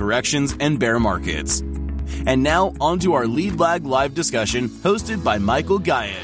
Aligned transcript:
corrections, 0.00 0.56
and 0.60 0.78
bear 0.78 0.98
markets. 0.98 1.60
And 2.24 2.42
now, 2.42 2.72
on 2.80 2.98
to 3.00 3.12
our 3.12 3.26
Lead 3.26 3.60
Lag 3.60 3.84
live 3.84 4.14
discussion 4.14 4.66
hosted 4.66 5.22
by 5.22 5.36
Michael 5.36 5.78
Gayed. 5.78 6.16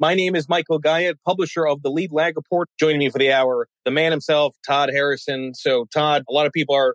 My 0.00 0.14
name 0.14 0.34
is 0.34 0.48
Michael 0.48 0.78
Gayed, 0.78 1.16
publisher 1.24 1.66
of 1.66 1.82
the 1.82 1.90
Lead 1.90 2.10
Lag 2.10 2.36
Report. 2.36 2.68
Joining 2.80 2.98
me 2.98 3.10
for 3.10 3.18
the 3.18 3.32
hour, 3.32 3.68
the 3.84 3.90
man 3.90 4.12
himself, 4.12 4.56
Todd 4.66 4.90
Harrison. 4.90 5.54
So, 5.54 5.86
Todd, 5.92 6.24
a 6.28 6.32
lot 6.32 6.46
of 6.46 6.52
people 6.52 6.74
are 6.74 6.94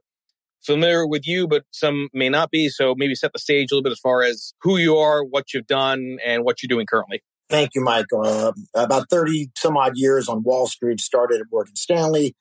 familiar 0.66 1.06
with 1.08 1.28
you, 1.28 1.48
but 1.48 1.64
some 1.72 2.10
may 2.14 2.30
not 2.30 2.52
be. 2.52 2.70
So, 2.70 2.96
maybe 2.96 3.16
set 3.16 3.34
the 3.34 3.40
stage 3.40 3.72
a 3.72 3.76
little 3.76 3.84
bit 3.84 3.92
as 3.92 4.00
far 4.00 4.24
as 4.24 4.54
who 4.62 4.78
you 4.78 4.98
are, 4.98 5.24
what 5.24 5.54
you've 5.54 5.68
done, 5.68 6.18
and 6.26 6.44
what 6.44 6.62
you're 6.62 6.68
doing 6.68 6.86
currently. 6.86 7.22
Thank 7.50 7.72
you, 7.74 7.82
Michael. 7.82 8.26
Uh, 8.26 8.54
about 8.76 9.10
30 9.10 9.50
some 9.58 9.76
odd 9.76 9.94
years 9.96 10.30
on 10.30 10.44
Wall 10.44 10.68
Street, 10.68 11.00
started 11.00 11.42
at 11.42 11.48
Morgan 11.52 11.76
Stanley. 11.76 12.36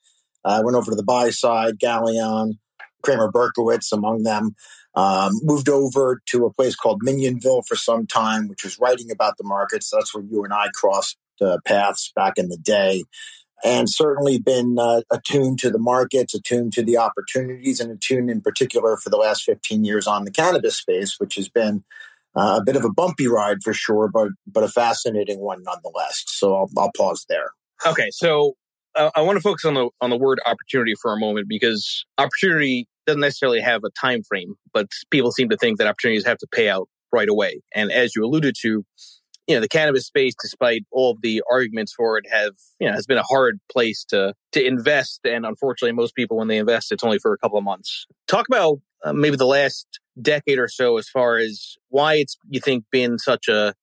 I 0.44 0.58
uh, 0.58 0.62
went 0.62 0.76
over 0.76 0.90
to 0.90 0.96
the 0.96 1.02
buy 1.02 1.30
side, 1.30 1.78
Galleon, 1.78 2.58
Cramer 3.02 3.30
Berkowitz 3.30 3.92
among 3.92 4.22
them. 4.22 4.54
Um, 4.94 5.32
moved 5.42 5.68
over 5.68 6.20
to 6.26 6.44
a 6.44 6.52
place 6.52 6.74
called 6.74 7.02
Minyanville 7.02 7.62
for 7.66 7.76
some 7.76 8.06
time, 8.06 8.48
which 8.48 8.64
was 8.64 8.78
writing 8.78 9.10
about 9.10 9.36
the 9.38 9.44
markets. 9.44 9.90
That's 9.92 10.14
where 10.14 10.24
you 10.24 10.44
and 10.44 10.52
I 10.52 10.68
crossed 10.74 11.16
uh, 11.40 11.58
paths 11.64 12.12
back 12.14 12.34
in 12.36 12.48
the 12.48 12.56
day. 12.56 13.04
And 13.64 13.90
certainly 13.90 14.38
been 14.38 14.78
uh, 14.78 15.02
attuned 15.10 15.58
to 15.60 15.70
the 15.70 15.80
markets, 15.80 16.32
attuned 16.32 16.72
to 16.74 16.82
the 16.82 16.96
opportunities, 16.96 17.80
and 17.80 17.90
attuned 17.90 18.30
in 18.30 18.40
particular 18.40 18.96
for 18.96 19.10
the 19.10 19.16
last 19.16 19.42
15 19.42 19.84
years 19.84 20.06
on 20.06 20.24
the 20.24 20.30
cannabis 20.30 20.76
space, 20.76 21.16
which 21.18 21.34
has 21.34 21.48
been 21.48 21.82
uh, 22.36 22.58
a 22.60 22.64
bit 22.64 22.76
of 22.76 22.84
a 22.84 22.92
bumpy 22.92 23.26
ride 23.26 23.62
for 23.64 23.72
sure, 23.72 24.08
but 24.08 24.28
but 24.46 24.62
a 24.62 24.68
fascinating 24.68 25.40
one 25.40 25.62
nonetheless. 25.62 26.22
So 26.26 26.54
I'll, 26.54 26.70
I'll 26.76 26.92
pause 26.96 27.26
there. 27.28 27.50
Okay, 27.86 28.10
so 28.12 28.54
uh, 28.94 29.10
I 29.14 29.22
want 29.22 29.36
to 29.36 29.42
focus 29.42 29.64
on 29.64 29.74
the 29.74 29.88
on 30.00 30.10
the 30.10 30.16
word 30.16 30.38
opportunity 30.46 30.94
for 31.00 31.12
a 31.12 31.18
moment 31.18 31.48
because 31.48 32.04
opportunity 32.16 32.86
doesn't 33.06 33.20
necessarily 33.20 33.60
have 33.60 33.82
a 33.84 33.90
time 33.90 34.22
frame, 34.22 34.54
but 34.72 34.88
people 35.10 35.32
seem 35.32 35.48
to 35.48 35.56
think 35.56 35.78
that 35.78 35.86
opportunities 35.86 36.26
have 36.26 36.38
to 36.38 36.46
pay 36.52 36.68
out 36.68 36.88
right 37.10 37.28
away. 37.28 37.60
And 37.74 37.90
as 37.90 38.14
you 38.14 38.24
alluded 38.24 38.54
to, 38.60 38.84
you 39.48 39.54
know, 39.54 39.60
the 39.60 39.68
cannabis 39.68 40.06
space, 40.06 40.34
despite 40.40 40.84
all 40.92 41.12
of 41.12 41.22
the 41.22 41.42
arguments 41.50 41.94
for 41.96 42.18
it, 42.18 42.26
have 42.30 42.52
you 42.78 42.86
know 42.86 42.94
has 42.94 43.06
been 43.06 43.18
a 43.18 43.22
hard 43.22 43.58
place 43.72 44.04
to 44.10 44.34
to 44.52 44.64
invest. 44.64 45.20
And 45.24 45.46
unfortunately, 45.46 45.92
most 45.92 46.14
people 46.14 46.36
when 46.36 46.48
they 46.48 46.58
invest, 46.58 46.92
it's 46.92 47.02
only 47.02 47.18
for 47.18 47.32
a 47.32 47.38
couple 47.38 47.58
of 47.58 47.64
months. 47.64 48.06
Talk 48.28 48.46
about 48.46 48.80
uh, 49.02 49.14
maybe 49.14 49.36
the 49.36 49.46
last 49.46 49.86
decade 50.20 50.58
or 50.58 50.68
so, 50.68 50.98
as 50.98 51.08
far 51.08 51.38
as 51.38 51.76
why 51.88 52.14
it's 52.14 52.36
you 52.48 52.60
think 52.60 52.84
been 52.92 53.18
such 53.18 53.48
a 53.48 53.74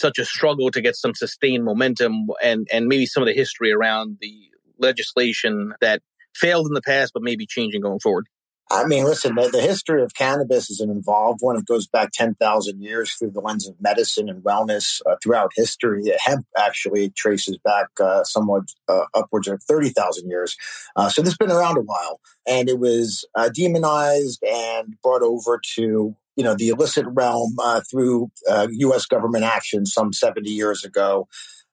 such 0.00 0.18
a 0.18 0.24
struggle 0.24 0.72
to 0.72 0.80
get 0.80 0.96
some 0.96 1.14
sustained 1.14 1.64
momentum, 1.64 2.26
and 2.42 2.66
and 2.72 2.88
maybe 2.88 3.06
some 3.06 3.22
of 3.22 3.28
the 3.28 3.34
history 3.34 3.72
around 3.72 4.18
the 4.20 4.34
legislation 4.80 5.72
that 5.80 6.02
failed 6.34 6.66
in 6.66 6.74
the 6.74 6.82
past, 6.82 7.12
but 7.14 7.22
maybe 7.22 7.46
changing 7.46 7.80
going 7.80 8.00
forward. 8.00 8.26
I 8.70 8.86
mean, 8.86 9.04
listen, 9.04 9.34
the, 9.34 9.48
the, 9.48 9.60
history 9.60 10.02
of 10.02 10.14
cannabis 10.14 10.70
is 10.70 10.80
an 10.80 10.90
involved 10.90 11.40
one. 11.42 11.56
It 11.56 11.66
goes 11.66 11.86
back 11.86 12.10
10,000 12.12 12.80
years 12.80 13.12
through 13.12 13.30
the 13.30 13.40
lens 13.40 13.68
of 13.68 13.74
medicine 13.80 14.28
and 14.28 14.42
wellness 14.42 15.02
uh, 15.06 15.16
throughout 15.22 15.52
history. 15.54 16.02
Hemp 16.18 16.46
actually 16.56 17.10
traces 17.10 17.58
back 17.58 17.88
uh, 18.00 18.24
somewhat 18.24 18.64
uh, 18.88 19.04
upwards 19.12 19.48
of 19.48 19.62
30,000 19.62 20.28
years. 20.30 20.56
Uh, 20.96 21.10
so 21.10 21.20
this 21.20 21.32
has 21.32 21.36
been 21.36 21.52
around 21.52 21.76
a 21.76 21.82
while. 21.82 22.20
And 22.46 22.68
it 22.68 22.78
was 22.78 23.26
uh, 23.34 23.50
demonized 23.50 24.42
and 24.42 24.96
brought 25.02 25.22
over 25.22 25.60
to 25.76 26.16
you 26.36 26.42
know 26.42 26.54
the 26.56 26.70
illicit 26.70 27.06
realm 27.08 27.54
uh, 27.62 27.80
through 27.88 28.28
U.S. 28.48 29.06
government 29.06 29.44
action 29.44 29.86
some 29.86 30.12
70 30.12 30.50
years 30.50 30.84
ago. 30.84 31.28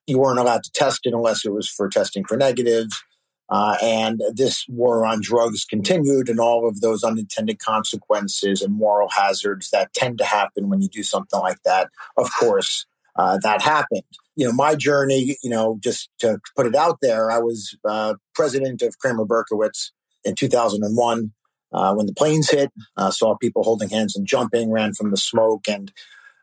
You 0.06 0.18
weren't 0.18 0.38
allowed 0.38 0.62
to 0.64 0.70
test 0.70 1.00
it 1.04 1.14
unless 1.14 1.44
it 1.44 1.52
was 1.52 1.68
for 1.68 1.88
testing 1.88 2.24
for 2.24 2.36
negatives. 2.36 3.02
Uh, 3.52 3.76
and 3.82 4.22
this 4.32 4.64
war 4.66 5.04
on 5.04 5.20
drugs 5.20 5.66
continued, 5.66 6.30
and 6.30 6.40
all 6.40 6.66
of 6.66 6.80
those 6.80 7.04
unintended 7.04 7.58
consequences 7.58 8.62
and 8.62 8.74
moral 8.74 9.10
hazards 9.10 9.68
that 9.68 9.92
tend 9.92 10.16
to 10.16 10.24
happen 10.24 10.70
when 10.70 10.80
you 10.80 10.88
do 10.88 11.02
something 11.02 11.38
like 11.38 11.62
that. 11.62 11.90
Of 12.16 12.30
course, 12.40 12.86
uh, 13.14 13.38
that 13.42 13.60
happened. 13.60 14.04
You 14.36 14.46
know, 14.46 14.52
my 14.54 14.74
journey, 14.74 15.36
you 15.42 15.50
know, 15.50 15.76
just 15.82 16.08
to 16.20 16.38
put 16.56 16.66
it 16.66 16.74
out 16.74 17.00
there, 17.02 17.30
I 17.30 17.40
was 17.40 17.76
uh, 17.86 18.14
president 18.34 18.80
of 18.80 18.98
Cramer 18.98 19.26
Berkowitz 19.26 19.90
in 20.24 20.34
2001. 20.34 21.32
Uh, 21.74 21.94
when 21.94 22.06
the 22.06 22.14
planes 22.14 22.50
hit, 22.50 22.70
uh, 22.96 23.10
saw 23.10 23.36
people 23.36 23.64
holding 23.64 23.90
hands 23.90 24.16
and 24.16 24.26
jumping, 24.26 24.70
ran 24.70 24.94
from 24.94 25.10
the 25.10 25.16
smoke, 25.18 25.68
and 25.68 25.92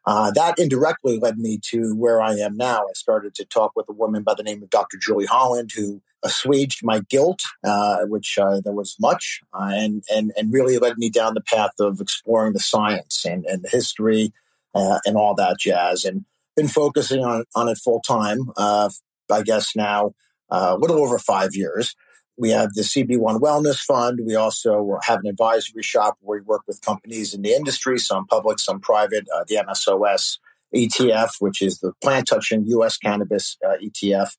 uh, 0.05 0.29
that 0.31 0.59
indirectly 0.59 1.17
led 1.19 1.39
me 1.39 1.59
to 1.63 1.95
where 1.95 2.21
I 2.21 2.35
am 2.35 2.55
now. 2.55 2.81
I 2.81 2.93
started 2.93 3.33
to 3.35 3.45
talk 3.45 3.71
with 3.75 3.89
a 3.89 3.93
woman 3.93 4.21
by 4.21 4.35
the 4.35 4.43
name 4.43 4.61
of 4.61 4.69
Dr. 4.69 4.97
Julie 4.97 5.25
Holland, 5.25 5.71
who 5.75 6.01
assuaged 6.23 6.81
my 6.83 7.01
guilt, 7.09 7.41
uh, 7.63 7.99
which 8.05 8.37
uh, 8.37 8.61
there 8.63 8.73
was 8.73 8.95
much, 8.99 9.41
uh, 9.53 9.71
and 9.71 10.03
and 10.09 10.31
and 10.37 10.53
really 10.53 10.77
led 10.77 10.97
me 10.97 11.09
down 11.09 11.33
the 11.33 11.41
path 11.41 11.73
of 11.79 11.99
exploring 11.99 12.53
the 12.53 12.59
science 12.59 13.25
and 13.25 13.45
and 13.45 13.63
the 13.63 13.69
history 13.69 14.33
uh, 14.75 14.99
and 15.05 15.15
all 15.15 15.35
that 15.35 15.57
jazz, 15.59 16.03
and 16.03 16.25
been 16.55 16.67
focusing 16.67 17.23
on 17.23 17.43
on 17.55 17.67
it 17.69 17.77
full 17.77 18.01
time. 18.01 18.51
Uh, 18.57 18.89
I 19.31 19.43
guess 19.43 19.75
now 19.75 20.13
uh, 20.49 20.75
a 20.75 20.77
little 20.77 20.97
over 20.97 21.19
five 21.19 21.51
years. 21.53 21.95
We 22.37 22.51
have 22.51 22.73
the 22.73 22.83
CB1 22.83 23.41
Wellness 23.41 23.79
Fund. 23.79 24.21
We 24.25 24.35
also 24.35 24.97
have 25.03 25.19
an 25.19 25.27
advisory 25.27 25.83
shop 25.83 26.15
where 26.21 26.39
we 26.39 26.45
work 26.45 26.61
with 26.67 26.81
companies 26.81 27.33
in 27.33 27.41
the 27.41 27.51
industry, 27.51 27.99
some 27.99 28.27
public, 28.27 28.59
some 28.59 28.79
private. 28.79 29.25
the 29.47 29.55
MSOS 29.55 30.37
ETF, 30.73 31.31
which 31.39 31.61
is 31.61 31.79
the 31.79 31.91
plant 32.01 32.29
touching 32.29 32.63
U.S. 32.67 32.97
cannabis 32.97 33.57
ETF. 33.61 34.37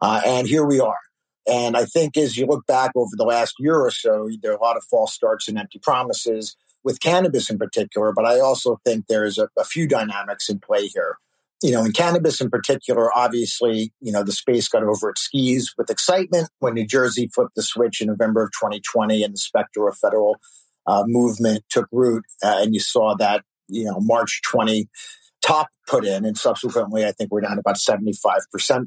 And 0.00 0.48
here 0.48 0.64
we 0.64 0.80
are. 0.80 0.96
And 1.46 1.76
I 1.76 1.84
think 1.84 2.16
as 2.16 2.36
you 2.36 2.46
look 2.46 2.66
back 2.66 2.92
over 2.94 3.10
the 3.16 3.24
last 3.24 3.54
year 3.58 3.76
or 3.76 3.90
so, 3.90 4.28
there 4.42 4.52
are 4.52 4.56
a 4.56 4.62
lot 4.62 4.76
of 4.76 4.84
false 4.84 5.12
starts 5.12 5.48
and 5.48 5.58
empty 5.58 5.80
promises 5.82 6.56
with 6.84 7.00
cannabis 7.00 7.50
in 7.50 7.58
particular. 7.58 8.12
But 8.12 8.26
I 8.26 8.40
also 8.40 8.80
think 8.84 9.06
there's 9.08 9.38
a, 9.38 9.48
a 9.58 9.64
few 9.64 9.88
dynamics 9.88 10.48
in 10.48 10.60
play 10.60 10.86
here. 10.86 11.18
You 11.62 11.70
know, 11.70 11.84
in 11.84 11.92
cannabis 11.92 12.40
in 12.40 12.50
particular, 12.50 13.16
obviously, 13.16 13.92
you 14.00 14.10
know, 14.10 14.24
the 14.24 14.32
space 14.32 14.68
got 14.68 14.82
over 14.82 15.10
its 15.10 15.22
skis 15.22 15.72
with 15.78 15.90
excitement 15.90 16.48
when 16.58 16.74
New 16.74 16.86
Jersey 16.86 17.28
flipped 17.32 17.54
the 17.54 17.62
switch 17.62 18.00
in 18.00 18.08
November 18.08 18.42
of 18.42 18.50
2020 18.50 19.22
and 19.22 19.34
the 19.34 19.38
specter 19.38 19.86
of 19.86 19.96
federal 19.96 20.36
uh, 20.86 21.04
movement 21.06 21.62
took 21.68 21.86
root. 21.92 22.24
Uh, 22.42 22.58
and 22.60 22.74
you 22.74 22.80
saw 22.80 23.14
that, 23.14 23.44
you 23.68 23.84
know, 23.84 24.00
March 24.00 24.42
20 24.44 24.88
top 25.40 25.68
put 25.86 26.04
in. 26.04 26.24
And 26.24 26.36
subsequently, 26.36 27.04
I 27.04 27.12
think 27.12 27.30
we're 27.30 27.42
down 27.42 27.58
about 27.58 27.76
75% 27.76 28.16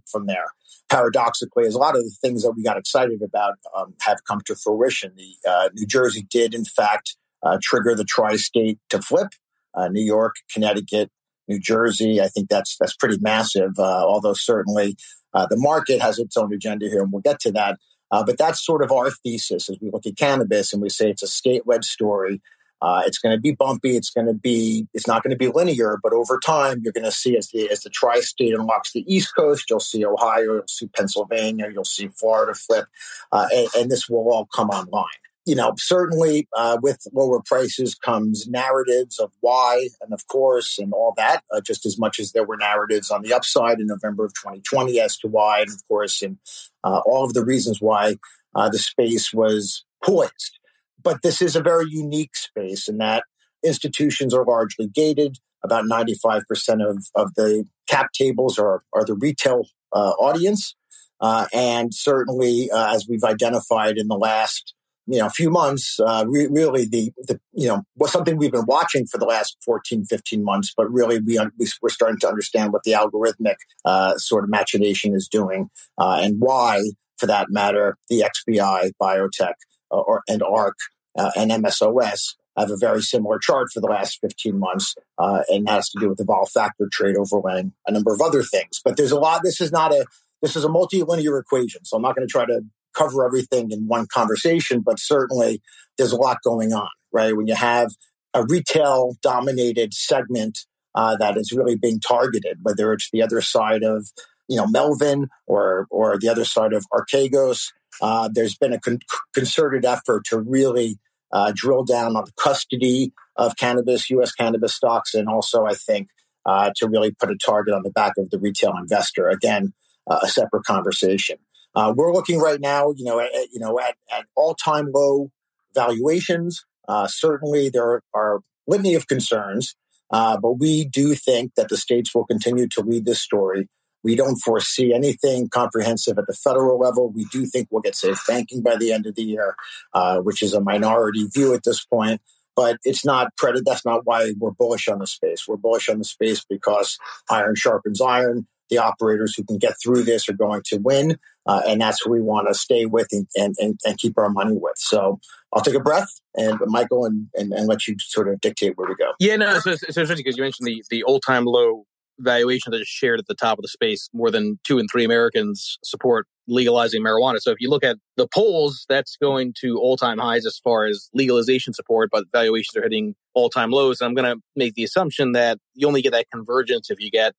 from 0.10 0.26
there 0.26 0.48
paradoxically, 0.96 1.66
as 1.66 1.76
a 1.76 1.78
lot 1.78 1.98
of 1.98 2.04
the 2.04 2.16
things 2.22 2.44
that 2.44 2.54
we 2.54 2.64
got 2.64 2.78
excited 2.78 3.22
about 3.22 3.56
um, 3.76 3.94
have 4.02 4.20
come 4.26 4.40
to 4.46 4.56
fruition. 4.56 5.12
The 5.18 5.50
uh, 5.50 5.70
New 5.74 5.86
Jersey 5.86 6.26
did, 6.30 6.54
in 6.54 6.64
fact, 6.64 7.18
uh, 7.44 7.58
trigger 7.62 7.96
the 7.96 8.06
tri-state 8.06 8.80
to 8.90 9.02
flip. 9.02 9.28
Uh, 9.74 9.90
New 9.90 10.04
York, 10.04 10.36
Connecticut, 10.54 11.12
New 11.50 11.60
Jersey. 11.60 12.22
I 12.22 12.30
think 12.30 12.50
that's 12.50 12.78
that's 12.80 12.96
pretty 12.96 13.18
massive. 13.20 13.72
Uh, 13.78 14.06
although 14.06 14.34
certainly 14.34 14.96
uh, 15.34 15.46
the 15.50 15.58
market 15.58 16.02
has 16.02 16.18
its 16.18 16.38
own 16.38 16.54
agenda 16.54 16.86
here, 16.86 17.02
and 17.02 17.12
we'll 17.12 17.22
get 17.22 17.42
to 17.42 17.52
that. 17.52 17.78
Uh, 18.10 18.24
but 18.24 18.38
that's 18.38 18.66
sort 18.66 18.82
of 18.82 18.92
our 18.92 19.12
thesis 19.12 19.70
as 19.70 19.78
we 19.82 19.90
look 19.92 20.06
at 20.06 20.16
cannabis 20.16 20.72
and 20.72 20.82
we 20.82 20.90
say 20.90 21.10
it's 21.10 21.24
a 21.24 21.28
state-led 21.28 21.84
story. 21.84 22.42
Uh, 22.82 23.04
it's 23.06 23.18
going 23.18 23.36
to 23.36 23.42
be 23.42 23.52
bumpy. 23.52 23.96
It's 23.96 24.10
going 24.10 24.28
to 24.28 24.34
be. 24.34 24.88
It's 24.94 25.08
not 25.08 25.24
going 25.24 25.32
to 25.32 25.38
be 25.38 25.48
linear. 25.48 25.98
But 26.02 26.14
over 26.14 26.40
time, 26.40 26.82
you're 26.84 26.94
going 26.94 27.06
to 27.06 27.12
see 27.12 27.38
as 27.38 27.50
the 27.50 27.70
as 27.72 27.82
the 27.82 27.90
tri-state 27.90 28.54
unlocks 28.54 28.92
the 28.92 29.06
East 29.14 29.36
Coast, 29.36 29.70
you'll 29.70 29.80
see 29.80 30.06
Ohio, 30.06 30.56
you'll 30.56 30.68
see 30.68 30.88
Pennsylvania, 30.88 31.70
you'll 31.72 31.86
see 31.86 32.08
Florida 32.08 32.54
flip, 32.54 32.86
uh, 33.32 33.48
and, 33.54 33.68
and, 33.78 33.92
this 33.92 34.10
will 34.10 34.30
all 34.30 34.48
come 34.54 34.70
online. 34.70 35.06
You 35.46 35.56
know, 35.56 35.74
certainly 35.78 36.48
uh, 36.58 36.78
with 36.82 37.00
lower 37.14 37.42
prices 37.46 37.96
comes 37.96 38.48
narratives 38.48 39.20
of 39.20 39.32
why, 39.42 39.90
and 40.02 40.12
of 40.12 40.28
course, 40.28 40.78
and 40.80 40.92
all 40.92 41.14
that. 41.18 41.44
Uh, 41.52 41.62
just 41.62 41.86
as 41.86 41.98
much 42.00 42.20
as 42.20 42.32
there 42.32 42.44
were 42.44 42.58
narratives 42.58 43.12
on 43.12 43.22
the 43.22 43.34
upside 43.34 43.80
in 43.80 43.88
November 43.88 44.26
of 44.26 44.34
2020 44.34 45.00
as 45.00 45.18
to 45.20 45.28
why, 45.28 45.62
and 45.62 45.70
of 45.70 45.88
course, 45.88 46.22
and 46.22 46.38
uh, 46.84 47.00
all 47.06 47.24
of 47.24 47.34
the 47.34 47.46
reasons 47.46 47.80
why 47.80 48.18
uh, 48.56 48.70
the 48.70 48.80
space 48.80 49.34
was 49.34 49.86
poised. 50.04 50.60
But 51.06 51.22
this 51.22 51.40
is 51.40 51.56
a 51.56 51.62
very 51.62 51.86
unique 51.88 52.36
space 52.36 52.90
in 52.90 52.98
that 52.98 53.24
institutions 53.64 54.34
are 54.34 54.44
largely 54.44 54.88
gated. 54.88 55.38
About 55.64 55.86
95% 55.86 56.42
of, 56.88 57.06
of 57.16 57.34
the 57.36 57.66
cap 57.88 58.12
tables 58.12 58.60
are, 58.60 58.82
are 58.92 59.06
the 59.06 59.14
retail 59.14 59.68
uh, 59.94 60.12
audience. 60.20 60.76
Uh, 61.22 61.46
and 61.54 61.94
certainly, 61.94 62.70
uh, 62.72 62.94
as 62.94 63.08
we've 63.08 63.24
identified 63.24 63.98
in 63.98 64.08
the 64.08 64.18
last 64.18 64.74
you 65.08 65.20
know 65.20 65.30
few 65.30 65.52
months, 65.52 66.00
uh, 66.00 66.26
re- 66.28 66.48
really 66.50 66.86
the, 66.86 67.12
the 67.20 67.40
you 67.54 67.68
know 67.68 67.84
was 67.96 68.12
something 68.12 68.38
we've 68.38 68.52
been 68.52 68.66
watching 68.66 69.06
for 69.06 69.18
the 69.18 69.26
last 69.26 69.58
14, 69.64 70.06
15 70.06 70.44
months, 70.44 70.74
but 70.76 70.92
really 70.92 71.20
we, 71.20 71.38
un- 71.38 71.52
we're 71.82 71.90
starting 71.90 72.20
to 72.20 72.28
understand 72.28 72.74
what 72.74 72.84
the 72.84 72.92
algorithmic 72.92 73.56
uh, 73.86 74.18
sort 74.18 74.44
of 74.44 74.50
machination 74.50 75.14
is 75.14 75.28
doing 75.28 75.70
uh, 75.98 76.20
and 76.22 76.36
why, 76.40 76.82
for 77.18 77.28
that 77.28 77.48
matter, 77.50 77.98
the 78.10 78.26
XBI 78.50 78.92
biotech 79.02 79.54
or 79.90 80.24
and 80.28 80.44
ARK 80.44 80.76
uh, 81.18 81.32
and 81.36 81.52
MSOS 81.52 82.36
have 82.58 82.72
a 82.72 82.78
very 82.78 83.02
similar 83.02 83.38
chart 83.40 83.68
for 83.74 83.82
the 83.82 83.88
last 83.88 84.20
15 84.22 84.58
months, 84.58 84.96
uh, 85.18 85.42
and 85.50 85.68
that 85.68 85.76
has 85.76 85.90
to 85.90 86.00
do 86.00 86.10
with 86.10 86.18
the 86.18 86.26
vol 86.26 86.46
factor 86.46 86.88
trade 86.92 87.18
overlaying 87.18 87.74
a 87.88 87.92
number 87.92 88.14
of 88.14 88.22
other 88.22 88.44
things. 88.44 88.82
But 88.84 88.98
there's 88.98 89.12
a 89.12 89.20
lot. 89.20 89.42
This 89.44 89.62
is 89.62 89.72
not 89.72 89.92
a 89.92 90.06
this 90.42 90.56
is 90.56 90.64
a 90.64 90.70
multilinear 90.70 91.40
equation, 91.40 91.84
so 91.86 91.98
I'm 91.98 92.04
not 92.04 92.16
going 92.16 92.28
to 92.28 92.32
try 92.32 92.46
to 92.46 92.62
cover 92.94 93.26
everything 93.26 93.72
in 93.72 93.88
one 93.88 94.08
conversation. 94.14 94.82
But 94.82 95.00
certainly, 95.00 95.62
there's 95.98 96.12
a 96.12 96.18
lot 96.18 96.38
going 96.44 96.74
on, 96.74 96.90
right? 97.12 97.36
When 97.36 97.48
you 97.48 97.56
have 97.56 97.92
a 98.34 98.46
retail 98.46 99.16
dominated 99.22 99.94
segment 99.94 100.60
uh, 100.94 101.18
that 101.18 101.38
is 101.38 101.52
really 101.52 101.76
being 101.76 102.00
targeted, 102.00 102.60
whether 102.62 102.94
it's 102.94 103.10
the 103.12 103.22
other 103.22 103.42
side 103.42 103.84
of 103.84 104.08
you 104.48 104.58
know 104.58 104.68
Melvin 104.68 105.28
or 105.46 105.88
or 105.90 106.18
the 106.18 106.30
other 106.30 106.46
side 106.46 106.74
of 106.74 106.86
Archegos. 106.94 107.72
Uh, 108.02 108.30
there's 108.32 108.58
been 108.58 108.74
a 108.74 108.80
con- 108.80 109.00
concerted 109.34 109.86
effort 109.86 110.26
to 110.26 110.38
really 110.38 110.98
uh, 111.36 111.52
drill 111.54 111.84
down 111.84 112.16
on 112.16 112.24
the 112.24 112.32
custody 112.42 113.12
of 113.36 113.58
cannabis, 113.58 114.10
U.S. 114.10 114.32
cannabis 114.32 114.74
stocks, 114.74 115.14
and 115.14 115.28
also, 115.28 115.66
I 115.66 115.74
think, 115.74 116.08
uh, 116.46 116.72
to 116.78 116.88
really 116.88 117.12
put 117.12 117.30
a 117.30 117.36
target 117.36 117.74
on 117.74 117.84
the 117.84 117.90
back 117.90 118.14
of 118.18 118.30
the 118.30 118.40
retail 118.40 118.74
investor. 118.80 119.28
Again, 119.28 119.74
uh, 120.10 120.20
a 120.24 120.28
separate 120.30 120.64
conversation. 120.64 121.38
Uh, 121.76 121.94
we're 121.94 122.14
looking 122.14 122.40
right 122.40 122.62
now, 122.62 122.94
you 122.96 123.04
know, 123.04 123.20
at, 123.20 123.32
you 123.52 123.60
know, 123.60 123.78
at, 123.78 123.96
at 124.10 124.26
all-time 124.36 124.92
low 124.94 125.30
valuations. 125.74 126.64
Uh, 126.88 127.06
certainly, 127.06 127.70
there 127.70 128.02
are 128.14 128.40
litany 128.66 128.96
of 128.96 129.08
concerns, 129.08 129.76
uh, 130.12 130.38
but 130.38 130.54
we 130.54 130.86
do 130.86 131.16
think 131.16 131.56
that 131.56 131.68
the 131.68 131.76
states 131.76 132.16
will 132.16 132.26
continue 132.26 132.70
to 132.70 132.82
lead 132.82 133.04
this 133.04 133.22
story. 133.22 133.68
We 134.06 134.16
don't 134.16 134.36
foresee 134.36 134.94
anything 134.94 135.50
comprehensive 135.50 136.20
at 136.20 136.28
the 136.28 136.34
federal 136.34 136.80
level. 136.80 137.12
We 137.12 137.26
do 137.26 137.48
think 137.48 137.70
we'll 137.72 137.82
get 137.82 137.96
safe 137.96 138.22
banking 138.28 138.62
by 138.62 138.76
the 138.76 138.94
end 138.94 139.08
of 139.08 139.16
the 139.16 139.24
year, 139.24 139.56
uh, 139.96 140.20
which 140.20 140.44
is 140.44 140.54
a 140.54 140.62
minority 140.62 141.28
view 141.28 141.56
at 141.56 141.64
this 141.64 141.84
point. 141.84 142.22
But 142.56 142.78
it's 142.84 143.04
not 143.04 143.36
credit. 143.40 143.64
That's 143.66 143.84
not 143.84 144.02
why 144.06 144.34
we're 144.38 144.52
bullish 144.52 144.88
on 144.88 145.00
the 145.00 145.08
space. 145.08 145.48
We're 145.48 145.58
bullish 145.58 145.90
on 145.90 145.98
the 145.98 146.04
space 146.04 146.46
because 146.48 147.00
iron 147.32 147.56
sharpens 147.56 148.00
iron. 148.00 148.46
The 148.70 148.78
operators 148.78 149.34
who 149.36 149.44
can 149.44 149.58
get 149.58 149.74
through 149.84 150.04
this 150.04 150.30
are 150.30 150.34
going 150.34 150.62
to 150.68 150.78
win. 150.78 151.18
Uh, 151.48 151.64
and 151.68 151.82
that's 151.82 152.04
who 152.04 152.12
we 152.12 152.22
want 152.22 152.48
to 152.48 152.54
stay 152.54 152.86
with 152.86 153.08
and, 153.12 153.28
and, 153.36 153.80
and, 153.84 153.98
keep 153.98 154.18
our 154.18 154.30
money 154.30 154.58
with. 154.60 154.78
So 154.78 155.20
I'll 155.54 155.62
take 155.62 155.76
a 155.76 155.80
breath 155.80 156.10
and 156.36 156.60
Michael 156.66 157.06
and, 157.06 157.28
and, 157.36 157.54
and 157.54 157.68
let 157.68 157.88
you 157.88 157.96
sort 158.00 158.28
of 158.28 158.42
dictate 158.42 158.78
where 158.78 158.88
we 158.88 158.96
go. 158.96 159.12
Yeah, 159.20 159.36
no, 159.36 159.60
so 159.60 159.72
it's 159.72 159.84
interesting 159.84 160.18
because 160.24 160.38
you 160.38 160.44
mentioned 160.44 160.68
the, 160.68 160.84
the 160.90 161.04
all 161.04 161.20
time 161.20 161.46
low 161.46 161.86
valuation 162.20 162.72
that 162.72 162.82
is 162.82 162.88
shared 162.88 163.20
at 163.20 163.28
the 163.28 163.36
top 163.36 163.58
of 163.58 163.62
the 163.62 163.68
space. 163.68 164.10
More 164.14 164.32
than 164.32 164.60
two 164.64 164.80
in 164.80 164.88
three 164.88 165.04
Americans 165.06 165.78
support 165.84 166.28
legalizing 166.48 167.04
marijuana. 167.04 167.40
So 167.40 167.52
if 167.52 167.58
you 167.60 167.70
look 167.70 167.84
at 167.84 167.98
the 168.18 168.28
polls, 168.28 168.86
that's 168.88 169.18
going 169.18 169.54
to 169.62 169.78
all 169.78 169.98
time 169.98 170.20
highs 170.20 170.46
as 170.46 170.60
far 170.64 170.86
as 170.86 171.10
legalization 171.14 171.74
support, 171.74 172.10
but 172.12 172.26
valuations 172.32 172.76
are 172.78 172.84
hitting 172.84 173.16
all 173.34 173.50
time 173.50 173.72
lows. 173.72 174.00
And 174.00 174.08
I'm 174.08 174.14
going 174.14 174.36
to 174.36 174.42
make 174.56 174.76
the 174.76 174.84
assumption 174.84 175.32
that 175.34 175.58
you 175.74 175.88
only 175.88 176.02
get 176.02 176.12
that 176.12 176.28
convergence 176.32 176.90
if 176.90 177.00
you 177.00 177.10
get 177.10 177.34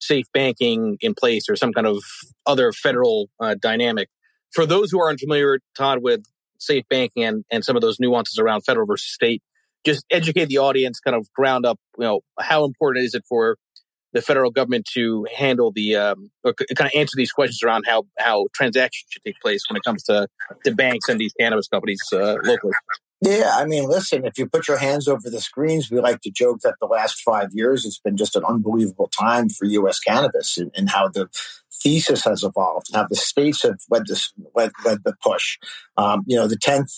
safe 0.00 0.26
banking 0.32 0.96
in 1.00 1.14
place 1.14 1.48
or 1.48 1.56
some 1.56 1.72
kind 1.72 1.86
of 1.86 2.02
other 2.46 2.72
federal 2.72 3.28
uh, 3.40 3.54
dynamic. 3.60 4.08
For 4.52 4.66
those 4.66 4.90
who 4.90 5.00
are 5.00 5.10
unfamiliar, 5.10 5.58
Todd, 5.76 5.98
with 6.02 6.22
safe 6.58 6.84
banking 6.88 7.24
and, 7.24 7.44
and 7.50 7.64
some 7.64 7.76
of 7.76 7.82
those 7.82 8.00
nuances 8.00 8.38
around 8.38 8.62
federal 8.62 8.86
versus 8.86 9.12
state, 9.12 9.42
just 9.84 10.04
educate 10.10 10.46
the 10.46 10.58
audience 10.58 11.00
kind 11.00 11.16
of 11.16 11.32
ground 11.32 11.64
up, 11.64 11.78
you 11.96 12.04
know, 12.04 12.20
how 12.38 12.64
important 12.64 13.04
is 13.04 13.14
it 13.14 13.24
for 13.28 13.56
the 14.12 14.22
federal 14.22 14.50
government 14.50 14.86
to 14.94 15.26
handle 15.36 15.70
the 15.70 15.96
um, 15.96 16.30
or 16.44 16.54
kind 16.54 16.90
of 16.92 16.98
answer 16.98 17.14
these 17.16 17.32
questions 17.32 17.62
around 17.62 17.84
how 17.86 18.04
how 18.18 18.46
transactions 18.54 19.06
should 19.10 19.22
take 19.22 19.40
place 19.40 19.62
when 19.68 19.76
it 19.76 19.82
comes 19.82 20.02
to 20.04 20.28
to 20.64 20.74
banks 20.74 21.08
and 21.08 21.20
these 21.20 21.32
cannabis 21.38 21.68
companies 21.68 22.00
uh, 22.12 22.36
locally. 22.44 22.72
Yeah, 23.20 23.50
I 23.54 23.64
mean, 23.64 23.88
listen, 23.88 24.24
if 24.24 24.38
you 24.38 24.46
put 24.48 24.68
your 24.68 24.78
hands 24.78 25.08
over 25.08 25.28
the 25.28 25.40
screens, 25.40 25.90
we 25.90 26.00
like 26.00 26.20
to 26.20 26.30
joke 26.30 26.60
that 26.62 26.76
the 26.80 26.86
last 26.86 27.20
five 27.20 27.48
years 27.52 27.82
has 27.82 27.98
been 27.98 28.16
just 28.16 28.36
an 28.36 28.44
unbelievable 28.44 29.08
time 29.08 29.48
for 29.48 29.64
U.S. 29.64 29.98
cannabis 29.98 30.56
and, 30.56 30.70
and 30.76 30.88
how 30.88 31.08
the 31.08 31.28
thesis 31.82 32.24
has 32.24 32.44
evolved, 32.44 32.86
how 32.94 33.06
the 33.08 33.16
states 33.16 33.64
have 33.64 33.78
led 33.90 34.06
this 34.06 34.32
led, 34.54 34.70
led 34.84 35.02
the 35.04 35.14
push. 35.20 35.58
Um, 35.96 36.22
you 36.26 36.36
know, 36.36 36.46
the 36.46 36.56
tenth 36.56 36.92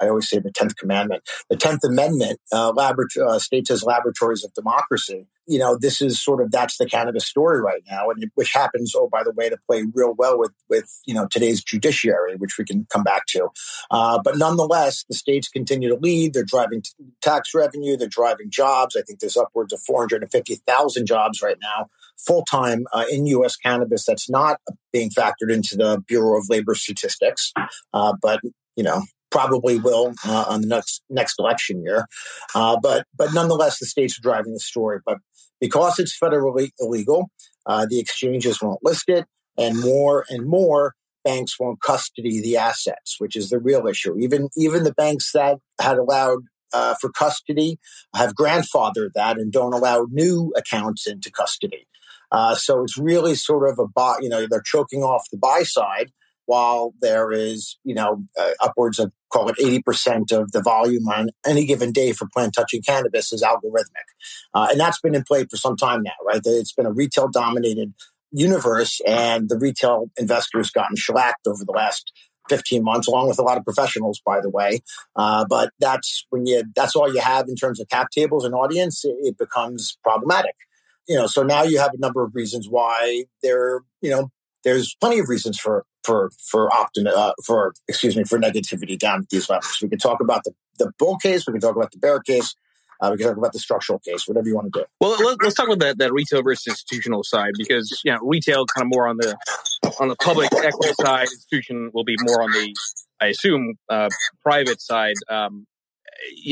I 0.00 0.08
always 0.08 0.28
say 0.28 0.38
the 0.38 0.52
10th 0.52 0.76
commandment, 0.76 1.22
the 1.48 1.56
10th 1.56 1.84
amendment, 1.84 2.40
uh, 2.52 2.72
uh, 2.72 3.38
states 3.38 3.70
as 3.70 3.82
laboratories 3.82 4.44
of 4.44 4.52
democracy. 4.54 5.26
You 5.46 5.58
know, 5.58 5.78
this 5.78 6.02
is 6.02 6.22
sort 6.22 6.42
of, 6.42 6.50
that's 6.50 6.76
the 6.76 6.86
cannabis 6.86 7.26
story 7.26 7.60
right 7.60 7.82
now. 7.90 8.10
And 8.10 8.30
which 8.34 8.52
happens, 8.52 8.92
oh, 8.94 9.08
by 9.08 9.22
the 9.24 9.32
way, 9.32 9.48
to 9.48 9.56
play 9.66 9.84
real 9.94 10.14
well 10.14 10.38
with, 10.38 10.52
with, 10.68 10.90
you 11.06 11.14
know, 11.14 11.26
today's 11.30 11.62
judiciary, 11.62 12.36
which 12.36 12.58
we 12.58 12.64
can 12.64 12.86
come 12.90 13.02
back 13.02 13.26
to. 13.28 13.48
Uh, 13.90 14.20
but 14.22 14.36
nonetheless, 14.36 15.04
the 15.08 15.14
states 15.14 15.48
continue 15.48 15.88
to 15.88 15.96
lead. 15.96 16.34
They're 16.34 16.44
driving 16.44 16.82
t- 16.82 16.92
tax 17.22 17.54
revenue. 17.54 17.96
They're 17.96 18.08
driving 18.08 18.50
jobs. 18.50 18.94
I 18.94 19.02
think 19.02 19.20
there's 19.20 19.36
upwards 19.36 19.72
of 19.72 19.80
450,000 19.80 21.06
jobs 21.06 21.40
right 21.42 21.58
now 21.62 21.88
full 22.18 22.44
time 22.44 22.84
uh, 22.92 23.04
in 23.10 23.26
U.S. 23.26 23.56
cannabis 23.56 24.04
that's 24.04 24.28
not 24.28 24.60
being 24.92 25.10
factored 25.10 25.52
into 25.52 25.76
the 25.76 26.02
Bureau 26.06 26.38
of 26.38 26.46
Labor 26.48 26.74
Statistics. 26.74 27.52
Uh, 27.94 28.12
but 28.20 28.40
you 28.76 28.84
know, 28.84 29.02
probably 29.30 29.78
will 29.78 30.14
uh, 30.26 30.44
on 30.48 30.62
the 30.62 30.66
next 30.66 31.02
next 31.10 31.36
election 31.38 31.82
year. 31.82 32.06
Uh, 32.54 32.78
but 32.82 33.06
but 33.16 33.32
nonetheless, 33.32 33.78
the 33.78 33.86
states 33.86 34.18
are 34.18 34.22
driving 34.22 34.52
the 34.52 34.60
story. 34.60 35.00
But 35.04 35.18
because 35.60 35.98
it's 35.98 36.18
federally 36.18 36.70
illegal, 36.80 37.30
uh, 37.66 37.86
the 37.88 37.98
exchanges 37.98 38.62
won't 38.62 38.84
list 38.84 39.08
it, 39.08 39.26
and 39.56 39.80
more 39.80 40.24
and 40.28 40.46
more 40.46 40.94
banks 41.24 41.58
won't 41.58 41.80
custody 41.80 42.40
the 42.40 42.56
assets, 42.56 43.16
which 43.18 43.36
is 43.36 43.50
the 43.50 43.58
real 43.58 43.86
issue. 43.86 44.16
Even 44.18 44.48
even 44.56 44.84
the 44.84 44.94
banks 44.94 45.32
that 45.32 45.58
had 45.80 45.98
allowed 45.98 46.40
uh, 46.72 46.94
for 47.00 47.10
custody 47.10 47.78
have 48.14 48.34
grandfathered 48.34 49.10
that 49.14 49.38
and 49.38 49.52
don't 49.52 49.74
allow 49.74 50.06
new 50.10 50.52
accounts 50.56 51.06
into 51.06 51.30
custody. 51.30 51.86
Uh, 52.30 52.54
so 52.54 52.82
it's 52.82 52.98
really 52.98 53.34
sort 53.34 53.68
of 53.70 53.78
a 53.78 53.86
buy, 53.88 54.16
you 54.20 54.28
know, 54.28 54.46
they're 54.46 54.62
choking 54.62 55.02
off 55.02 55.24
the 55.32 55.38
buy 55.38 55.62
side 55.62 56.12
while 56.48 56.94
there 57.02 57.30
is, 57.30 57.76
you 57.84 57.94
know, 57.94 58.24
uh, 58.40 58.50
upwards 58.62 58.98
of 58.98 59.12
call 59.30 59.50
it 59.50 59.56
80% 59.58 60.32
of 60.32 60.50
the 60.52 60.62
volume 60.62 61.06
on 61.08 61.28
any 61.46 61.66
given 61.66 61.92
day 61.92 62.12
for 62.12 62.26
plant 62.32 62.54
touching 62.54 62.80
cannabis 62.80 63.34
is 63.34 63.42
algorithmic. 63.42 64.08
Uh, 64.54 64.68
and 64.70 64.80
that's 64.80 64.98
been 64.98 65.14
in 65.14 65.24
play 65.24 65.44
for 65.44 65.58
some 65.58 65.76
time 65.76 66.02
now, 66.02 66.12
right? 66.26 66.40
It's 66.42 66.72
been 66.72 66.86
a 66.86 66.92
retail 66.92 67.28
dominated 67.28 67.92
universe 68.32 68.98
and 69.06 69.50
the 69.50 69.58
retail 69.58 70.06
investors 70.18 70.70
gotten 70.70 70.96
shellacked 70.96 71.46
over 71.46 71.66
the 71.66 71.72
last 71.72 72.12
15 72.48 72.82
months, 72.82 73.08
along 73.08 73.28
with 73.28 73.38
a 73.38 73.42
lot 73.42 73.58
of 73.58 73.64
professionals, 73.64 74.22
by 74.24 74.40
the 74.40 74.48
way. 74.48 74.80
Uh, 75.16 75.44
but 75.50 75.70
that's 75.80 76.26
when 76.30 76.46
you, 76.46 76.64
that's 76.74 76.96
all 76.96 77.12
you 77.12 77.20
have 77.20 77.46
in 77.46 77.56
terms 77.56 77.78
of 77.78 77.90
cap 77.90 78.08
tables 78.10 78.46
and 78.46 78.54
audience, 78.54 79.04
it, 79.04 79.16
it 79.20 79.36
becomes 79.36 79.98
problematic. 80.02 80.54
You 81.06 81.16
know, 81.16 81.26
so 81.26 81.42
now 81.42 81.62
you 81.62 81.78
have 81.78 81.92
a 81.92 81.98
number 81.98 82.24
of 82.24 82.34
reasons 82.34 82.68
why 82.70 83.24
there, 83.42 83.82
you 84.00 84.08
know, 84.08 84.30
there's 84.68 84.94
plenty 85.00 85.18
of 85.18 85.28
reasons 85.28 85.58
for 85.58 85.84
for 86.04 86.30
for 86.50 86.68
optim- 86.70 87.06
uh, 87.06 87.32
for 87.44 87.74
excuse 87.88 88.16
me 88.16 88.24
for 88.24 88.38
negativity 88.38 88.98
down 88.98 89.20
at 89.20 89.28
these 89.30 89.48
levels. 89.48 89.78
We 89.82 89.88
can 89.88 89.98
talk 89.98 90.20
about 90.20 90.44
the 90.44 90.52
the 90.78 90.92
bull 90.98 91.16
case. 91.18 91.46
We 91.46 91.52
can 91.52 91.60
talk 91.60 91.76
about 91.76 91.92
the 91.92 91.98
bear 91.98 92.20
case. 92.20 92.54
Uh, 93.00 93.10
we 93.12 93.18
can 93.18 93.28
talk 93.28 93.36
about 93.36 93.52
the 93.52 93.60
structural 93.60 94.00
case, 94.00 94.26
whatever 94.26 94.48
you 94.48 94.56
want 94.56 94.72
to 94.72 94.80
do. 94.80 94.84
Well, 95.00 95.16
let, 95.24 95.40
us 95.44 95.54
talk 95.54 95.68
about 95.68 95.78
that, 95.78 95.98
that 95.98 96.12
retail 96.12 96.42
versus 96.42 96.66
institutional 96.66 97.22
side 97.22 97.52
because 97.56 98.00
you 98.04 98.12
know 98.12 98.18
retail 98.22 98.66
kind 98.66 98.84
of 98.84 98.88
more 98.92 99.06
on 99.06 99.16
the 99.18 99.36
on 100.00 100.08
the 100.08 100.16
public 100.16 100.52
equity 100.52 100.94
side, 101.00 101.28
institution 101.28 101.90
will 101.94 102.04
be 102.04 102.16
more 102.20 102.42
on 102.42 102.50
the 102.50 102.74
I 103.20 103.26
assume 103.26 103.74
uh, 103.88 104.08
private 104.42 104.80
side. 104.80 105.16
Um, 105.30 105.66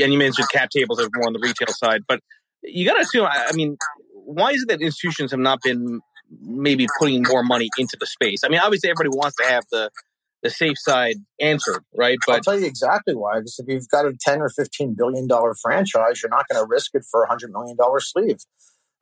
and 0.01 0.13
you 0.13 0.19
mentioned 0.19 0.49
cap 0.53 0.71
tables 0.71 1.01
are 1.01 1.09
more 1.15 1.27
on 1.27 1.33
the 1.33 1.41
retail 1.41 1.75
side, 1.75 2.03
but 2.07 2.21
you 2.63 2.87
got 2.87 2.95
to 2.95 3.03
assume. 3.03 3.27
I 3.27 3.53
mean, 3.53 3.77
why 4.13 4.51
is 4.51 4.63
it 4.63 4.69
that 4.69 4.81
institutions 4.81 5.33
have 5.33 5.41
not 5.41 5.61
been 5.63 6.01
maybe 6.41 6.87
putting 6.99 7.23
more 7.29 7.43
money 7.43 7.69
into 7.79 7.97
the 7.99 8.07
space? 8.07 8.41
I 8.45 8.49
mean, 8.49 8.61
obviously 8.61 8.91
everybody 8.91 9.17
wants 9.17 9.37
to 9.37 9.45
have 9.45 9.65
the 9.71 9.91
the 10.43 10.51
safe 10.51 10.77
side 10.79 11.17
answered, 11.41 11.83
right? 11.97 12.19
But 12.27 12.35
I'll 12.35 12.41
tell 12.41 12.61
you 12.61 12.67
exactly 12.67 13.15
why. 13.15 13.39
Because 13.39 13.59
if 13.59 13.67
you've 13.69 13.89
got 13.89 14.07
a 14.07 14.13
ten 14.21 14.41
or 14.41 14.49
fifteen 14.49 14.95
billion 14.95 15.27
dollar 15.27 15.55
franchise, 15.55 16.23
you're 16.23 16.31
not 16.31 16.47
going 16.49 16.63
to 16.63 16.69
risk 16.69 16.91
it 16.95 17.05
for 17.11 17.25
a 17.25 17.29
hundred 17.29 17.53
million 17.53 17.77
dollar 17.77 18.01
sleeve. 18.01 18.39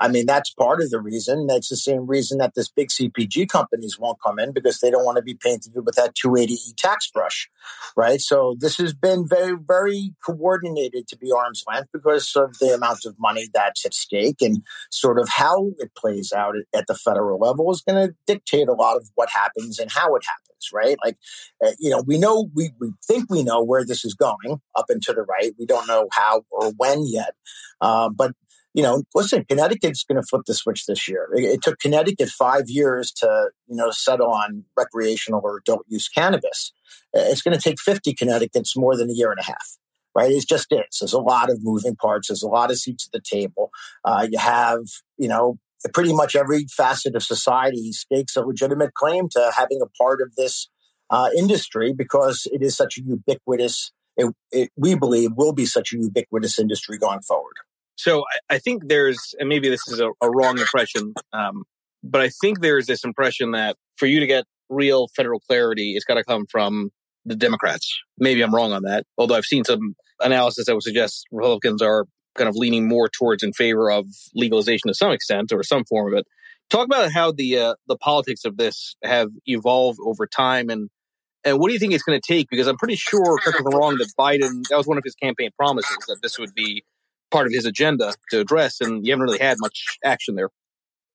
I 0.05 0.09
mean, 0.09 0.27
that's 0.27 0.51
part 0.51 0.83
of 0.83 0.91
the 0.91 1.01
reason. 1.01 1.47
That's 1.47 1.71
the 1.71 1.79
same 1.79 2.07
reason 2.07 2.37
that 2.37 2.55
this 2.55 2.69
big 2.69 2.89
CPG 2.89 3.49
companies 3.49 3.99
won't 3.99 4.19
come 4.23 4.39
in 4.39 4.53
because 4.53 4.81
they 4.81 4.91
don't 4.91 5.07
want 5.07 5.17
to 5.17 5.23
be 5.23 5.33
painted 5.33 5.73
with 5.77 5.95
that 5.95 6.15
280E 6.15 6.77
tax 6.77 7.11
brush, 7.11 7.49
right? 7.97 8.21
So 8.21 8.55
this 8.61 8.77
has 8.77 8.93
been 8.93 9.27
very, 9.27 9.57
very 9.57 10.13
coordinated 10.23 11.09
to 11.09 11.17
be 11.17 11.33
arm's 11.33 11.65
length 11.67 11.89
because 11.91 12.37
of 12.37 12.59
the 12.59 12.75
amount 12.75 13.07
of 13.07 13.17
money 13.19 13.49
that's 13.55 13.87
at 13.87 13.95
stake 13.95 14.43
and 14.43 14.63
sort 14.91 15.19
of 15.19 15.27
how 15.31 15.71
it 15.79 15.95
plays 15.97 16.35
out 16.37 16.55
at 16.75 16.87
the 16.87 16.95
federal 16.95 17.39
level 17.39 17.71
is 17.71 17.81
going 17.81 18.07
to 18.07 18.15
dictate 18.27 18.69
a 18.69 18.75
lot 18.75 18.99
of 18.99 19.09
what 19.15 19.31
happens 19.31 19.79
and 19.79 19.91
how 19.91 20.15
it 20.17 20.23
happens, 20.27 20.69
right? 20.71 20.99
Like, 21.03 21.17
uh, 21.65 21.71
you 21.79 21.89
know, 21.89 22.05
we 22.07 22.19
know, 22.19 22.51
we, 22.55 22.73
we 22.79 22.93
think 23.07 23.31
we 23.31 23.43
know 23.43 23.65
where 23.65 23.87
this 23.87 24.05
is 24.05 24.13
going 24.13 24.61
up 24.77 24.91
and 24.91 25.01
to 25.05 25.15
the 25.15 25.23
right. 25.23 25.53
We 25.59 25.65
don't 25.65 25.89
know 25.89 26.09
how 26.13 26.45
or 26.51 26.73
when 26.73 27.07
yet. 27.07 27.35
Uh, 27.81 28.11
but 28.11 28.33
you 28.75 28.83
know, 28.83 29.05
listen, 29.15 29.45
Connecticut's 29.45 30.05
going 30.05 30.21
to 30.21 30.27
flip 30.29 30.43
the 30.47 30.55
switch 30.55 30.87
this 30.87 31.09
year. 31.09 31.29
It, 31.33 31.45
it, 31.45 31.63
took 31.63 31.79
Connecticut 31.79 32.29
five 32.29 32.65
years 32.67 33.13
to, 33.13 33.51
you 33.69 33.77
know, 33.77 33.91
settle 33.93 34.33
on 34.33 34.65
recreational 34.77 35.41
or 35.45 35.59
adult 35.59 35.85
use 35.89 36.09
cannabis. 36.09 36.73
It's 37.13 37.41
going 37.41 37.57
to 37.57 37.63
take 37.63 37.81
50 37.81 38.15
Connecticut's 38.15 38.77
more 38.77 38.97
than 38.97 39.09
a 39.09 39.13
year 39.13 39.31
and 39.31 39.39
a 39.39 39.45
half, 39.45 39.79
right? 40.15 40.31
It 40.31 40.45
just 40.49 40.73
is. 40.73 40.99
There's 41.01 41.13
a 41.13 41.21
lot 41.21 41.51
of 41.51 41.63
moving 41.63 41.95
parts. 41.95 42.29
There's 42.29 42.43
a 42.43 42.49
lot 42.49 42.73
of 42.73 42.79
seats 42.79 43.09
at 43.09 43.13
the 43.13 43.23
table. 43.25 43.71
Uh, 44.05 44.27
you 44.29 44.39
have, 44.39 44.81
you 45.19 45.29
know, 45.29 45.59
pretty 45.93 46.13
much 46.13 46.35
every 46.35 46.67
facet 46.67 47.15
of 47.15 47.23
society 47.23 47.93
stakes 47.93 48.35
a 48.35 48.41
legitimate 48.41 48.95
claim 48.95 49.29
to 49.31 49.53
having 49.57 49.81
a 49.83 50.03
part 50.03 50.21
of 50.21 50.35
this 50.35 50.69
uh, 51.11 51.31
industry 51.37 51.93
because 51.93 52.49
it 52.51 52.61
is 52.61 52.77
such 52.77 52.99
a 52.99 53.03
ubiquitous, 53.03 53.93
it, 54.17 54.35
it, 54.51 54.71
we 54.77 54.97
believe 54.97 55.31
will 55.37 55.53
be 55.53 55.67
such 55.67 55.93
a 55.93 55.97
ubiquitous 55.97 56.59
industry 56.59 56.99
going 56.99 57.21
forward. 57.21 57.55
So 57.97 58.21
I, 58.21 58.57
I, 58.57 58.59
think 58.59 58.89
there's, 58.89 59.35
and 59.39 59.49
maybe 59.49 59.69
this 59.69 59.87
is 59.89 60.01
a, 60.01 60.09
a 60.21 60.31
wrong 60.31 60.59
impression, 60.59 61.15
um, 61.33 61.65
but 62.03 62.21
I 62.21 62.29
think 62.29 62.61
there's 62.61 62.87
this 62.87 63.05
impression 63.05 63.53
that 63.53 63.77
for 63.97 64.07
you 64.07 64.21
to 64.21 64.27
get 64.27 64.45
real 64.69 65.09
federal 65.09 65.41
clarity, 65.41 65.95
it's 65.95 66.05
got 66.05 66.15
to 66.15 66.25
come 66.25 66.47
from 66.51 66.91
the 67.25 67.37
Democrats. 67.37 67.99
Maybe 68.19 68.43
I'm 68.43 68.55
wrong 68.55 68.73
on 68.73 68.83
that, 68.83 69.05
although 69.17 69.35
I've 69.35 69.45
seen 69.45 69.65
some 69.65 69.95
analysis 70.21 70.67
that 70.67 70.75
would 70.75 70.83
suggest 70.83 71.27
Republicans 71.31 71.83
are 71.83 72.07
kind 72.35 72.49
of 72.49 72.57
leaning 72.57 72.89
more 72.89 73.09
towards 73.09 73.43
in 73.43 73.53
favor 73.53 73.91
of 73.91 74.07
legalization 74.35 74.89
to 74.89 74.95
some 74.95 75.13
extent 75.13 75.53
or 75.53 75.63
some 75.63 75.85
form 75.85 76.13
of 76.13 76.19
it. 76.19 76.27
Talk 76.71 76.87
about 76.87 77.13
how 77.13 77.31
the 77.31 77.59
uh, 77.59 77.75
the 77.87 77.97
politics 77.97 78.45
of 78.45 78.57
this 78.57 78.97
have 79.03 79.29
evolved 79.47 79.99
over 80.05 80.27
time, 80.27 80.71
and 80.71 80.89
and 81.45 81.59
what 81.59 81.69
do 81.69 81.75
you 81.75 81.79
think 81.79 81.93
it's 81.93 82.03
going 82.03 82.19
to 82.21 82.27
take? 82.27 82.49
Because 82.49 82.67
I'm 82.67 82.79
pretty 82.79 82.97
sure, 82.97 83.39
if 83.47 83.55
I'm 83.59 83.67
wrong, 83.67 83.97
that 83.99 84.11
Biden 84.19 84.67
that 84.71 84.77
was 84.77 84.87
one 84.87 84.97
of 84.97 85.05
his 85.05 85.15
campaign 85.15 85.51
promises 85.59 85.97
that 86.09 86.19
this 86.23 86.39
would 86.39 86.55
be 86.55 86.83
part 87.31 87.47
of 87.47 87.53
his 87.53 87.67
agenda 87.67 88.15
to 88.31 88.41
address, 88.41 88.81
and 88.81 89.05
you 89.07 89.13
haven't 89.13 89.25
really 89.25 89.39
had 89.39 89.59
much 89.61 89.99
action 90.05 90.35
there. 90.35 90.51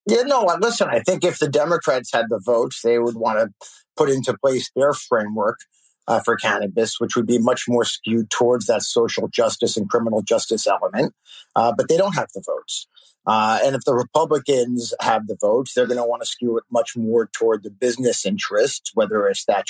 Yeah, 0.08 0.24
no, 0.24 0.44
listen, 0.60 0.88
I 0.90 1.00
think 1.02 1.24
if 1.24 1.40
the 1.40 1.50
Democrats 1.50 2.10
had 2.12 2.26
the 2.30 2.42
votes, 2.44 2.82
they 2.82 2.98
would 2.98 3.16
want 3.16 3.40
to 3.40 3.68
put 3.96 4.10
into 4.10 4.36
place 4.38 4.72
their 4.76 4.94
framework 4.94 5.60
uh, 6.08 6.20
for 6.20 6.36
cannabis, 6.36 7.00
which 7.00 7.16
would 7.16 7.28
be 7.28 7.38
much 7.38 7.66
more 7.68 7.86
skewed 7.86 8.30
towards 8.32 8.66
that 8.66 8.82
social 8.82 9.28
justice 9.28 9.78
and 9.78 9.90
criminal 9.90 10.24
justice 10.24 10.66
element. 10.66 11.14
Uh, 11.56 11.72
but 11.78 11.88
they 11.88 11.98
don't 11.98 12.16
have 12.16 12.30
the 12.34 12.44
votes. 12.46 12.88
Uh, 13.28 13.60
and 13.64 13.76
if 13.76 13.84
the 13.86 13.94
Republicans 13.94 14.94
have 15.02 15.28
the 15.28 15.38
votes, 15.40 15.74
they're 15.74 15.86
going 15.86 16.00
to 16.00 16.06
want 16.06 16.24
to 16.24 16.26
skew 16.26 16.58
it 16.58 16.64
much 16.72 16.98
more 16.98 17.30
toward 17.32 17.62
the 17.62 17.70
business 17.70 18.26
interests, 18.26 18.92
whether 18.96 19.28
it's 19.28 19.46
that, 19.46 19.66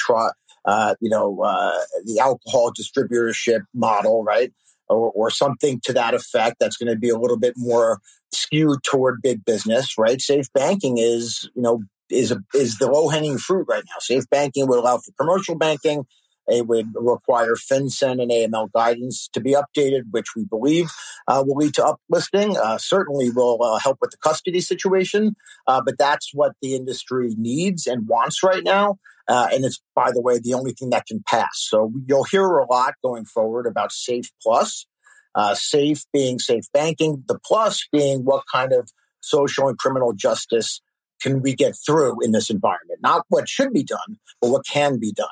uh, 0.64 0.96
you 1.02 1.10
know, 1.10 1.42
uh, 1.42 1.78
the 2.06 2.20
alcohol 2.20 2.72
distributorship 2.72 3.64
model, 3.74 4.24
right? 4.24 4.54
Or, 4.90 5.12
or 5.12 5.30
something 5.30 5.80
to 5.84 5.94
that 5.94 6.14
effect 6.14 6.58
that's 6.60 6.78
going 6.78 6.92
to 6.92 6.98
be 6.98 7.10
a 7.10 7.18
little 7.18 7.38
bit 7.38 7.54
more 7.58 8.00
skewed 8.32 8.84
toward 8.84 9.22
big 9.22 9.46
business, 9.46 9.98
right? 9.98 10.22
Safe 10.22 10.52
banking 10.54 10.98
is, 10.98 11.50
you 11.56 11.62
know, 11.62 11.84
is 12.10 12.32
a, 12.32 12.42
is 12.54 12.78
the 12.78 12.90
low 12.90 13.10
hanging 13.10 13.38
fruit 13.38 13.66
right 13.70 13.84
now. 13.86 14.00
Safe 14.00 14.30
banking 14.30 14.68
would 14.68 14.80
allow 14.80 14.98
for 14.98 15.12
commercial 15.20 15.56
banking. 15.56 16.06
It 16.50 16.68
would 16.68 16.88
require 16.96 17.56
FinCEN 17.56 18.22
and 18.22 18.32
AML 18.32 18.72
guidance 18.74 19.30
to 19.34 19.40
be 19.40 19.56
updated, 19.56 20.04
which 20.12 20.28
we 20.36 20.46
believe 20.46 20.90
uh, 21.28 21.44
will 21.46 21.58
lead 21.58 21.74
to 21.76 21.96
uplisting. 21.96 22.58
Uh, 22.58 22.78
certainly 22.78 23.30
will 23.30 23.62
uh, 23.62 23.80
help 23.80 23.98
with 24.02 24.12
the 24.12 24.18
custody 24.18 24.62
situation, 24.62 25.36
uh, 25.68 25.82
but 25.86 25.98
that's 25.98 26.32
what 26.34 26.54
the 26.62 26.76
industry 26.76 27.36
needs 27.38 27.88
and 27.88 28.08
wants 28.08 28.44
right 28.44 28.64
now. 28.64 28.98
Uh, 29.28 29.48
and 29.54 29.64
it's, 29.64 29.82
by 29.96 30.12
the 30.12 30.22
way, 30.22 30.40
the 30.40 30.56
only 30.56 30.74
thing 30.74 30.90
that 30.90 31.06
can 31.06 31.22
pass. 31.26 31.50
So 31.54 31.92
you'll 32.08 32.24
hear 32.24 32.44
a 32.44 32.66
lot 32.66 32.96
going 33.04 33.26
forward 33.26 33.68
about 33.68 33.92
Safe 33.92 34.32
Plus. 34.42 34.88
Uh, 35.36 35.54
safe 35.54 36.06
being 36.12 36.40
safe 36.40 36.64
banking, 36.74 37.24
the 37.28 37.38
plus 37.46 37.88
being 37.94 38.26
what 38.26 38.44
kind 38.52 38.74
of 38.74 38.90
social 39.22 39.68
and 39.68 39.78
criminal 39.78 40.12
justice 40.12 40.82
can 41.22 41.42
we 41.42 41.54
get 41.54 41.76
through 41.86 42.18
in 42.24 42.32
this 42.32 42.50
environment? 42.50 43.00
Not 43.02 43.26
what 43.30 43.48
should 43.48 43.72
be 43.72 43.84
done, 43.84 44.18
but 44.42 44.50
what 44.50 44.66
can 44.66 45.00
be 45.00 45.12
done. 45.12 45.28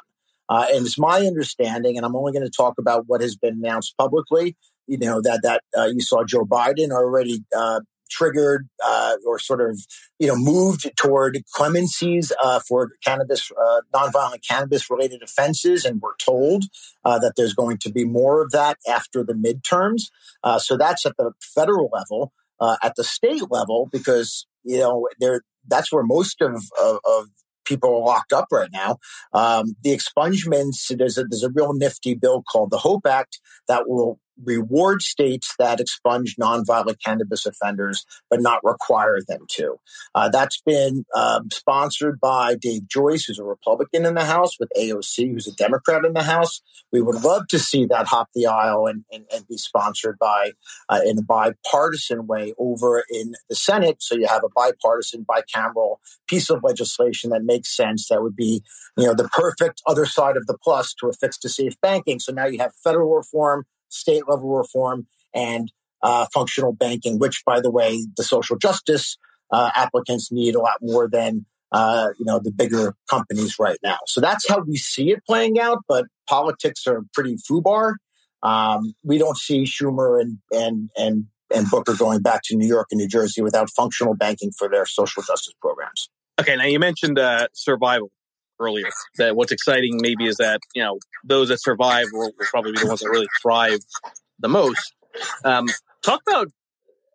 Uh, 0.50 0.66
and 0.72 0.86
it's 0.86 0.98
my 0.98 1.20
understanding, 1.22 1.98
and 1.98 2.06
I'm 2.06 2.16
only 2.16 2.32
going 2.32 2.46
to 2.46 2.52
talk 2.52 2.76
about 2.80 3.06
what 3.08 3.22
has 3.22 3.36
been 3.36 3.56
announced 3.56 3.96
publicly. 3.98 4.56
You 4.88 4.98
know 4.98 5.22
that 5.22 5.42
that 5.44 5.62
uh, 5.78 5.88
you 5.88 6.02
saw 6.02 6.24
Joe 6.24 6.46
Biden 6.46 6.92
already 6.92 7.44
uh, 7.56 7.82
triggered 8.10 8.68
uh, 8.86 9.16
or 9.26 9.40
sort 9.40 9.62
of 9.62 9.80
you 10.20 10.28
know 10.28 10.36
moved 10.36 10.90
toward 10.96 11.40
clemencies 11.54 12.32
uh, 12.42 12.60
for 12.68 12.90
cannabis 13.04 13.52
uh, 13.52 13.82
nonviolent 13.94 14.48
cannabis 14.48 14.90
related 14.90 15.22
offenses 15.22 15.86
and 15.86 16.02
we're 16.02 16.16
told 16.18 16.64
uh, 17.06 17.20
that 17.20 17.34
there's 17.36 17.54
going 17.54 17.78
to 17.78 17.92
be 17.92 18.06
more 18.06 18.42
of 18.42 18.52
that 18.52 18.78
after 18.88 19.24
the 19.24 19.34
midterms 19.34 20.04
uh, 20.44 20.60
so 20.60 20.78
that's 20.78 21.06
at 21.06 21.16
the 21.18 21.32
federal 21.42 21.90
level 21.94 22.32
uh, 22.60 22.78
at 22.84 22.96
the 22.96 23.04
state 23.04 23.44
level 23.50 23.88
because 23.92 24.48
you 24.64 24.78
know 24.78 25.08
there 25.20 25.42
that's 25.68 25.92
where 25.92 26.04
most 26.04 26.42
of, 26.42 26.64
of, 26.82 27.00
of 27.06 27.26
people 27.68 27.96
are 27.96 28.06
locked 28.06 28.34
up 28.34 28.48
right 28.52 28.70
now. 28.72 28.98
Um, 29.34 29.76
the 29.84 29.96
expungements, 29.96 30.96
there's 30.96 31.18
a, 31.18 31.24
there's 31.24 31.44
a 31.44 31.52
real 31.52 31.74
nifty 31.74 32.16
bill 32.16 32.44
called 32.50 32.72
the 32.72 32.80
HOPE 32.80 33.06
Act 33.06 33.40
that 33.68 33.88
will 33.88 34.20
reward 34.44 35.02
states 35.02 35.54
that 35.60 35.80
expunge 35.80 36.36
nonviolent 36.40 36.98
cannabis 37.04 37.46
offenders, 37.46 38.06
but 38.30 38.42
not 38.42 38.64
require 38.64 39.20
them 39.28 39.46
to. 39.52 39.80
Uh, 40.14 40.30
that's 40.30 40.62
been 40.62 41.06
um, 41.16 41.50
sponsored 41.52 42.20
by 42.20 42.56
Dave 42.56 42.88
Joyce, 42.88 43.26
who's 43.26 43.40
a 43.40 43.44
Republican 43.44 44.06
in 44.06 44.16
the 44.16 44.26
House, 44.26 44.60
with 44.60 44.70
AOC, 44.78 45.32
who's 45.32 45.48
a 45.48 45.56
Democrat 45.56 46.06
in 46.06 46.14
the 46.14 46.24
House. 46.24 46.62
We 46.92 47.02
would 47.02 47.24
love 47.24 47.48
to 47.50 47.60
see 47.60 47.86
that 47.86 48.08
hop 48.08 48.30
the 48.34 48.48
aisle 48.48 48.88
and, 48.88 49.04
and, 49.12 49.26
and 49.34 49.48
be 49.48 49.58
sponsored 49.58 50.18
by 50.20 50.52
uh, 50.90 51.00
in 51.06 51.18
a 51.18 51.24
bipartisan 51.24 52.28
way 52.28 52.54
over 52.58 53.04
in 53.10 53.34
the 53.50 53.56
Senate. 53.56 53.98
So 54.00 54.16
you 54.16 54.28
have 54.28 54.44
a 54.44 54.50
bipartisan, 54.50 55.26
bicameral 55.26 55.98
piece 56.28 56.50
of 56.50 56.64
legislation 56.64 57.32
that 57.32 57.44
makes 57.44 57.76
sense. 57.76 58.08
That 58.10 58.22
would 58.22 58.36
be, 58.36 58.62
you 58.98 59.06
know, 59.06 59.14
the 59.14 59.30
perfect 59.30 59.82
other 59.86 60.06
side 60.06 60.38
of 60.38 60.46
the 60.48 60.58
plus 60.62 60.94
to 60.96 61.08
a 61.08 61.14
fix 61.14 61.38
to 61.40 61.50
safe 61.50 61.80
banking. 61.82 62.20
So 62.20 62.32
now 62.32 62.46
you 62.46 62.60
have 62.60 62.74
federal 62.84 63.16
reform 63.16 63.66
state 63.90 64.24
level 64.28 64.50
reform 64.56 65.08
and 65.34 65.72
uh, 66.04 66.26
functional 66.34 66.74
banking, 66.74 67.20
which, 67.20 67.44
by 67.46 67.60
the 67.60 67.72
way, 67.72 68.06
the 68.16 68.24
social 68.24 68.58
justice 68.58 69.18
uh, 69.52 69.72
applicants 69.76 70.32
need 70.32 70.56
a 70.56 70.60
lot 70.60 70.78
more 70.82 71.10
than 71.10 71.46
uh, 71.72 72.10
you 72.18 72.26
know 72.26 72.40
the 72.40 72.52
bigger 72.52 72.96
companies 73.10 73.58
right 73.60 73.78
now. 73.84 73.98
So 74.08 74.22
that's 74.22 74.48
how 74.48 74.62
we 74.62 74.78
see 74.78 75.12
it 75.12 75.26
playing 75.26 75.60
out. 75.60 75.80
But 75.88 76.06
politics 76.30 76.88
are 76.88 77.04
pretty 77.14 77.36
FUBAR. 77.36 77.96
Um, 78.44 78.94
we 79.04 79.18
don't 79.18 79.38
see 79.38 79.64
Schumer 79.64 80.22
and 80.22 80.38
and 80.52 80.90
and 80.98 81.26
and 81.54 81.70
Booker 81.70 81.96
going 81.96 82.22
back 82.22 82.42
to 82.46 82.56
New 82.56 82.68
York 82.68 82.88
and 82.92 83.00
New 83.00 83.08
Jersey 83.08 83.42
without 83.42 83.70
functional 83.70 84.16
banking 84.16 84.52
for 84.52 84.70
their 84.70 84.86
social 84.86 85.24
justice 85.24 85.54
programs. 85.62 86.10
Okay, 86.40 86.56
now 86.56 86.66
you 86.66 86.80
mentioned 86.80 87.18
uh, 87.18 87.48
survival 87.54 88.12
earlier. 88.60 88.90
That 89.18 89.36
what's 89.36 89.52
exciting 89.52 90.00
maybe 90.02 90.26
is 90.26 90.38
that 90.38 90.62
you 90.76 90.84
know 90.84 91.00
those 91.24 91.50
that 91.50 91.62
survive 91.62 92.08
will, 92.12 92.32
will 92.38 92.46
probably 92.52 92.74
be 92.74 92.80
the 92.80 92.88
ones 92.88 93.02
that 93.02 93.10
really 93.10 93.28
thrive 93.42 93.80
the 94.40 94.50
most. 94.50 94.94
Um, 95.44 95.68
talk 96.04 96.22
about 96.28 96.50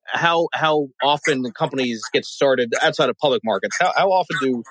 how 0.06 0.48
how 0.52 0.88
often 1.02 1.50
companies 1.52 2.02
get 2.12 2.24
started 2.24 2.72
outside 2.82 3.08
of 3.08 3.16
public 3.18 3.42
markets. 3.44 3.76
How, 3.80 3.92
how 3.96 4.12
often 4.12 4.36
do 4.40 4.62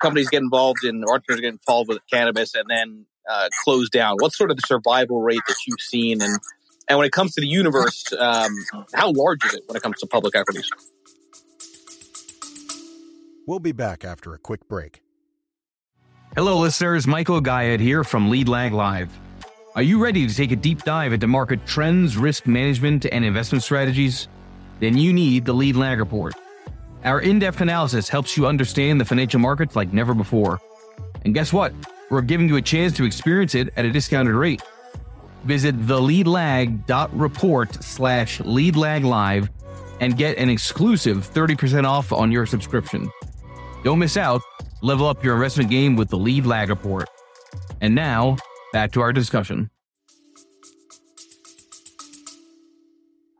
companies 0.00 0.28
get 0.28 0.42
involved 0.42 0.84
in 0.84 1.02
or 1.04 1.14
entrepreneurs 1.14 1.40
get 1.40 1.52
involved 1.52 1.88
with 1.88 1.98
cannabis 2.10 2.54
and 2.54 2.64
then 2.68 3.06
uh, 3.28 3.48
close 3.64 3.88
down? 3.90 4.16
What's 4.18 4.36
sort 4.36 4.50
of 4.50 4.56
the 4.56 4.62
survival 4.66 5.20
rate 5.20 5.42
that 5.48 5.56
you've 5.66 5.80
seen 5.80 6.22
and 6.22 6.38
and 6.88 6.98
when 6.98 7.06
it 7.06 7.12
comes 7.12 7.34
to 7.34 7.40
the 7.40 7.48
universe, 7.48 8.12
um, 8.16 8.52
how 8.94 9.12
large 9.12 9.44
is 9.44 9.54
it 9.54 9.64
when 9.66 9.76
it 9.76 9.82
comes 9.82 9.98
to 9.98 10.06
public 10.06 10.36
equities? 10.36 10.70
We'll 13.46 13.58
be 13.60 13.72
back 13.72 14.04
after 14.04 14.34
a 14.34 14.38
quick 14.38 14.68
break. 14.68 15.02
Hello, 16.36 16.58
listeners. 16.58 17.06
Michael 17.06 17.40
Gayed 17.40 17.80
here 17.80 18.04
from 18.04 18.28
Lead 18.28 18.46
Lag 18.46 18.74
Live. 18.74 19.10
Are 19.74 19.80
you 19.80 19.98
ready 19.98 20.26
to 20.26 20.34
take 20.34 20.52
a 20.52 20.56
deep 20.56 20.82
dive 20.82 21.14
into 21.14 21.26
market 21.26 21.64
trends, 21.64 22.18
risk 22.18 22.46
management, 22.46 23.06
and 23.06 23.24
investment 23.24 23.64
strategies? 23.64 24.28
Then 24.78 24.98
you 24.98 25.14
need 25.14 25.46
the 25.46 25.54
Lead 25.54 25.76
Lag 25.76 25.98
Report. 25.98 26.34
Our 27.04 27.22
in 27.22 27.38
depth 27.38 27.62
analysis 27.62 28.10
helps 28.10 28.36
you 28.36 28.46
understand 28.46 29.00
the 29.00 29.04
financial 29.06 29.40
markets 29.40 29.74
like 29.74 29.94
never 29.94 30.12
before. 30.12 30.60
And 31.24 31.32
guess 31.32 31.54
what? 31.54 31.72
We're 32.10 32.20
giving 32.20 32.50
you 32.50 32.56
a 32.56 32.62
chance 32.62 32.92
to 32.98 33.06
experience 33.06 33.54
it 33.54 33.72
at 33.78 33.86
a 33.86 33.90
discounted 33.90 34.34
rate. 34.34 34.60
Visit 35.44 35.74
theleadlag.report 35.86 37.82
slash 37.82 38.40
leadlaglive 38.40 39.48
and 40.02 40.18
get 40.18 40.36
an 40.36 40.50
exclusive 40.50 41.26
30% 41.32 41.86
off 41.86 42.12
on 42.12 42.30
your 42.30 42.44
subscription. 42.44 43.10
Don't 43.84 43.98
miss 43.98 44.18
out. 44.18 44.42
Level 44.82 45.06
up 45.06 45.24
your 45.24 45.34
investment 45.34 45.70
game 45.70 45.96
with 45.96 46.08
the 46.08 46.18
Lead 46.18 46.46
Lag 46.46 46.68
Report. 46.68 47.08
And 47.80 47.94
now, 47.94 48.36
back 48.72 48.92
to 48.92 49.00
our 49.00 49.12
discussion. 49.12 49.70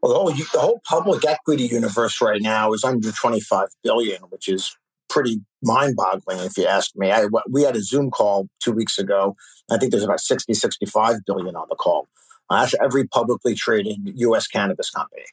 Well, 0.02 0.26
the 0.26 0.46
whole, 0.54 0.80
public 0.84 1.24
equity 1.26 1.64
universe 1.64 2.20
right 2.20 2.40
now 2.40 2.72
is 2.72 2.84
under 2.84 3.10
25 3.10 3.68
billion, 3.82 4.22
which 4.30 4.48
is 4.48 4.76
pretty 5.08 5.40
mind-boggling 5.62 6.38
if 6.40 6.56
you 6.56 6.66
ask 6.66 6.92
me. 6.96 7.10
I, 7.10 7.26
we 7.50 7.62
had 7.62 7.76
a 7.76 7.82
Zoom 7.82 8.10
call 8.10 8.48
two 8.60 8.72
weeks 8.72 8.98
ago. 8.98 9.36
I 9.70 9.78
think 9.78 9.90
there's 9.90 10.04
about 10.04 10.20
60, 10.20 10.54
65 10.54 11.24
billion 11.26 11.56
on 11.56 11.66
the 11.68 11.76
call. 11.76 12.08
Uh, 12.48 12.60
that's 12.60 12.74
every 12.80 13.06
publicly 13.08 13.54
traded 13.54 13.98
U.S. 14.04 14.46
cannabis 14.46 14.90
company. 14.90 15.24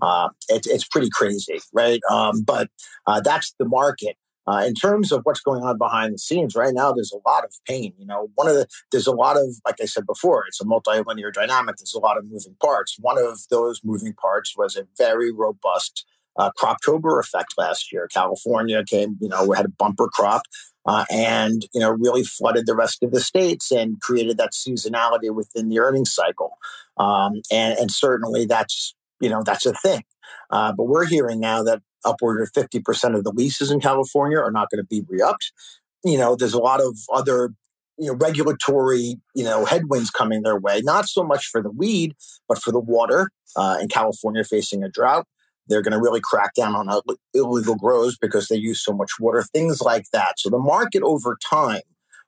Uh, 0.00 0.28
it, 0.48 0.66
it's 0.66 0.86
pretty 0.86 1.08
crazy, 1.10 1.58
right? 1.72 2.00
Um, 2.10 2.42
but 2.42 2.68
uh, 3.06 3.20
that's 3.20 3.54
the 3.58 3.66
market. 3.66 4.16
Uh, 4.50 4.64
in 4.64 4.74
terms 4.74 5.12
of 5.12 5.20
what's 5.22 5.40
going 5.40 5.62
on 5.62 5.78
behind 5.78 6.12
the 6.12 6.18
scenes 6.18 6.56
right 6.56 6.74
now, 6.74 6.92
there's 6.92 7.12
a 7.12 7.28
lot 7.28 7.44
of 7.44 7.52
pain. 7.68 7.92
You 7.98 8.06
know, 8.06 8.30
one 8.34 8.48
of 8.48 8.54
the 8.54 8.66
there's 8.90 9.06
a 9.06 9.12
lot 9.12 9.36
of 9.36 9.44
like 9.64 9.76
I 9.80 9.84
said 9.84 10.06
before, 10.06 10.44
it's 10.48 10.60
a 10.60 10.64
multilinear 10.64 11.32
dynamic. 11.32 11.76
There's 11.76 11.94
a 11.94 12.00
lot 12.00 12.18
of 12.18 12.24
moving 12.24 12.56
parts. 12.60 12.96
One 12.98 13.16
of 13.16 13.38
those 13.50 13.80
moving 13.84 14.14
parts 14.14 14.56
was 14.56 14.76
a 14.76 14.86
very 14.98 15.30
robust 15.32 16.04
uh, 16.36 16.50
croptober 16.58 17.20
effect 17.20 17.54
last 17.58 17.92
year. 17.92 18.08
California 18.12 18.82
came, 18.84 19.16
you 19.20 19.28
know, 19.28 19.46
we 19.46 19.56
had 19.56 19.66
a 19.66 19.70
bumper 19.78 20.08
crop. 20.08 20.42
Uh, 20.86 21.04
and 21.10 21.66
you 21.74 21.80
know 21.80 21.90
really 21.90 22.24
flooded 22.24 22.64
the 22.64 22.74
rest 22.74 23.02
of 23.02 23.10
the 23.10 23.20
states 23.20 23.70
and 23.70 24.00
created 24.00 24.38
that 24.38 24.52
seasonality 24.52 25.30
within 25.30 25.68
the 25.68 25.78
earnings 25.78 26.10
cycle 26.10 26.56
um, 26.96 27.34
and, 27.52 27.78
and 27.78 27.90
certainly 27.90 28.46
that's 28.46 28.94
you 29.20 29.28
know 29.28 29.42
that's 29.44 29.66
a 29.66 29.74
thing 29.74 30.02
uh, 30.50 30.72
but 30.72 30.84
we're 30.84 31.04
hearing 31.04 31.38
now 31.38 31.62
that 31.62 31.82
upward 32.04 32.40
of 32.40 32.52
50% 32.52 33.14
of 33.14 33.24
the 33.24 33.32
leases 33.32 33.70
in 33.70 33.80
California 33.80 34.38
are 34.38 34.52
not 34.52 34.70
going 34.70 34.82
to 34.82 34.86
be 34.86 35.02
re-upped. 35.08 35.52
You 36.04 36.18
know, 36.18 36.36
there's 36.36 36.54
a 36.54 36.58
lot 36.58 36.80
of 36.80 36.96
other 37.12 37.50
you 38.00 38.06
know 38.06 38.14
regulatory 38.14 39.16
you 39.34 39.44
know 39.44 39.64
headwinds 39.64 40.10
coming 40.10 40.42
their 40.42 40.58
way. 40.58 40.80
Not 40.82 41.08
so 41.08 41.22
much 41.22 41.46
for 41.46 41.62
the 41.62 41.70
weed, 41.70 42.14
but 42.48 42.58
for 42.58 42.72
the 42.72 42.80
water. 42.80 43.30
Uh, 43.56 43.78
in 43.80 43.88
California, 43.88 44.44
facing 44.44 44.82
a 44.82 44.88
drought, 44.88 45.26
they're 45.66 45.82
going 45.82 45.92
to 45.92 46.00
really 46.00 46.20
crack 46.22 46.54
down 46.54 46.74
on 46.74 47.00
illegal 47.34 47.74
grows 47.76 48.16
because 48.16 48.48
they 48.48 48.56
use 48.56 48.82
so 48.82 48.92
much 48.92 49.10
water. 49.20 49.42
Things 49.42 49.80
like 49.80 50.06
that. 50.12 50.38
So 50.38 50.50
the 50.50 50.58
market 50.58 51.02
over 51.02 51.36
time. 51.48 51.82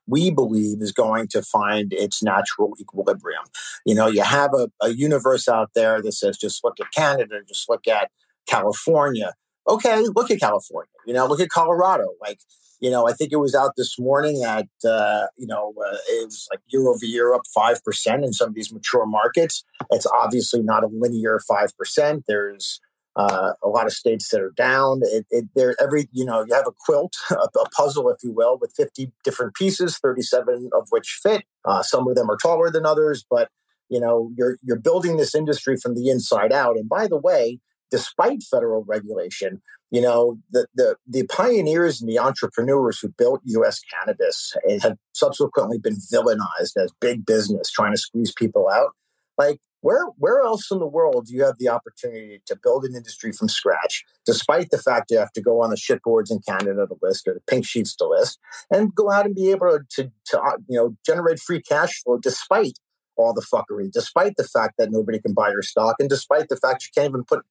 We 0.05 0.31
believe 0.31 0.81
is 0.81 0.91
going 0.91 1.29
to 1.29 1.41
find 1.41 1.93
its 1.93 2.21
natural 2.21 2.73
equilibrium. 2.77 3.45
You 3.85 3.95
know, 3.95 4.07
you 4.07 4.21
have 4.21 4.53
a, 4.53 4.69
a 4.81 4.89
universe 4.89 5.47
out 5.47 5.69
there 5.75 6.01
that 6.01 6.11
says 6.11 6.37
just 6.37 6.61
look 6.61 6.77
at 6.81 6.91
Canada, 6.91 7.39
just 7.47 7.69
look 7.69 7.87
at 7.87 8.11
California 8.45 9.33
okay, 9.67 10.03
look 10.15 10.31
at 10.31 10.39
California, 10.39 10.89
you 11.05 11.13
know, 11.13 11.25
look 11.25 11.39
at 11.39 11.49
Colorado. 11.49 12.09
Like, 12.21 12.39
you 12.79 12.91
know, 12.91 13.07
I 13.07 13.13
think 13.13 13.31
it 13.31 13.37
was 13.37 13.55
out 13.55 13.71
this 13.77 13.97
morning 13.97 14.41
that, 14.41 14.67
uh, 14.85 15.27
you 15.37 15.47
know, 15.47 15.73
uh, 15.79 15.95
it 16.09 16.25
was 16.25 16.47
like 16.51 16.59
year 16.67 16.85
over 16.87 17.05
year 17.05 17.33
up 17.33 17.43
5% 17.57 18.23
in 18.25 18.33
some 18.33 18.49
of 18.49 18.55
these 18.55 18.73
mature 18.73 19.05
markets. 19.05 19.63
It's 19.91 20.05
obviously 20.05 20.61
not 20.61 20.83
a 20.83 20.87
linear 20.87 21.39
5%. 21.49 22.23
There's 22.27 22.81
uh, 23.15 23.53
a 23.63 23.69
lot 23.69 23.85
of 23.85 23.93
states 23.93 24.29
that 24.29 24.41
are 24.41 24.51
down. 24.57 25.01
It, 25.03 25.25
it, 25.29 25.75
every, 25.79 26.09
you 26.11 26.25
know, 26.25 26.43
you 26.45 26.53
have 26.53 26.67
a 26.67 26.73
quilt, 26.85 27.13
a, 27.31 27.35
a, 27.35 27.69
puzzle, 27.69 28.09
if 28.09 28.17
you 28.21 28.33
will, 28.33 28.57
with 28.59 28.73
50 28.75 29.11
different 29.23 29.53
pieces, 29.55 29.97
37 29.99 30.69
of 30.73 30.87
which 30.89 31.19
fit. 31.23 31.43
Uh, 31.63 31.83
some 31.83 32.07
of 32.07 32.15
them 32.15 32.29
are 32.29 32.37
taller 32.37 32.69
than 32.69 32.85
others, 32.85 33.25
but, 33.29 33.49
you 33.87 33.99
know, 33.99 34.31
you're, 34.35 34.57
you're 34.61 34.79
building 34.79 35.15
this 35.15 35.35
industry 35.35 35.77
from 35.77 35.95
the 35.95 36.09
inside 36.09 36.51
out. 36.51 36.75
And 36.75 36.89
by 36.89 37.07
the 37.07 37.17
way, 37.17 37.59
despite 37.93 38.41
federal 38.41 38.83
regulation, 38.85 39.61
you 39.91 40.01
know, 40.01 40.39
the, 40.49 40.65
the, 40.73 40.95
the 41.07 41.27
pioneers 41.27 42.01
and 42.01 42.09
the 42.09 42.17
entrepreneurs 42.17 42.99
who 42.99 43.09
built 43.09 43.39
U.S. 43.43 43.79
cannabis 43.81 44.53
have 44.81 44.97
subsequently 45.13 45.77
been 45.77 45.97
villainized 46.11 46.75
as 46.75 46.91
big 46.99 47.23
business 47.23 47.69
trying 47.69 47.93
to 47.93 47.99
squeeze 47.99 48.33
people 48.35 48.67
out. 48.67 48.93
Like, 49.37 49.59
where, 49.81 50.05
where 50.17 50.41
else 50.41 50.71
in 50.71 50.79
the 50.79 50.87
world 50.87 51.27
do 51.27 51.35
you 51.35 51.43
have 51.43 51.59
the 51.59 51.69
opportunity 51.69 52.41
to 52.47 52.57
build 52.63 52.83
an 52.83 52.95
industry 52.95 53.31
from 53.31 53.47
scratch, 53.47 54.03
despite 54.25 54.71
the 54.71 54.79
fact 54.79 55.11
you 55.11 55.19
have 55.19 55.33
to 55.33 55.41
go 55.41 55.61
on 55.61 55.69
the 55.69 55.75
shitboards 55.75 56.31
in 56.31 56.39
Canada 56.39 56.87
to 56.87 56.95
list 57.03 57.27
or 57.27 57.35
the 57.35 57.41
pink 57.47 57.67
sheets 57.67 57.95
to 57.97 58.07
list, 58.07 58.39
and 58.71 58.95
go 58.95 59.11
out 59.11 59.27
and 59.27 59.35
be 59.35 59.51
able 59.51 59.77
to, 59.91 60.11
to 60.25 60.41
uh, 60.41 60.57
you 60.67 60.79
know, 60.79 60.95
generate 61.05 61.39
free 61.39 61.61
cash 61.61 62.01
flow 62.01 62.17
despite 62.17 62.79
all 63.17 63.33
the 63.35 63.45
fuckery, 63.53 63.91
despite 63.91 64.37
the 64.37 64.43
fact 64.43 64.75
that 64.79 64.91
nobody 64.91 65.19
can 65.19 65.33
buy 65.33 65.51
your 65.51 65.61
stock, 65.61 65.97
and 65.99 66.09
despite 66.09 66.49
the 66.49 66.57
fact 66.57 66.83
you 66.83 66.89
can't 66.99 67.11
even 67.11 67.23
put 67.23 67.41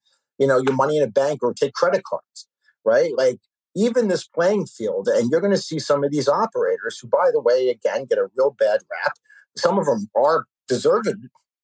you 0.43 0.49
know, 0.49 0.59
your 0.59 0.75
money 0.75 0.97
in 0.97 1.05
a 1.05 1.07
bank 1.07 1.41
or 1.41 1.55
take 1.55 1.73
credit 1.73 2.03
cards, 2.03 2.49
right? 2.85 3.13
Like 3.17 3.39
even 3.77 4.09
this 4.09 4.27
playing 4.27 4.67
field, 4.67 5.07
and 5.07 5.31
you're 5.31 5.41
going 5.41 5.53
to 5.53 5.57
see 5.59 5.79
some 5.79 6.03
of 6.03 6.11
these 6.11 6.29
operators 6.29 6.99
who, 6.99 7.07
by 7.07 7.31
the 7.33 7.41
way, 7.41 7.69
again, 7.69 8.07
get 8.07 8.19
a 8.19 8.27
real 8.37 8.51
bad 8.59 8.81
rap. 8.91 9.13
Some 9.57 9.79
of 9.79 9.87
them 9.87 10.11
are 10.17 10.47
deserved, 10.69 11.09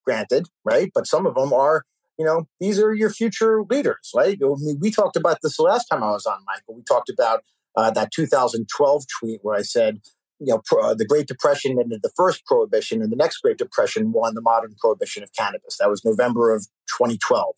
granted, 0.05 0.47
right? 0.65 0.93
But 0.95 1.09
some 1.09 1.27
of 1.27 1.35
them 1.35 1.53
are, 1.53 1.83
you 2.19 2.25
know, 2.25 2.47
these 2.61 2.79
are 2.79 2.95
your 2.95 3.11
future 3.11 3.65
leaders, 3.69 4.13
right? 4.15 4.39
I 4.41 4.47
mean, 4.61 4.79
we 4.81 4.93
talked 4.93 5.17
about 5.17 5.39
this 5.43 5.57
the 5.57 5.65
last 5.65 5.87
time 5.87 6.05
I 6.05 6.11
was 6.11 6.25
on, 6.25 6.39
Michael. 6.47 6.77
We 6.77 6.85
talked 6.85 7.11
about 7.11 7.43
uh, 7.77 7.91
that 7.91 8.13
2012 8.13 9.05
tweet 9.19 9.41
where 9.43 9.57
I 9.57 9.63
said, 9.63 9.99
you 10.39 10.53
know, 10.53 10.63
pro, 10.65 10.91
uh, 10.91 10.95
the 10.95 11.05
Great 11.05 11.27
Depression 11.27 11.81
ended 11.81 12.01
the 12.05 12.13
first 12.17 12.47
prohibition, 12.47 13.03
and 13.03 13.11
the 13.11 13.17
next 13.17 13.39
Great 13.39 13.59
Depression 13.59 14.13
won 14.13 14.35
the 14.35 14.41
modern 14.41 14.77
prohibition 14.81 15.25
of 15.25 15.31
cannabis. 15.37 15.79
That 15.79 15.91
was 15.91 16.05
November 16.05 16.55
of 16.55 16.69
2012, 16.97 17.55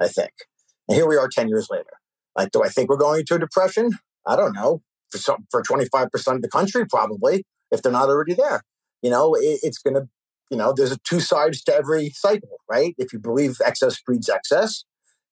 I 0.00 0.08
think. 0.08 0.32
And 0.88 0.96
here 0.96 1.06
we 1.06 1.16
are 1.16 1.28
10 1.28 1.48
years 1.48 1.68
later. 1.70 1.84
Like, 2.36 2.50
do 2.50 2.62
I 2.62 2.68
think 2.68 2.88
we're 2.88 2.96
going 2.96 3.20
into 3.20 3.34
a 3.34 3.38
depression? 3.38 3.90
I 4.26 4.36
don't 4.36 4.54
know. 4.54 4.82
For, 5.10 5.18
some, 5.18 5.46
for 5.50 5.62
25% 5.62 6.36
of 6.36 6.42
the 6.42 6.48
country, 6.48 6.86
probably, 6.86 7.44
if 7.70 7.82
they're 7.82 7.92
not 7.92 8.08
already 8.08 8.34
there. 8.34 8.62
You 9.02 9.10
know, 9.10 9.34
it, 9.34 9.60
it's 9.62 9.78
going 9.78 9.94
to, 9.94 10.08
you 10.50 10.56
know, 10.56 10.72
there's 10.74 10.96
two 11.06 11.20
sides 11.20 11.62
to 11.64 11.74
every 11.74 12.10
cycle, 12.10 12.58
right? 12.70 12.94
If 12.96 13.12
you 13.12 13.18
believe 13.18 13.58
excess 13.64 14.00
breeds 14.00 14.28
excess, 14.28 14.84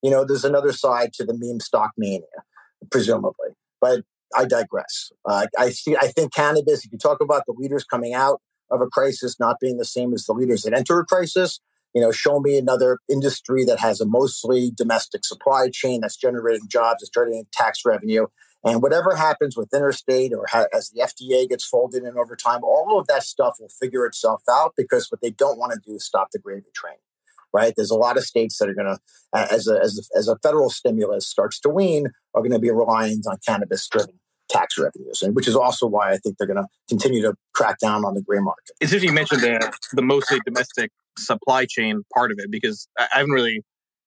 you 0.03 0.11
know, 0.11 0.25
there's 0.25 0.45
another 0.45 0.73
side 0.73 1.13
to 1.15 1.25
the 1.25 1.35
meme 1.37 1.61
stock 1.61 1.93
mania, 1.97 2.27
presumably. 2.91 3.51
But 3.81 4.03
I 4.37 4.45
digress. 4.45 5.13
Uh, 5.25 5.47
I 5.59 5.71
see. 5.71 5.97
I 5.97 6.09
think 6.09 6.33
cannabis. 6.33 6.85
If 6.85 6.93
you 6.93 6.99
talk 6.99 7.21
about 7.21 7.45
the 7.47 7.55
leaders 7.57 7.85
coming 7.85 8.15
out 8.15 8.41
of 8.71 8.81
a 8.81 8.87
crisis 8.87 9.39
not 9.41 9.57
being 9.61 9.79
the 9.79 9.85
same 9.85 10.13
as 10.15 10.25
the 10.25 10.33
leaders 10.33 10.63
that 10.63 10.75
enter 10.75 11.01
a 11.01 11.05
crisis, 11.05 11.61
you 11.95 12.01
know, 12.01 12.13
show 12.13 12.41
me 12.41 12.59
another 12.59 12.99
industry 13.09 13.65
that 13.65 13.81
has 13.81 14.01
a 14.01 14.07
mostly 14.07 14.71
domestic 14.75 15.25
supply 15.25 15.69
chain 15.73 16.01
that's 16.01 16.17
generating 16.17 16.69
jobs, 16.69 17.01
that's 17.01 17.11
generating 17.11 17.47
tax 17.53 17.81
revenue. 17.85 18.27
And 18.63 18.83
whatever 18.83 19.17
happens 19.17 19.57
with 19.57 19.73
interstate 19.75 20.33
or 20.35 20.45
as 20.73 20.91
the 20.91 21.01
FDA 21.01 21.49
gets 21.49 21.65
folded 21.65 22.05
in 22.05 22.19
over 22.19 22.37
time, 22.37 22.63
all 22.63 22.99
of 22.99 23.07
that 23.07 23.23
stuff 23.23 23.57
will 23.59 23.71
figure 23.81 24.05
itself 24.05 24.43
out 24.51 24.75
because 24.77 25.11
what 25.11 25.23
they 25.23 25.31
don't 25.31 25.59
want 25.59 25.73
to 25.73 25.81
do 25.85 25.97
is 25.97 26.05
stop 26.05 26.29
the 26.31 26.39
gravy 26.39 26.67
train, 26.75 26.97
right? 27.55 27.73
There's 27.75 27.91
a 27.91 27.97
lot 27.97 28.19
of 28.19 28.25
states 28.25 28.59
that 28.59 28.69
are 28.69 28.75
going 28.75 28.95
to, 28.95 28.99
as 29.35 29.67
a, 29.67 29.81
as 29.81 29.99
a, 29.99 30.19
as 30.19 30.29
a 30.29 30.37
federal 30.43 30.69
stimulus 30.69 31.27
starts 31.27 31.59
to 31.61 31.71
wean, 31.71 32.09
are 32.35 32.43
going 32.43 32.53
to 32.53 32.59
be 32.59 32.71
reliant 32.71 33.27
on 33.27 33.39
cannabis 33.47 33.89
driven 33.89 34.21
tax 34.51 34.77
revenues, 34.77 35.23
and 35.23 35.35
which 35.35 35.49
is 35.49 35.57
also 35.57 35.87
why 35.87 36.11
I 36.11 36.19
think 36.19 36.37
they're 36.37 36.47
going 36.47 36.63
to 36.63 36.67
continue 36.89 37.23
to 37.23 37.35
crack 37.55 37.79
down 37.79 38.05
on 38.05 38.15
the 38.15 38.23
gray 38.23 38.41
market. 38.41 38.73
It's 38.81 38.93
interesting 38.93 39.11
you 39.11 39.15
mentioned 39.15 39.41
the, 39.41 39.73
the 39.93 40.03
mostly 40.03 40.41
domestic 40.45 40.91
supply 41.21 41.67
chain 41.67 42.03
part 42.15 42.31
of 42.31 42.39
it 42.39 42.51
because 42.51 42.89
I 42.99 43.07
haven't 43.13 43.33
really 43.33 43.63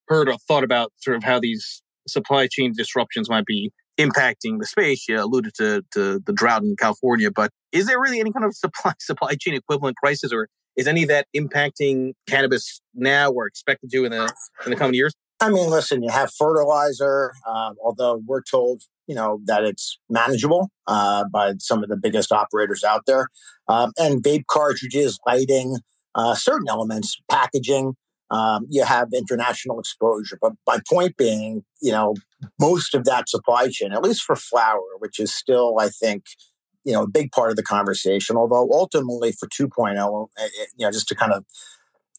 heard 0.07 0.29
or 0.29 0.37
thought 0.47 0.63
about 0.63 0.91
sort 0.97 1.17
of 1.17 1.23
how 1.23 1.39
these 1.39 1.81
supply 2.07 2.47
chain 2.47 2.73
disruptions 2.75 3.29
might 3.29 3.45
be 3.45 3.71
impacting 3.99 4.59
the 4.59 4.65
space. 4.65 5.07
You 5.07 5.19
alluded 5.19 5.53
to, 5.55 5.83
to 5.93 6.19
the 6.25 6.33
drought 6.33 6.63
in 6.63 6.75
California, 6.77 7.31
but 7.31 7.51
is 7.71 7.87
there 7.87 7.99
really 7.99 8.19
any 8.19 8.31
kind 8.31 8.45
of 8.45 8.55
supply 8.55 8.93
supply 8.99 9.35
chain 9.39 9.53
equivalent 9.53 9.97
crisis, 9.97 10.31
or 10.33 10.47
is 10.75 10.87
any 10.87 11.03
of 11.03 11.09
that 11.09 11.27
impacting 11.35 12.13
cannabis 12.27 12.81
now 12.93 13.31
or 13.31 13.47
expected 13.47 13.91
to 13.91 14.05
in 14.05 14.11
the 14.11 14.33
in 14.65 14.71
the 14.71 14.75
coming 14.75 14.95
years? 14.95 15.13
I 15.39 15.49
mean, 15.49 15.69
listen, 15.69 16.01
you 16.01 16.09
have 16.09 16.31
fertilizer, 16.33 17.33
um, 17.45 17.75
although 17.83 18.21
we're 18.25 18.43
told, 18.43 18.83
you 19.07 19.15
know, 19.15 19.41
that 19.45 19.65
it's 19.65 19.99
manageable 20.09 20.69
uh, 20.87 21.25
by 21.33 21.55
some 21.59 21.83
of 21.83 21.89
the 21.89 21.97
biggest 21.97 22.31
operators 22.31 22.81
out 22.83 23.01
there, 23.07 23.27
um, 23.67 23.91
and 23.97 24.23
vape 24.23 24.45
cartridges, 24.47 25.19
lighting, 25.27 25.75
uh, 26.15 26.35
certain 26.35 26.67
elements, 26.69 27.21
packaging. 27.29 27.95
Um, 28.31 28.65
you 28.69 28.83
have 28.83 29.09
international 29.13 29.79
exposure. 29.79 30.39
But 30.41 30.53
my 30.65 30.79
point 30.89 31.17
being, 31.17 31.63
you 31.81 31.91
know, 31.91 32.15
most 32.59 32.95
of 32.95 33.05
that 33.05 33.29
supply 33.29 33.69
chain, 33.69 33.91
at 33.91 34.01
least 34.01 34.23
for 34.23 34.35
flower, 34.35 34.97
which 34.99 35.19
is 35.19 35.33
still, 35.33 35.75
I 35.79 35.89
think, 35.89 36.23
you 36.83 36.93
know, 36.93 37.03
a 37.03 37.07
big 37.07 37.31
part 37.31 37.51
of 37.51 37.57
the 37.57 37.63
conversation. 37.63 38.35
Although 38.35 38.69
ultimately 38.71 39.33
for 39.33 39.47
2.0, 39.47 40.27
eh, 40.37 40.43
eh, 40.43 40.47
you 40.77 40.85
know, 40.85 40.91
just 40.91 41.07
to 41.09 41.15
kind 41.15 41.33
of 41.33 41.45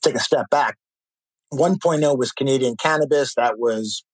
take 0.03 0.15
a 0.15 0.21
step 0.21 0.49
back, 0.51 0.77
1.0 1.53 2.19
was 2.19 2.33
Canadian 2.33 2.77
cannabis. 2.77 3.35
That 3.35 3.59
was 3.59 4.05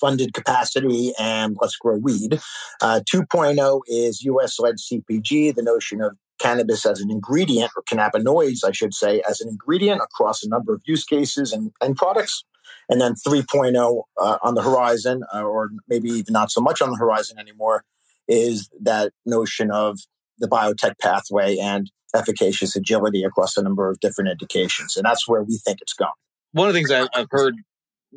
funded 0.00 0.32
capacity 0.32 1.12
and 1.18 1.56
let's 1.60 1.76
grow 1.76 1.98
weed. 1.98 2.40
Uh, 2.80 3.00
2.0 3.12 3.82
is 3.86 4.22
US 4.22 4.58
led 4.58 4.76
CPG, 4.76 5.54
the 5.54 5.62
notion 5.62 6.00
of 6.00 6.16
cannabis 6.40 6.86
as 6.86 7.00
an 7.00 7.10
ingredient, 7.10 7.70
or 7.76 7.82
cannabinoids, 7.82 8.64
I 8.64 8.72
should 8.72 8.94
say, 8.94 9.22
as 9.28 9.40
an 9.40 9.48
ingredient 9.48 10.00
across 10.02 10.42
a 10.42 10.48
number 10.48 10.74
of 10.74 10.82
use 10.84 11.04
cases 11.04 11.52
and, 11.52 11.72
and 11.80 11.96
products. 11.96 12.44
And 12.88 13.00
then 13.00 13.14
3.0 13.14 14.02
uh, 14.20 14.38
on 14.42 14.54
the 14.54 14.62
horizon, 14.62 15.22
uh, 15.32 15.42
or 15.42 15.70
maybe 15.88 16.08
even 16.08 16.32
not 16.32 16.50
so 16.50 16.60
much 16.60 16.82
on 16.82 16.90
the 16.90 16.96
horizon 16.96 17.38
anymore, 17.38 17.84
is 18.26 18.68
that 18.80 19.12
notion 19.24 19.70
of 19.70 20.00
the 20.38 20.48
biotech 20.48 20.98
pathway 21.00 21.56
and 21.58 21.90
efficacious 22.14 22.74
agility 22.74 23.22
across 23.22 23.56
a 23.56 23.62
number 23.62 23.88
of 23.88 24.00
different 24.00 24.30
indications. 24.30 24.96
And 24.96 25.04
that's 25.04 25.28
where 25.28 25.42
we 25.42 25.58
think 25.58 25.80
it's 25.80 25.92
going. 25.92 26.10
One 26.52 26.68
of 26.68 26.74
the 26.74 26.78
things 26.78 26.90
I've 26.90 27.28
heard 27.30 27.54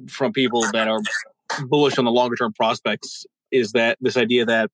from 0.10 0.34
people 0.34 0.64
that 0.72 0.88
are 0.88 1.02
bullish 1.68 1.98
on 1.98 2.06
the 2.06 2.12
longer 2.12 2.36
term 2.36 2.54
prospects 2.54 3.26
is 3.52 3.74
that 3.74 3.98
this 4.02 4.18
idea 4.18 4.46
that 4.46 4.72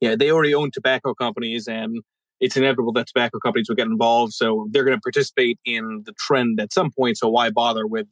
yeah 0.00 0.16
they 0.16 0.30
already 0.32 0.54
own 0.54 0.70
tobacco 0.72 1.14
companies 1.14 1.68
and 1.68 2.02
it's 2.40 2.56
inevitable 2.56 2.92
that 2.92 3.06
tobacco 3.06 3.38
companies 3.38 3.68
will 3.68 3.76
get 3.76 3.86
involved 3.86 4.32
so 4.32 4.66
they're 4.70 4.84
going 4.84 4.96
to 4.96 5.00
participate 5.00 5.58
in 5.64 6.02
the 6.06 6.12
trend 6.12 6.60
at 6.60 6.72
some 6.72 6.90
point 6.90 7.16
so 7.16 7.28
why 7.28 7.50
bother 7.50 7.86
with 7.86 8.06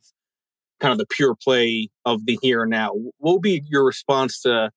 kind 0.81 0.93
of 0.93 0.99
the 0.99 1.07
pure 1.07 1.35
play 1.35 1.88
of 2.05 2.25
the 2.27 2.38
here 2.43 2.62
and 2.62 2.71
now 2.71 2.93
what 2.93 3.33
will 3.33 3.41
be 3.41 3.62
your 3.67 3.85
response 3.85 4.41
to 4.41 4.71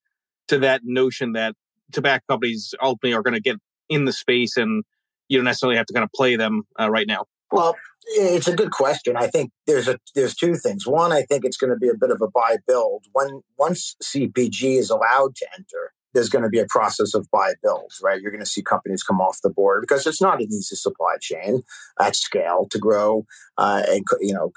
to 0.47 0.59
that 0.59 0.81
notion 0.83 1.33
that 1.33 1.55
tobacco 1.91 2.23
companies 2.29 2.73
ultimately 2.81 3.13
are 3.13 3.21
going 3.21 3.33
to 3.33 3.41
get 3.41 3.57
in 3.89 4.05
the 4.05 4.13
space 4.13 4.57
and 4.57 4.83
you 5.27 5.37
don't 5.37 5.45
necessarily 5.45 5.77
have 5.77 5.85
to 5.85 5.93
kind 5.93 6.03
of 6.03 6.11
play 6.13 6.35
them 6.35 6.63
uh, 6.79 6.89
right 6.89 7.07
now 7.07 7.25
well 7.51 7.75
it's 8.05 8.47
a 8.47 8.55
good 8.55 8.71
question. 8.71 9.15
I 9.15 9.27
think 9.27 9.51
there's 9.67 9.87
a 9.87 9.99
there's 10.15 10.35
two 10.35 10.55
things. 10.55 10.87
One, 10.87 11.11
I 11.11 11.21
think 11.21 11.45
it's 11.45 11.57
going 11.57 11.71
to 11.71 11.77
be 11.77 11.89
a 11.89 11.93
bit 11.93 12.11
of 12.11 12.21
a 12.21 12.27
buy 12.27 12.57
build. 12.67 13.05
When 13.13 13.41
once 13.57 13.95
CPG 14.03 14.77
is 14.77 14.89
allowed 14.89 15.35
to 15.35 15.47
enter, 15.57 15.93
there's 16.13 16.29
going 16.29 16.43
to 16.43 16.49
be 16.49 16.59
a 16.59 16.67
process 16.67 17.13
of 17.13 17.29
buy 17.31 17.53
build, 17.63 17.91
right? 18.01 18.21
You're 18.21 18.31
going 18.31 18.43
to 18.43 18.49
see 18.49 18.61
companies 18.61 19.03
come 19.03 19.21
off 19.21 19.39
the 19.43 19.49
board 19.49 19.81
because 19.81 20.05
it's 20.05 20.21
not 20.21 20.41
an 20.41 20.47
easy 20.47 20.75
supply 20.75 21.15
chain 21.19 21.63
at 21.99 22.15
scale 22.15 22.67
to 22.69 22.79
grow 22.79 23.25
uh, 23.57 23.83
and 23.87 24.05
you 24.19 24.33
know 24.33 24.51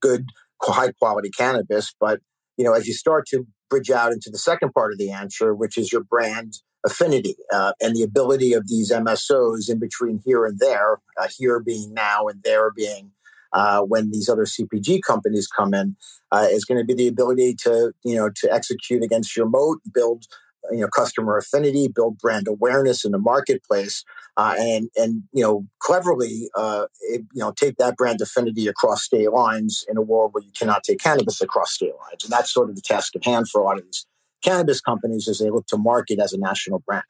good 0.00 0.26
high 0.62 0.92
quality 0.92 1.30
cannabis. 1.30 1.94
But 1.98 2.20
you 2.56 2.64
know 2.64 2.72
as 2.72 2.86
you 2.86 2.94
start 2.94 3.26
to 3.28 3.46
bridge 3.68 3.90
out 3.90 4.12
into 4.12 4.30
the 4.30 4.38
second 4.38 4.72
part 4.72 4.92
of 4.92 4.98
the 4.98 5.10
answer, 5.10 5.54
which 5.54 5.76
is 5.76 5.92
your 5.92 6.04
brand 6.04 6.58
affinity 6.84 7.34
uh, 7.52 7.72
and 7.80 7.96
the 7.96 8.02
ability 8.02 8.52
of 8.52 8.68
these 8.68 8.92
MSOs 8.92 9.68
in 9.68 9.80
between 9.80 10.20
here 10.24 10.44
and 10.44 10.58
there, 10.60 11.00
uh, 11.20 11.26
here 11.36 11.58
being 11.58 11.92
now 11.92 12.28
and 12.28 12.42
there 12.44 12.70
being 12.70 13.10
uh, 13.52 13.80
when 13.80 14.10
these 14.10 14.28
other 14.28 14.44
CPG 14.44 15.00
companies 15.02 15.48
come 15.48 15.72
in, 15.74 15.96
uh, 16.30 16.46
is 16.50 16.64
going 16.64 16.78
to 16.78 16.84
be 16.84 16.94
the 16.94 17.08
ability 17.08 17.54
to 17.54 17.92
you 18.04 18.14
know 18.14 18.30
to 18.36 18.52
execute 18.52 19.02
against 19.02 19.36
your 19.36 19.48
moat, 19.48 19.80
build 19.92 20.24
you 20.70 20.80
know 20.80 20.88
customer 20.88 21.36
affinity, 21.36 21.88
build 21.88 22.18
brand 22.18 22.48
awareness 22.48 23.04
in 23.04 23.12
the 23.12 23.18
marketplace, 23.18 24.04
uh, 24.36 24.54
and 24.58 24.90
and 24.96 25.22
you 25.32 25.42
know 25.42 25.66
cleverly 25.78 26.50
uh, 26.56 26.86
it, 27.02 27.22
you 27.32 27.40
know 27.40 27.52
take 27.52 27.76
that 27.76 27.96
brand 27.96 28.20
affinity 28.20 28.66
across 28.66 29.04
state 29.04 29.30
lines 29.30 29.84
in 29.88 29.96
a 29.96 30.02
world 30.02 30.32
where 30.32 30.42
you 30.42 30.52
cannot 30.58 30.82
take 30.82 31.00
cannabis 31.00 31.40
across 31.40 31.72
state 31.72 31.94
lines, 32.06 32.24
and 32.24 32.32
that's 32.32 32.52
sort 32.52 32.68
of 32.68 32.76
the 32.76 32.82
task 32.82 33.14
at 33.16 33.24
hand 33.24 33.48
for 33.48 33.60
a 33.60 33.64
lot 33.64 33.78
of 33.78 33.84
these 33.84 34.06
cannabis 34.42 34.80
companies 34.80 35.28
as 35.28 35.38
they 35.38 35.50
look 35.50 35.66
to 35.66 35.76
market 35.76 36.18
as 36.18 36.32
a 36.32 36.38
national 36.38 36.80
brand. 36.80 37.04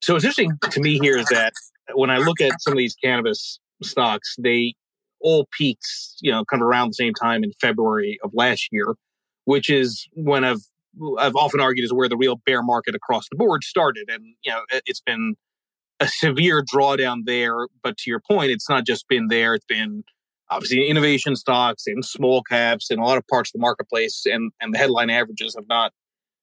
So 0.00 0.14
what's 0.14 0.24
interesting 0.24 0.52
to 0.70 0.80
me 0.80 0.98
here 0.98 1.16
is 1.16 1.26
that 1.26 1.52
when 1.94 2.10
I 2.10 2.18
look 2.18 2.40
at 2.40 2.60
some 2.62 2.72
of 2.72 2.78
these 2.78 2.94
cannabis 3.02 3.58
stocks, 3.82 4.36
they 4.38 4.74
all 5.20 5.48
peaked, 5.56 5.86
you 6.20 6.30
know, 6.30 6.44
kind 6.44 6.62
of 6.62 6.68
around 6.68 6.90
the 6.90 6.94
same 6.94 7.14
time 7.14 7.42
in 7.42 7.52
February 7.60 8.18
of 8.22 8.30
last 8.32 8.68
year, 8.70 8.94
which 9.44 9.68
is 9.68 10.06
when 10.12 10.44
I've 10.44 10.62
I've 11.18 11.36
often 11.36 11.60
argued 11.60 11.84
is 11.84 11.92
where 11.92 12.08
the 12.08 12.16
real 12.16 12.36
bear 12.46 12.62
market 12.62 12.94
across 12.94 13.28
the 13.30 13.36
board 13.36 13.64
started, 13.64 14.08
and 14.08 14.34
you 14.44 14.52
know, 14.52 14.62
it's 14.86 15.00
been 15.00 15.34
a 16.00 16.08
severe 16.08 16.62
drawdown 16.62 17.22
there. 17.26 17.68
But 17.82 17.96
to 17.98 18.10
your 18.10 18.20
point, 18.20 18.50
it's 18.50 18.68
not 18.68 18.86
just 18.86 19.08
been 19.08 19.28
there; 19.28 19.54
it's 19.54 19.66
been 19.66 20.04
obviously 20.50 20.88
innovation 20.88 21.36
stocks 21.36 21.84
and 21.86 22.04
small 22.04 22.42
caps 22.42 22.90
and 22.90 22.98
a 22.98 23.04
lot 23.04 23.18
of 23.18 23.26
parts 23.28 23.50
of 23.50 23.54
the 23.54 23.60
marketplace, 23.60 24.24
and 24.26 24.52
and 24.60 24.74
the 24.74 24.78
headline 24.78 25.10
averages 25.10 25.54
have 25.56 25.68
not 25.68 25.92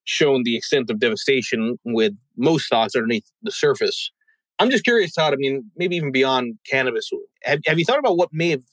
shown 0.06 0.44
the 0.44 0.56
extent 0.56 0.90
of 0.90 1.00
devastation 1.00 1.78
with 1.84 2.14
most 2.38 2.66
stocks 2.66 2.96
underneath 2.96 3.26
the 3.42 3.52
surface. 3.52 4.12
I'm 4.60 4.70
just 4.70 4.84
curious, 4.84 5.14
Todd. 5.14 5.34
I 5.34 5.38
mean, 5.38 5.70
maybe 5.76 5.96
even 5.96 6.12
beyond 6.12 6.58
cannabis, 6.70 7.10
have, 7.44 7.60
have 7.66 7.78
you 7.78 7.86
thought 7.86 8.00
about 8.00 8.18
what 8.18 8.30
may 8.32 8.52
have 8.52 8.64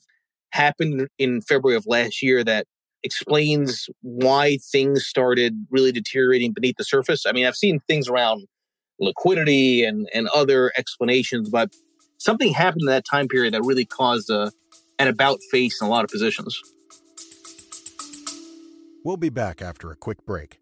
happened 0.52 1.08
in 1.18 1.40
February 1.40 1.76
of 1.76 1.86
last 1.86 2.22
year 2.22 2.44
that 2.44 2.66
explains 3.04 3.88
why 4.02 4.58
things 4.70 5.06
started 5.06 5.66
really 5.70 5.92
deteriorating 5.92 6.52
beneath 6.52 6.76
the 6.76 6.84
surface? 6.84 7.24
I 7.26 7.32
mean, 7.32 7.46
I've 7.46 7.56
seen 7.56 7.80
things 7.88 8.08
around 8.08 8.46
liquidity 9.00 9.84
and, 9.84 10.08
and 10.14 10.28
other 10.28 10.72
explanations, 10.76 11.48
but 11.48 11.74
something 12.18 12.52
happened 12.52 12.82
in 12.82 12.86
that 12.86 13.04
time 13.04 13.28
period 13.28 13.54
that 13.54 13.62
really 13.62 13.84
caused 13.84 14.30
a, 14.30 14.52
an 14.98 15.08
about 15.08 15.40
face 15.50 15.80
in 15.80 15.86
a 15.86 15.90
lot 15.90 16.04
of 16.04 16.10
positions. 16.10 16.58
We'll 19.04 19.16
be 19.16 19.30
back 19.30 19.60
after 19.60 19.90
a 19.90 19.96
quick 19.96 20.24
break. 20.24 20.61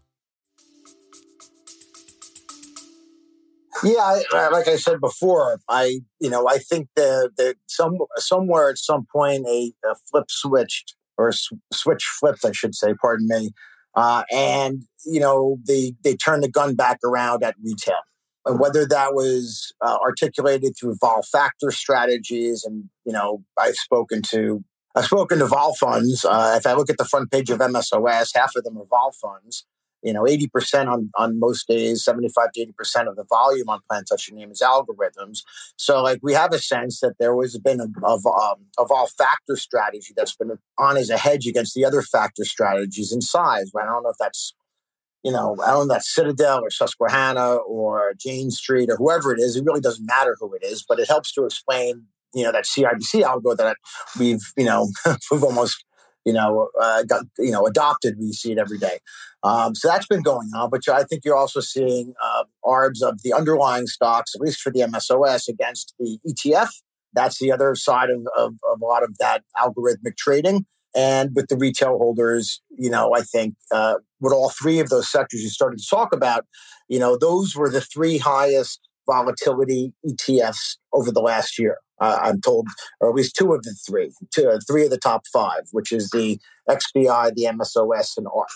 Yeah, 3.83 4.21
I, 4.33 4.49
like 4.49 4.67
I 4.67 4.75
said 4.75 4.99
before, 5.01 5.59
I 5.67 6.01
you 6.19 6.29
know 6.29 6.47
I 6.47 6.57
think 6.57 6.89
that 6.95 7.31
that 7.37 7.55
some 7.67 7.97
somewhere 8.17 8.69
at 8.69 8.77
some 8.77 9.05
point 9.11 9.45
a, 9.47 9.73
a 9.85 9.95
flip 10.09 10.25
switched 10.29 10.95
or 11.17 11.29
a 11.29 11.33
switch 11.73 12.03
flipped, 12.19 12.45
I 12.45 12.51
should 12.51 12.75
say. 12.75 12.93
Pardon 12.93 13.27
me. 13.27 13.51
Uh, 13.95 14.23
and 14.31 14.83
you 15.05 15.19
know 15.19 15.57
they 15.67 15.93
they 16.03 16.15
turned 16.15 16.43
the 16.43 16.49
gun 16.49 16.75
back 16.75 16.99
around 17.03 17.43
at 17.43 17.55
retail, 17.63 18.01
and 18.45 18.59
whether 18.59 18.85
that 18.87 19.13
was 19.13 19.73
uh, 19.81 19.97
articulated 20.01 20.73
through 20.79 20.95
vol 21.01 21.23
factor 21.23 21.71
strategies, 21.71 22.63
and 22.63 22.85
you 23.05 23.11
know 23.11 23.43
I've 23.59 23.75
spoken 23.75 24.21
to 24.29 24.63
I've 24.95 25.05
spoken 25.05 25.39
to 25.39 25.47
vol 25.47 25.73
funds. 25.75 26.23
Uh, 26.23 26.55
if 26.57 26.67
I 26.67 26.73
look 26.73 26.89
at 26.89 26.97
the 26.97 27.05
front 27.05 27.31
page 27.31 27.49
of 27.49 27.59
MSOS, 27.59 28.29
half 28.35 28.55
of 28.55 28.63
them 28.63 28.77
are 28.77 28.85
vol 28.85 29.11
funds 29.11 29.65
you 30.03 30.13
know, 30.13 30.23
80% 30.23 30.87
on, 30.87 31.09
on 31.17 31.39
most 31.39 31.67
days, 31.67 32.03
75 32.03 32.51
to 32.53 32.65
80% 32.67 33.07
of 33.07 33.15
the 33.15 33.25
volume 33.29 33.69
on 33.69 33.79
Plant 33.87 34.07
Touch 34.09 34.27
Your 34.27 34.37
Name 34.37 34.51
is 34.51 34.61
algorithms. 34.61 35.43
So, 35.75 36.01
like, 36.01 36.19
we 36.21 36.33
have 36.33 36.53
a 36.53 36.59
sense 36.59 36.99
that 37.01 37.15
there 37.19 37.35
was 37.35 37.57
been 37.57 37.79
a, 37.79 37.87
of, 38.03 38.25
um, 38.25 38.65
of 38.77 38.91
all 38.91 39.07
factor 39.07 39.55
strategy 39.55 40.13
that's 40.15 40.35
been 40.35 40.57
on 40.77 40.97
as 40.97 41.09
a 41.09 41.17
hedge 41.17 41.45
against 41.47 41.75
the 41.75 41.85
other 41.85 42.01
factor 42.01 42.43
strategies 42.43 43.11
in 43.11 43.21
size. 43.21 43.71
I 43.79 43.85
don't 43.85 44.03
know 44.03 44.09
if 44.09 44.17
that's, 44.19 44.53
you 45.23 45.31
know, 45.31 45.55
I 45.63 45.67
don't 45.67 45.87
know 45.87 45.93
if 45.93 45.99
that's 45.99 46.13
Citadel 46.13 46.61
or 46.61 46.71
Susquehanna 46.71 47.55
or 47.57 48.13
Jane 48.17 48.49
Street 48.49 48.89
or 48.89 48.97
whoever 48.97 49.33
it 49.33 49.39
is. 49.39 49.55
It 49.55 49.65
really 49.65 49.81
doesn't 49.81 50.05
matter 50.05 50.35
who 50.39 50.53
it 50.55 50.63
is, 50.63 50.83
but 50.87 50.99
it 50.99 51.07
helps 51.07 51.31
to 51.33 51.45
explain, 51.45 52.07
you 52.33 52.43
know, 52.43 52.51
that 52.51 52.65
CIBC 52.65 53.23
algo 53.23 53.55
that 53.55 53.77
we've, 54.17 54.41
you 54.57 54.65
know, 54.65 54.89
we've 55.31 55.43
almost 55.43 55.83
you 56.25 56.33
know, 56.33 56.69
uh, 56.79 57.03
got 57.03 57.25
you 57.37 57.51
know 57.51 57.65
adopted. 57.65 58.15
We 58.19 58.31
see 58.31 58.51
it 58.51 58.57
every 58.57 58.77
day. 58.77 58.99
Um, 59.43 59.75
so 59.75 59.87
that's 59.87 60.07
been 60.07 60.21
going 60.21 60.49
on. 60.55 60.69
But 60.69 60.87
I 60.89 61.03
think 61.03 61.23
you're 61.25 61.37
also 61.37 61.59
seeing 61.59 62.13
uh, 62.23 62.43
ARBs 62.65 63.01
of 63.01 63.21
the 63.23 63.33
underlying 63.33 63.87
stocks, 63.87 64.33
at 64.35 64.41
least 64.41 64.61
for 64.61 64.71
the 64.71 64.81
MSOS, 64.81 65.47
against 65.47 65.93
the 65.99 66.19
ETF. 66.27 66.69
That's 67.13 67.39
the 67.39 67.51
other 67.51 67.75
side 67.75 68.09
of, 68.09 68.25
of, 68.37 68.53
of 68.71 68.81
a 68.81 68.85
lot 68.85 69.03
of 69.03 69.17
that 69.17 69.43
algorithmic 69.57 70.15
trading. 70.17 70.65
And 70.95 71.31
with 71.35 71.47
the 71.47 71.57
retail 71.57 71.97
holders, 71.97 72.61
you 72.77 72.89
know, 72.89 73.13
I 73.15 73.21
think 73.21 73.55
uh, 73.71 73.95
with 74.19 74.33
all 74.33 74.49
three 74.49 74.79
of 74.79 74.89
those 74.89 75.09
sectors 75.09 75.41
you 75.41 75.49
started 75.49 75.79
to 75.79 75.85
talk 75.89 76.13
about, 76.13 76.45
you 76.89 76.99
know, 76.99 77.17
those 77.17 77.55
were 77.55 77.69
the 77.69 77.81
three 77.81 78.17
highest 78.17 78.81
volatility 79.07 79.93
ETFs 80.05 80.77
over 80.93 81.11
the 81.11 81.21
last 81.21 81.57
year 81.59 81.77
uh, 82.01 82.17
I'm 82.23 82.41
told, 82.41 82.67
or 82.99 83.09
at 83.09 83.15
least 83.15 83.35
two 83.35 83.53
of 83.53 83.61
the 83.61 83.75
three, 83.87 84.11
two, 84.33 84.49
uh, 84.49 84.59
three 84.67 84.83
of 84.83 84.89
the 84.89 84.97
top 84.97 85.21
five, 85.31 85.61
which 85.71 85.91
is 85.91 86.09
the 86.09 86.39
XBI, 86.67 87.33
the 87.35 87.43
MSOS, 87.43 88.17
and 88.17 88.27
ARK. 88.27 88.49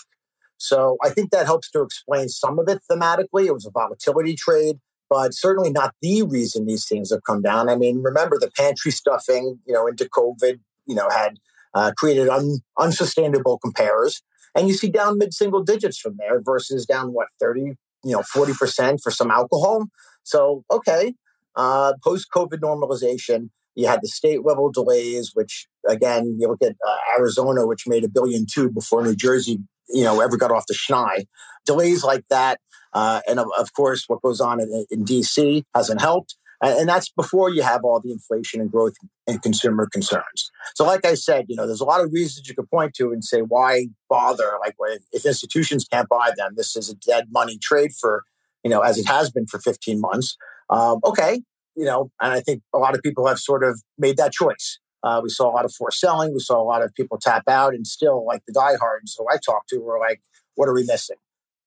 So 0.58 0.96
I 1.02 1.10
think 1.10 1.30
that 1.30 1.46
helps 1.46 1.70
to 1.70 1.82
explain 1.82 2.28
some 2.28 2.58
of 2.58 2.68
it 2.68 2.80
thematically. 2.90 3.46
It 3.46 3.54
was 3.54 3.66
a 3.66 3.70
volatility 3.70 4.34
trade. 4.34 4.76
but 5.08 5.32
certainly 5.32 5.70
not 5.70 5.94
the 6.02 6.24
reason 6.24 6.66
these 6.66 6.86
things 6.88 7.12
have 7.12 7.22
come 7.24 7.40
down. 7.40 7.68
I 7.68 7.76
mean, 7.76 8.02
remember 8.02 8.38
the 8.40 8.50
pantry 8.50 8.90
stuffing, 8.90 9.60
you 9.64 9.72
know, 9.72 9.86
into 9.86 10.06
COVID, 10.06 10.58
you 10.86 10.96
know, 10.96 11.08
had 11.08 11.36
uh, 11.74 11.92
created 11.96 12.28
un, 12.28 12.58
unsustainable 12.80 13.58
compares. 13.58 14.22
And 14.56 14.66
you 14.66 14.74
see 14.74 14.90
down 14.90 15.18
mid 15.18 15.32
single 15.32 15.62
digits 15.62 15.98
from 15.98 16.16
there 16.18 16.40
versus 16.42 16.86
down 16.86 17.12
what, 17.12 17.28
30, 17.38 17.76
you 18.06 18.12
know, 18.12 18.22
40% 18.22 18.98
for 19.02 19.10
some 19.10 19.30
alcohol. 19.30 19.86
So, 20.22 20.64
okay, 20.70 21.14
uh, 21.56 21.94
post 22.02 22.28
COVID 22.34 22.60
normalization, 22.60 23.50
you 23.74 23.86
had 23.88 24.00
the 24.02 24.08
state 24.08 24.44
level 24.44 24.70
delays, 24.70 25.32
which 25.34 25.66
again, 25.88 26.36
you 26.38 26.48
look 26.48 26.62
at 26.62 26.76
uh, 26.86 26.96
Arizona, 27.18 27.66
which 27.66 27.84
made 27.86 28.04
a 28.04 28.08
billion 28.08 28.46
two 28.50 28.70
before 28.70 29.02
New 29.02 29.16
Jersey, 29.16 29.58
you 29.88 30.04
know, 30.04 30.20
ever 30.20 30.36
got 30.36 30.50
off 30.50 30.66
the 30.66 30.74
schneid. 30.74 31.26
Delays 31.66 32.04
like 32.04 32.24
that, 32.30 32.60
uh, 32.92 33.20
and 33.28 33.40
of, 33.40 33.48
of, 33.58 33.72
course, 33.72 34.04
what 34.06 34.22
goes 34.22 34.40
on 34.40 34.60
in, 34.60 34.86
in 34.90 35.04
DC 35.04 35.64
hasn't 35.74 36.00
helped. 36.00 36.36
And 36.62 36.88
that's 36.88 37.10
before 37.10 37.50
you 37.50 37.62
have 37.62 37.84
all 37.84 38.00
the 38.00 38.12
inflation 38.12 38.60
and 38.60 38.70
growth 38.70 38.94
and 39.26 39.42
consumer 39.42 39.88
concerns. 39.92 40.50
So, 40.74 40.84
like 40.84 41.04
I 41.04 41.14
said, 41.14 41.46
you 41.48 41.56
know, 41.56 41.66
there's 41.66 41.80
a 41.80 41.84
lot 41.84 42.02
of 42.02 42.12
reasons 42.12 42.48
you 42.48 42.54
could 42.54 42.70
point 42.70 42.94
to 42.94 43.12
and 43.12 43.22
say, 43.22 43.40
why 43.40 43.88
bother? 44.08 44.52
Like, 44.60 44.74
if 45.12 45.26
institutions 45.26 45.84
can't 45.84 46.08
buy 46.08 46.30
them, 46.36 46.54
this 46.56 46.76
is 46.76 46.88
a 46.88 46.94
dead 46.94 47.26
money 47.30 47.58
trade 47.58 47.92
for, 47.92 48.24
you 48.64 48.70
know, 48.70 48.80
as 48.80 48.98
it 48.98 49.06
has 49.06 49.30
been 49.30 49.46
for 49.46 49.60
15 49.60 50.00
months. 50.00 50.36
Um, 50.70 51.00
okay, 51.04 51.42
you 51.76 51.84
know, 51.84 52.10
and 52.20 52.32
I 52.32 52.40
think 52.40 52.62
a 52.74 52.78
lot 52.78 52.94
of 52.94 53.02
people 53.02 53.26
have 53.26 53.38
sort 53.38 53.62
of 53.62 53.82
made 53.98 54.16
that 54.16 54.32
choice. 54.32 54.78
Uh, 55.02 55.20
we 55.22 55.28
saw 55.28 55.48
a 55.48 55.54
lot 55.54 55.64
of 55.64 55.72
forced 55.72 56.00
selling. 56.00 56.32
We 56.32 56.40
saw 56.40 56.60
a 56.60 56.64
lot 56.64 56.82
of 56.82 56.92
people 56.94 57.18
tap 57.20 57.44
out, 57.48 57.74
and 57.74 57.86
still, 57.86 58.24
like 58.26 58.42
the 58.46 58.52
diehards 58.52 59.14
who 59.16 59.26
I 59.30 59.36
talked 59.36 59.68
to 59.68 59.78
were 59.78 60.00
like, 60.00 60.20
"What 60.54 60.68
are 60.68 60.74
we 60.74 60.84
missing?" 60.84 61.18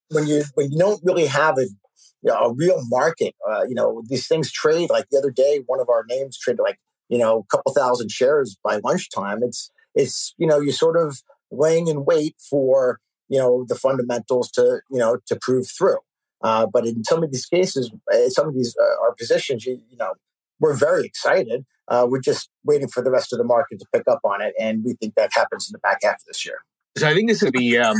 When 0.09 0.27
you 0.27 0.43
when 0.55 0.71
you 0.71 0.79
don't 0.79 0.99
really 1.05 1.27
have 1.27 1.57
a 1.57 1.67
you 2.21 2.31
know, 2.31 2.37
a 2.37 2.53
real 2.53 2.81
market, 2.87 3.35
uh, 3.49 3.63
you 3.63 3.75
know, 3.75 4.03
these 4.07 4.27
things 4.27 4.51
trade. 4.51 4.89
Like 4.89 5.07
the 5.09 5.17
other 5.17 5.31
day, 5.31 5.61
one 5.65 5.79
of 5.79 5.89
our 5.89 6.05
names 6.07 6.37
traded 6.37 6.61
like 6.61 6.79
you 7.07 7.17
know 7.17 7.39
a 7.39 7.55
couple 7.55 7.73
thousand 7.73 8.11
shares 8.11 8.57
by 8.63 8.79
lunchtime. 8.83 9.43
It's 9.43 9.71
it's 9.95 10.33
you 10.37 10.47
know 10.47 10.59
you 10.59 10.71
sort 10.71 10.97
of 10.97 11.21
laying 11.51 11.87
in 11.87 12.05
wait 12.05 12.35
for 12.49 12.99
you 13.27 13.39
know 13.39 13.65
the 13.67 13.75
fundamentals 13.75 14.51
to 14.51 14.81
you 14.91 14.99
know 14.99 15.17
to 15.27 15.37
prove 15.41 15.67
through. 15.67 15.97
Uh, 16.41 16.65
but 16.71 16.85
in 16.85 17.03
some 17.03 17.23
of 17.23 17.31
these 17.31 17.45
cases, 17.45 17.91
uh, 18.13 18.29
some 18.29 18.47
of 18.47 18.53
these 18.53 18.75
uh, 18.79 19.03
our 19.03 19.13
positions, 19.13 19.65
you, 19.65 19.81
you, 19.89 19.97
know, 19.97 20.13
we're 20.61 20.73
very 20.73 21.03
excited. 21.03 21.65
Uh, 21.89 22.07
we're 22.09 22.21
just 22.21 22.49
waiting 22.63 22.87
for 22.87 23.03
the 23.03 23.11
rest 23.11 23.33
of 23.33 23.39
the 23.39 23.43
market 23.43 23.77
to 23.77 23.85
pick 23.93 24.03
up 24.07 24.21
on 24.23 24.41
it, 24.41 24.53
and 24.59 24.83
we 24.85 24.93
think 24.93 25.15
that 25.15 25.31
happens 25.33 25.67
in 25.67 25.73
the 25.73 25.79
back 25.79 25.99
half 26.01 26.15
of 26.15 26.25
this 26.27 26.45
year. 26.45 26.59
So 26.97 27.07
I 27.07 27.13
think 27.13 27.29
this 27.29 27.43
is 27.43 27.51
the 27.51 27.77
um, 27.79 27.97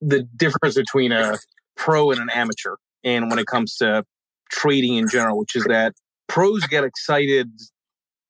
the 0.00 0.22
difference 0.36 0.74
between 0.74 1.12
a 1.12 1.38
pro 1.76 2.10
and 2.10 2.20
an 2.20 2.28
amateur, 2.30 2.76
and 3.04 3.30
when 3.30 3.38
it 3.38 3.46
comes 3.46 3.76
to 3.76 4.04
trading 4.50 4.96
in 4.96 5.08
general, 5.08 5.38
which 5.38 5.56
is 5.56 5.64
that 5.64 5.94
pros 6.28 6.66
get 6.66 6.84
excited 6.84 7.50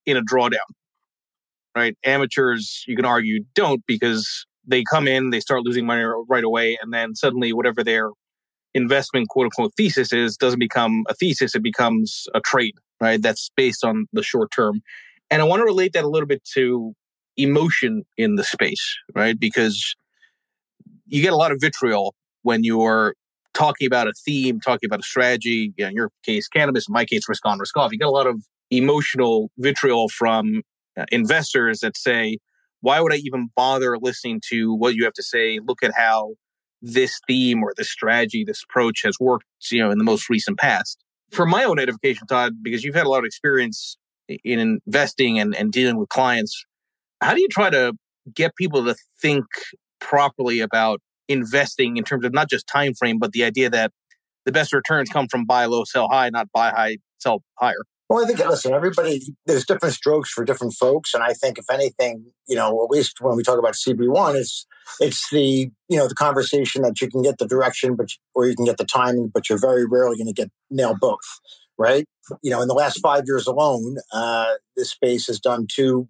in 0.05 0.16
a 0.16 0.22
drawdown, 0.22 0.59
right? 1.74 1.96
Amateurs, 2.05 2.85
you 2.87 2.96
can 2.96 3.05
argue, 3.05 3.44
don't 3.55 3.83
because 3.87 4.46
they 4.66 4.83
come 4.90 5.07
in, 5.07 5.31
they 5.31 5.40
start 5.40 5.62
losing 5.62 5.87
money 5.87 6.05
right 6.29 6.44
away, 6.44 6.79
and 6.81 6.92
then 6.92 7.14
suddenly 7.14 7.52
whatever 7.52 7.85
their 7.85 8.11
investment 8.74 9.29
quote 9.29 9.46
unquote 9.46 9.72
thesis 9.76 10.12
is 10.12 10.37
doesn't 10.37 10.59
become 10.59 11.05
a 11.09 11.14
thesis, 11.14 11.55
it 11.55 11.62
becomes 11.62 12.26
a 12.35 12.40
trade, 12.40 12.74
right? 13.00 13.22
That's 13.22 13.50
based 13.57 13.85
on 13.85 14.07
the 14.12 14.22
short 14.22 14.50
term. 14.55 14.83
And 15.31 15.42
I 15.42 15.44
want 15.44 15.61
to 15.61 15.64
relate 15.64 15.92
that 15.94 16.05
a 16.05 16.09
little 16.09 16.26
bit 16.26 16.44
to 16.55 16.94
emotion 17.37 18.05
in 18.16 18.37
the 18.37 18.44
space, 18.44 18.96
right? 19.14 19.38
Because 19.38 19.94
you 21.07 21.22
get 21.22 21.33
a 21.33 21.37
lot 21.37 21.52
of 21.52 21.59
vitriol 21.61 22.14
when 22.42 22.64
you're 22.64 23.14
talking 23.57 23.87
about 23.87 24.07
a 24.07 24.12
theme, 24.12 24.61
talking 24.61 24.87
about 24.87 25.01
a 25.01 25.03
strategy, 25.03 25.73
in 25.79 25.92
your 25.92 26.11
case, 26.25 26.47
cannabis, 26.47 26.88
in 26.88 26.92
my 26.92 27.05
case, 27.05 27.29
risk 27.29 27.45
on, 27.47 27.59
risk 27.59 27.77
off. 27.77 27.90
You 27.90 27.99
get 27.99 28.07
a 28.07 28.11
lot 28.11 28.27
of 28.27 28.45
emotional 28.71 29.51
vitriol 29.59 30.09
from 30.09 30.62
uh, 30.99 31.07
investors 31.11 31.81
that 31.81 31.97
say, 31.97 32.37
why 32.83 33.01
would 33.01 33.12
I 33.12 33.16
even 33.16 33.49
bother 33.57 33.97
listening 33.99 34.42
to 34.51 34.75
what 34.75 34.95
you 34.95 35.05
have 35.05 35.14
to 35.14 35.23
say? 35.23 35.59
Look 35.66 35.83
at 35.83 35.92
how 35.97 36.35
this 36.83 37.19
theme 37.27 37.62
or 37.62 37.73
this 37.77 37.90
strategy, 37.90 38.45
this 38.45 38.62
approach 38.62 39.01
has 39.05 39.16
worked, 39.19 39.47
you 39.71 39.83
know, 39.83 39.90
in 39.90 39.97
the 39.99 40.05
most 40.05 40.29
recent 40.29 40.59
past. 40.59 41.03
For 41.31 41.47
my 41.47 41.64
own 41.64 41.79
edification, 41.79 42.27
Todd, 42.27 42.62
because 42.62 42.85
you've 42.85 42.95
had 42.95 43.07
a 43.07 43.09
lot 43.09 43.21
of 43.21 43.25
experience 43.25 43.97
in 44.29 44.81
investing 44.87 45.38
and, 45.38 45.57
and 45.57 45.73
dealing 45.73 45.97
with 45.97 46.11
clients, 46.11 46.64
how 47.23 47.35
do 47.35 47.40
you 47.40 47.49
try 47.49 47.71
to 47.71 47.95
get 48.35 48.55
people 48.57 48.85
to 48.85 48.95
think 49.21 49.47
properly 49.99 50.61
about 50.61 51.01
investing 51.29 51.97
in 51.97 52.05
terms 52.05 52.25
of 52.25 52.33
not 52.33 52.49
just 52.49 52.67
time 52.67 52.95
frame, 52.95 53.19
but 53.19 53.33
the 53.33 53.45
idea 53.45 53.71
that 53.71 53.93
the 54.45 54.53
best 54.53 54.73
returns 54.73 55.09
come 55.09 55.29
from 55.29 55.45
buy 55.45 55.67
low, 55.67 55.85
sell 55.85 56.09
high, 56.09 56.31
not 56.31 56.49
buy 56.53 56.71
high, 56.71 56.99
sell 57.19 57.43
higher? 57.59 57.83
Well, 58.09 58.23
I 58.23 58.27
think, 58.27 58.39
listen, 58.39 58.73
everybody, 58.73 59.21
there's 59.47 59.67
different 59.67 59.95
strokes 59.95 60.31
for 60.31 60.45
different 60.45 60.75
folks. 60.75 61.12
And 61.12 61.25
I 61.25 61.33
think, 61.33 61.59
if 61.59 61.65
anything, 61.69 62.27
you 62.47 62.55
know, 62.55 62.85
at 62.85 62.91
least 62.91 63.21
when 63.21 63.37
we 63.37 63.43
talk 63.43 63.59
about 63.59 63.75
CB1, 63.75 64.37
it's, 64.37 64.65
it's 65.01 65.29
the, 65.31 65.71
you 65.89 65.97
know, 65.97 66.07
the 66.07 66.15
conversation 66.15 66.83
that 66.83 67.01
you 67.01 67.09
can 67.09 67.23
get 67.23 67.39
the 67.39 67.49
direction, 67.49 67.97
but, 67.97 68.09
or 68.35 68.47
you 68.47 68.55
can 68.55 68.65
get 68.65 68.77
the 68.77 68.85
timing, 68.85 69.31
but 69.35 69.49
you're 69.49 69.59
very 69.59 69.85
rarely 69.87 70.17
going 70.17 70.29
to 70.29 70.33
get 70.33 70.51
nail 70.71 70.95
both, 71.01 71.19
right? 71.79 72.05
You 72.43 72.53
know, 72.53 72.62
in 72.62 72.69
the 72.69 72.75
last 72.75 73.01
five 73.03 73.25
years 73.27 73.49
alone, 73.49 73.97
uh, 74.12 74.55
this 74.77 74.91
space 74.91 75.27
has 75.27 75.41
done 75.41 75.67
two, 75.69 76.09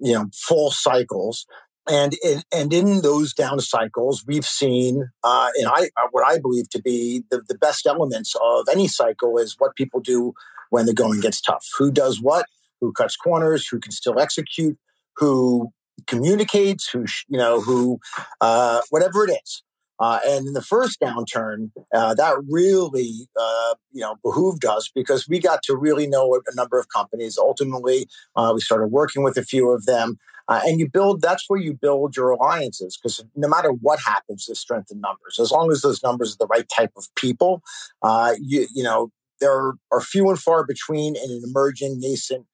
you 0.00 0.14
know, 0.14 0.26
full 0.34 0.72
cycles. 0.72 1.46
And 1.88 2.14
in, 2.24 2.42
and 2.52 2.72
in 2.72 3.02
those 3.02 3.32
down 3.32 3.60
cycles, 3.60 4.24
we've 4.26 4.46
seen, 4.46 5.10
uh, 5.22 5.50
and 5.56 5.68
I 5.68 5.90
what 6.10 6.26
I 6.26 6.38
believe 6.38 6.68
to 6.70 6.82
be 6.82 7.22
the, 7.30 7.42
the 7.48 7.56
best 7.56 7.86
elements 7.86 8.34
of 8.42 8.66
any 8.70 8.88
cycle 8.88 9.38
is 9.38 9.54
what 9.58 9.76
people 9.76 10.00
do 10.00 10.32
when 10.70 10.86
the 10.86 10.94
going 10.94 11.20
gets 11.20 11.40
tough. 11.40 11.64
Who 11.78 11.92
does 11.92 12.20
what? 12.20 12.46
Who 12.80 12.92
cuts 12.92 13.16
corners? 13.16 13.68
Who 13.68 13.78
can 13.78 13.92
still 13.92 14.18
execute? 14.18 14.76
Who 15.16 15.72
communicates? 16.06 16.90
Who 16.90 17.04
you 17.28 17.38
know? 17.38 17.60
Who 17.60 18.00
uh, 18.40 18.80
whatever 18.90 19.24
it 19.24 19.38
is. 19.44 19.62
Uh, 19.98 20.18
and 20.26 20.46
in 20.46 20.52
the 20.52 20.62
first 20.62 21.00
downturn, 21.00 21.70
uh, 21.94 22.14
that 22.14 22.36
really, 22.48 23.28
uh, 23.40 23.74
you 23.92 24.00
know, 24.00 24.16
behooved 24.22 24.64
us 24.64 24.90
because 24.94 25.28
we 25.28 25.38
got 25.38 25.62
to 25.62 25.76
really 25.76 26.06
know 26.06 26.34
a 26.34 26.54
number 26.54 26.78
of 26.78 26.88
companies. 26.88 27.38
Ultimately, 27.38 28.08
uh, 28.34 28.52
we 28.54 28.60
started 28.60 28.88
working 28.88 29.22
with 29.22 29.36
a 29.36 29.42
few 29.42 29.70
of 29.70 29.86
them, 29.86 30.18
uh, 30.48 30.60
and 30.64 30.78
you 30.78 30.88
build. 30.88 31.22
That's 31.22 31.44
where 31.48 31.60
you 31.60 31.72
build 31.72 32.16
your 32.16 32.30
alliances 32.30 32.98
because 32.98 33.24
no 33.34 33.48
matter 33.48 33.70
what 33.70 34.00
happens, 34.00 34.46
there's 34.46 34.60
strength 34.60 34.90
in 34.90 35.00
numbers. 35.00 35.38
As 35.40 35.50
long 35.50 35.70
as 35.70 35.80
those 35.80 36.02
numbers 36.02 36.34
are 36.34 36.38
the 36.40 36.46
right 36.46 36.68
type 36.68 36.92
of 36.96 37.06
people, 37.16 37.62
uh, 38.02 38.34
you 38.40 38.66
you 38.74 38.82
know, 38.82 39.10
there 39.40 39.72
are 39.90 40.00
few 40.00 40.28
and 40.28 40.38
far 40.38 40.64
between 40.64 41.16
in 41.16 41.30
an 41.30 41.42
emerging, 41.44 42.00
nascent 42.00 42.46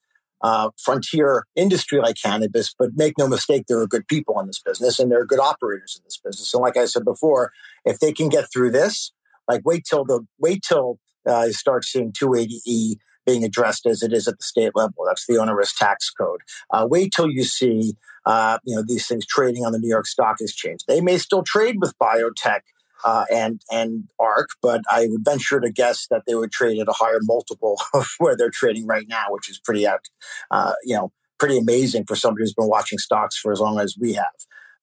uh, 0.42 0.70
frontier 0.76 1.44
industry 1.56 2.00
like 2.00 2.16
cannabis. 2.22 2.74
But 2.78 2.90
make 2.94 3.14
no 3.18 3.28
mistake, 3.28 3.64
there 3.68 3.78
are 3.78 3.86
good 3.86 4.06
people 4.08 4.38
in 4.40 4.46
this 4.46 4.60
business 4.60 4.98
and 4.98 5.10
there 5.10 5.20
are 5.20 5.26
good 5.26 5.40
operators 5.40 5.96
in 5.96 6.04
this 6.04 6.18
business. 6.22 6.52
And 6.52 6.62
like 6.62 6.76
I 6.76 6.86
said 6.86 7.04
before, 7.04 7.52
if 7.84 7.98
they 7.98 8.12
can 8.12 8.28
get 8.28 8.46
through 8.52 8.72
this, 8.72 9.12
like 9.48 9.62
wait 9.64 9.84
till 9.88 10.04
the 10.04 10.26
wait 10.38 10.62
till 10.66 10.98
uh, 11.28 11.44
you 11.44 11.52
start 11.52 11.84
seeing 11.84 12.12
280e 12.12 12.96
being 13.24 13.44
addressed 13.44 13.86
as 13.86 14.02
it 14.02 14.12
is 14.12 14.26
at 14.26 14.38
the 14.38 14.42
state 14.42 14.72
level. 14.74 15.04
That's 15.06 15.26
the 15.26 15.38
onerous 15.38 15.72
tax 15.76 16.10
code. 16.10 16.40
Uh, 16.70 16.86
wait 16.90 17.12
till 17.14 17.30
you 17.30 17.44
see 17.44 17.94
uh, 18.26 18.58
you 18.64 18.74
know 18.74 18.82
these 18.86 19.06
things 19.06 19.26
trading 19.26 19.64
on 19.64 19.72
the 19.72 19.78
New 19.78 19.88
York 19.88 20.06
Stock 20.06 20.36
Exchange. 20.40 20.80
They 20.86 21.00
may 21.00 21.18
still 21.18 21.42
trade 21.42 21.76
with 21.80 21.96
biotech 21.98 22.60
uh, 23.04 23.24
and 23.32 23.60
and 23.70 24.08
ARK, 24.18 24.48
but 24.60 24.82
I 24.90 25.06
would 25.08 25.24
venture 25.24 25.60
to 25.60 25.70
guess 25.70 26.06
that 26.10 26.22
they 26.26 26.34
would 26.34 26.52
trade 26.52 26.80
at 26.80 26.88
a 26.88 26.92
higher 26.92 27.20
multiple 27.22 27.80
of 27.94 28.08
where 28.18 28.36
they're 28.36 28.50
trading 28.50 28.86
right 28.86 29.06
now, 29.08 29.26
which 29.30 29.50
is 29.50 29.58
pretty 29.58 29.86
uh, 29.86 30.72
you 30.84 30.96
know 30.96 31.12
pretty 31.38 31.58
amazing 31.58 32.04
for 32.04 32.14
somebody 32.14 32.42
who's 32.42 32.54
been 32.54 32.68
watching 32.68 32.98
stocks 32.98 33.36
for 33.36 33.52
as 33.52 33.60
long 33.60 33.80
as 33.80 33.96
we 33.98 34.12
have. 34.12 34.26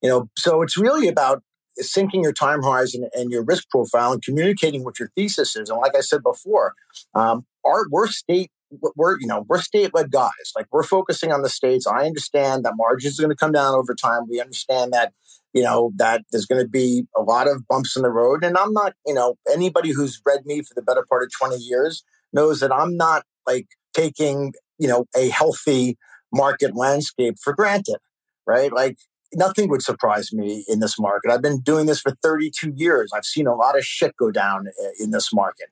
You 0.02 0.10
know, 0.10 0.30
so 0.38 0.62
it's 0.62 0.78
really 0.78 1.08
about 1.08 1.44
syncing 1.82 2.24
your 2.24 2.34
time 2.34 2.62
horizon 2.62 3.08
and 3.14 3.32
your 3.32 3.44
risk 3.44 3.70
profile 3.70 4.12
and 4.12 4.22
communicating 4.22 4.84
what 4.84 5.00
your 5.00 5.10
thesis 5.16 5.56
is. 5.56 5.70
And 5.70 5.80
like 5.80 5.96
I 5.96 6.02
said 6.02 6.24
before, 6.24 6.74
um, 7.16 7.46
our 7.66 7.86
we're 7.90 8.08
state 8.08 8.52
we're 8.96 9.20
you 9.20 9.28
know 9.28 9.46
we're 9.48 9.62
state 9.62 9.94
led 9.94 10.12
guys. 10.12 10.54
Like 10.56 10.68
we're 10.72 10.84
focusing 10.84 11.32
on 11.32 11.42
the 11.42 11.50
states. 11.50 11.88
I 11.88 12.06
understand 12.06 12.66
that 12.66 12.74
margins 12.76 13.20
are 13.20 13.24
going 13.24 13.36
to 13.36 13.40
come 13.40 13.52
down 13.52 13.74
over 13.74 13.96
time. 13.96 14.24
We 14.30 14.40
understand 14.40 14.94
that 14.94 15.14
you 15.54 15.64
know, 15.64 15.92
that 15.96 16.22
there's 16.32 16.46
going 16.46 16.62
to 16.62 16.68
be 16.68 17.06
a 17.16 17.22
lot 17.22 17.48
of 17.48 17.68
bumps 17.68 17.96
in 17.96 18.04
the 18.04 18.10
road. 18.10 18.44
And 18.44 18.58
I'm 18.58 18.74
not, 18.74 18.94
you 19.06 19.14
know, 19.14 19.36
anybody 19.52 19.92
who's 19.92 20.22
read 20.26 20.46
me 20.46 20.62
for 20.62 20.74
the 20.76 20.82
better 20.82 21.06
part 21.10 21.24
of 21.24 21.32
20 21.38 21.58
years 21.58 22.04
knows 22.34 22.60
that 22.60 22.72
I'm 22.72 22.96
not 22.96 23.24
like 23.48 23.68
taking, 23.94 24.54
you 24.78 24.88
know, 24.88 25.06
a 25.16 25.30
healthy 25.30 25.98
market 26.32 26.76
landscape 26.76 27.38
for 27.42 27.54
granted, 27.54 27.98
right? 28.46 28.72
Like 28.72 28.98
nothing 29.34 29.70
would 29.70 29.82
surprise 29.82 30.32
me 30.32 30.64
in 30.68 30.80
this 30.80 31.00
market. 31.00 31.32
I've 31.32 31.42
been 31.42 31.62
doing 31.62 31.86
this 31.86 32.00
for 32.00 32.12
32 32.12 32.74
years. 32.76 33.12
I've 33.14 33.26
seen 33.26 33.48
a 33.48 33.56
lot 33.56 33.78
of 33.78 33.86
shit 33.86 34.16
go 34.18 34.32
down 34.32 34.68
in 35.00 35.12
this 35.12 35.34
market. 35.34 35.70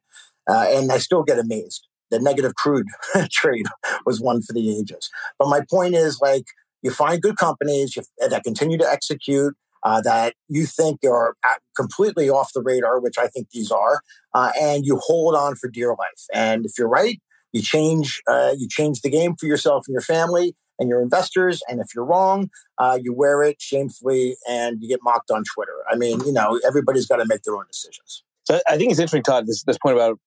Uh, 0.49 0.65
and 0.69 0.91
I 0.91 0.97
still 0.97 1.23
get 1.23 1.39
amazed. 1.39 1.87
The 2.09 2.19
negative 2.19 2.55
crude 2.55 2.87
trade 3.31 3.65
was 4.05 4.21
one 4.21 4.41
for 4.41 4.53
the 4.53 4.77
ages. 4.79 5.09
But 5.37 5.49
my 5.49 5.61
point 5.69 5.93
is 5.93 6.19
like, 6.21 6.45
you 6.83 6.91
find 6.91 7.21
good 7.21 7.37
companies 7.37 7.97
that 8.19 8.43
continue 8.43 8.77
to 8.77 8.89
execute, 8.89 9.55
uh, 9.87 10.01
that 10.01 10.33
you 10.49 10.65
think 10.65 10.99
are 11.05 11.33
completely 11.73 12.29
off 12.29 12.51
the 12.53 12.61
radar, 12.61 12.99
which 12.99 13.17
I 13.17 13.27
think 13.27 13.51
these 13.51 13.71
are, 13.71 14.01
uh, 14.33 14.51
and 14.59 14.85
you 14.85 14.99
hold 15.01 15.33
on 15.33 15.55
for 15.55 15.69
dear 15.69 15.91
life. 15.91 16.23
And 16.33 16.65
if 16.65 16.73
you're 16.77 16.89
right, 16.89 17.21
you 17.53 17.61
change 17.61 18.21
uh, 18.27 18.53
you 18.57 18.67
change 18.69 18.99
the 18.99 19.09
game 19.09 19.35
for 19.39 19.45
yourself 19.45 19.85
and 19.87 19.93
your 19.93 20.01
family 20.01 20.55
and 20.77 20.89
your 20.89 21.01
investors. 21.01 21.61
And 21.69 21.79
if 21.79 21.87
you're 21.95 22.03
wrong, 22.03 22.49
uh, 22.77 22.99
you 23.01 23.13
wear 23.13 23.41
it 23.43 23.61
shamefully 23.61 24.35
and 24.49 24.81
you 24.81 24.89
get 24.89 24.99
mocked 25.03 25.31
on 25.31 25.43
Twitter. 25.55 25.77
I 25.89 25.95
mean, 25.95 26.19
you 26.25 26.33
know, 26.33 26.59
everybody's 26.67 27.07
got 27.07 27.17
to 27.17 27.25
make 27.25 27.43
their 27.43 27.55
own 27.55 27.65
decisions. 27.71 28.23
So 28.43 28.59
I 28.67 28.77
think 28.77 28.91
it's 28.91 28.99
interesting, 28.99 29.23
Todd, 29.23 29.47
this, 29.47 29.63
this 29.63 29.77
point 29.77 29.95
about 29.95 30.19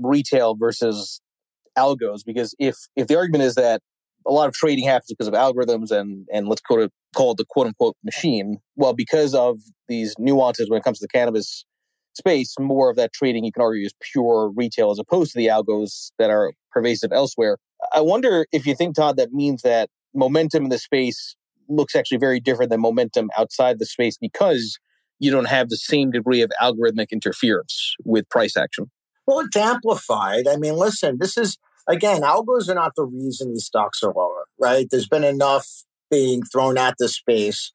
retail 0.00 0.54
versus 0.54 1.20
algos, 1.76 2.24
because 2.24 2.54
if 2.60 2.76
if 2.94 3.08
the 3.08 3.16
argument 3.16 3.42
is 3.42 3.56
that 3.56 3.82
a 4.24 4.30
lot 4.30 4.46
of 4.46 4.54
trading 4.54 4.84
happens 4.84 5.08
because 5.08 5.26
of 5.26 5.34
algorithms 5.34 5.90
and 5.90 6.28
and 6.32 6.46
let's 6.46 6.60
call 6.60 6.80
it 6.80 6.92
call 7.14 7.32
it 7.32 7.38
the 7.38 7.44
quote 7.48 7.66
unquote 7.66 7.96
machine. 8.04 8.58
Well, 8.76 8.92
because 8.92 9.34
of 9.34 9.58
these 9.88 10.14
nuances 10.18 10.68
when 10.68 10.78
it 10.78 10.84
comes 10.84 10.98
to 10.98 11.04
the 11.04 11.08
cannabis 11.08 11.64
space, 12.14 12.54
more 12.58 12.90
of 12.90 12.96
that 12.96 13.12
trading 13.12 13.44
you 13.44 13.52
can 13.52 13.62
argue 13.62 13.86
is 13.86 13.94
pure 14.00 14.52
retail 14.54 14.90
as 14.90 14.98
opposed 14.98 15.32
to 15.32 15.38
the 15.38 15.46
algos 15.46 16.10
that 16.18 16.30
are 16.30 16.52
pervasive 16.72 17.12
elsewhere. 17.12 17.58
I 17.92 18.00
wonder 18.00 18.46
if 18.52 18.66
you 18.66 18.74
think, 18.74 18.96
Todd, 18.96 19.16
that 19.16 19.32
means 19.32 19.62
that 19.62 19.90
momentum 20.14 20.64
in 20.64 20.70
the 20.70 20.78
space 20.78 21.36
looks 21.68 21.96
actually 21.96 22.18
very 22.18 22.40
different 22.40 22.70
than 22.70 22.80
momentum 22.80 23.30
outside 23.38 23.78
the 23.78 23.86
space 23.86 24.16
because 24.18 24.78
you 25.18 25.30
don't 25.30 25.46
have 25.46 25.68
the 25.68 25.76
same 25.76 26.10
degree 26.10 26.42
of 26.42 26.52
algorithmic 26.60 27.10
interference 27.10 27.94
with 28.04 28.28
price 28.28 28.56
action. 28.56 28.90
Well, 29.26 29.40
it's 29.40 29.56
amplified. 29.56 30.46
I 30.46 30.56
mean, 30.56 30.74
listen, 30.74 31.18
this 31.18 31.38
is 31.38 31.56
again, 31.88 32.22
algos 32.22 32.68
are 32.68 32.74
not 32.74 32.92
the 32.96 33.04
reason 33.04 33.52
these 33.52 33.64
stocks 33.64 34.02
are 34.02 34.12
lower, 34.12 34.46
right? 34.58 34.86
There's 34.90 35.08
been 35.08 35.24
enough 35.24 35.66
being 36.14 36.42
thrown 36.44 36.78
at 36.78 36.94
the 36.98 37.08
space, 37.08 37.72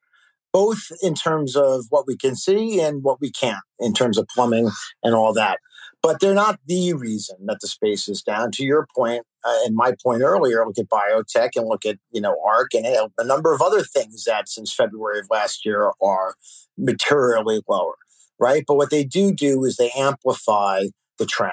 both 0.52 0.90
in 1.02 1.14
terms 1.14 1.56
of 1.56 1.84
what 1.90 2.06
we 2.06 2.16
can 2.16 2.34
see 2.34 2.80
and 2.80 3.02
what 3.02 3.20
we 3.20 3.30
can't, 3.30 3.64
in 3.78 3.92
terms 3.92 4.16
of 4.16 4.26
plumbing 4.28 4.70
and 5.02 5.14
all 5.14 5.32
that. 5.34 5.58
But 6.02 6.20
they're 6.20 6.34
not 6.34 6.58
the 6.66 6.94
reason 6.94 7.36
that 7.44 7.58
the 7.60 7.68
space 7.68 8.08
is 8.08 8.22
down. 8.22 8.52
To 8.52 8.64
your 8.64 8.86
point, 8.96 9.22
uh, 9.44 9.58
and 9.66 9.76
my 9.76 9.92
point 10.02 10.22
earlier, 10.22 10.64
look 10.64 10.78
at 10.78 10.88
biotech 10.88 11.50
and 11.56 11.68
look 11.68 11.84
at 11.84 11.98
you 12.10 12.22
know 12.22 12.36
ARK 12.46 12.72
and 12.72 12.86
a 12.86 13.24
number 13.24 13.52
of 13.52 13.60
other 13.60 13.82
things 13.82 14.24
that 14.24 14.48
since 14.48 14.72
February 14.72 15.20
of 15.20 15.26
last 15.30 15.66
year 15.66 15.92
are 16.02 16.34
materially 16.78 17.60
lower, 17.68 17.96
right? 18.38 18.64
But 18.66 18.76
what 18.76 18.90
they 18.90 19.04
do 19.04 19.32
do 19.32 19.64
is 19.64 19.76
they 19.76 19.90
amplify 19.90 20.84
the 21.18 21.26
trend 21.26 21.52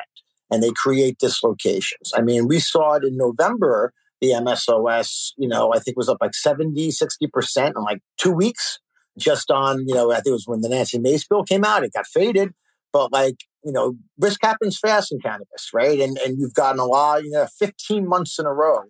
and 0.49 0.63
they 0.63 0.71
create 0.71 1.17
dislocations. 1.17 2.13
I 2.15 2.21
mean, 2.21 2.47
we 2.47 2.59
saw 2.59 2.93
it 2.93 3.03
in 3.03 3.17
November, 3.17 3.91
the 4.21 4.29
MSOS, 4.29 5.33
you 5.37 5.47
know, 5.47 5.73
I 5.73 5.79
think 5.79 5.97
was 5.97 6.09
up 6.09 6.17
like 6.21 6.33
70, 6.33 6.89
60% 6.89 7.67
in 7.67 7.83
like 7.83 7.99
two 8.17 8.31
weeks 8.31 8.79
just 9.17 9.49
on, 9.51 9.87
you 9.87 9.95
know, 9.95 10.11
I 10.11 10.15
think 10.15 10.27
it 10.27 10.31
was 10.31 10.47
when 10.47 10.61
the 10.61 10.69
Nancy 10.69 10.99
Mace 10.99 11.27
bill 11.27 11.43
came 11.43 11.63
out, 11.63 11.83
it 11.83 11.93
got 11.93 12.07
faded. 12.07 12.53
But 12.93 13.11
like, 13.11 13.37
you 13.63 13.71
know, 13.71 13.95
risk 14.19 14.39
happens 14.43 14.79
fast 14.79 15.11
in 15.11 15.19
cannabis, 15.19 15.69
right? 15.73 15.99
And 15.99 16.17
and 16.19 16.39
you've 16.39 16.53
gotten 16.53 16.79
a 16.79 16.85
lot, 16.85 17.23
you 17.23 17.31
know, 17.31 17.47
15 17.59 18.07
months 18.07 18.39
in 18.39 18.45
a 18.45 18.53
row 18.53 18.83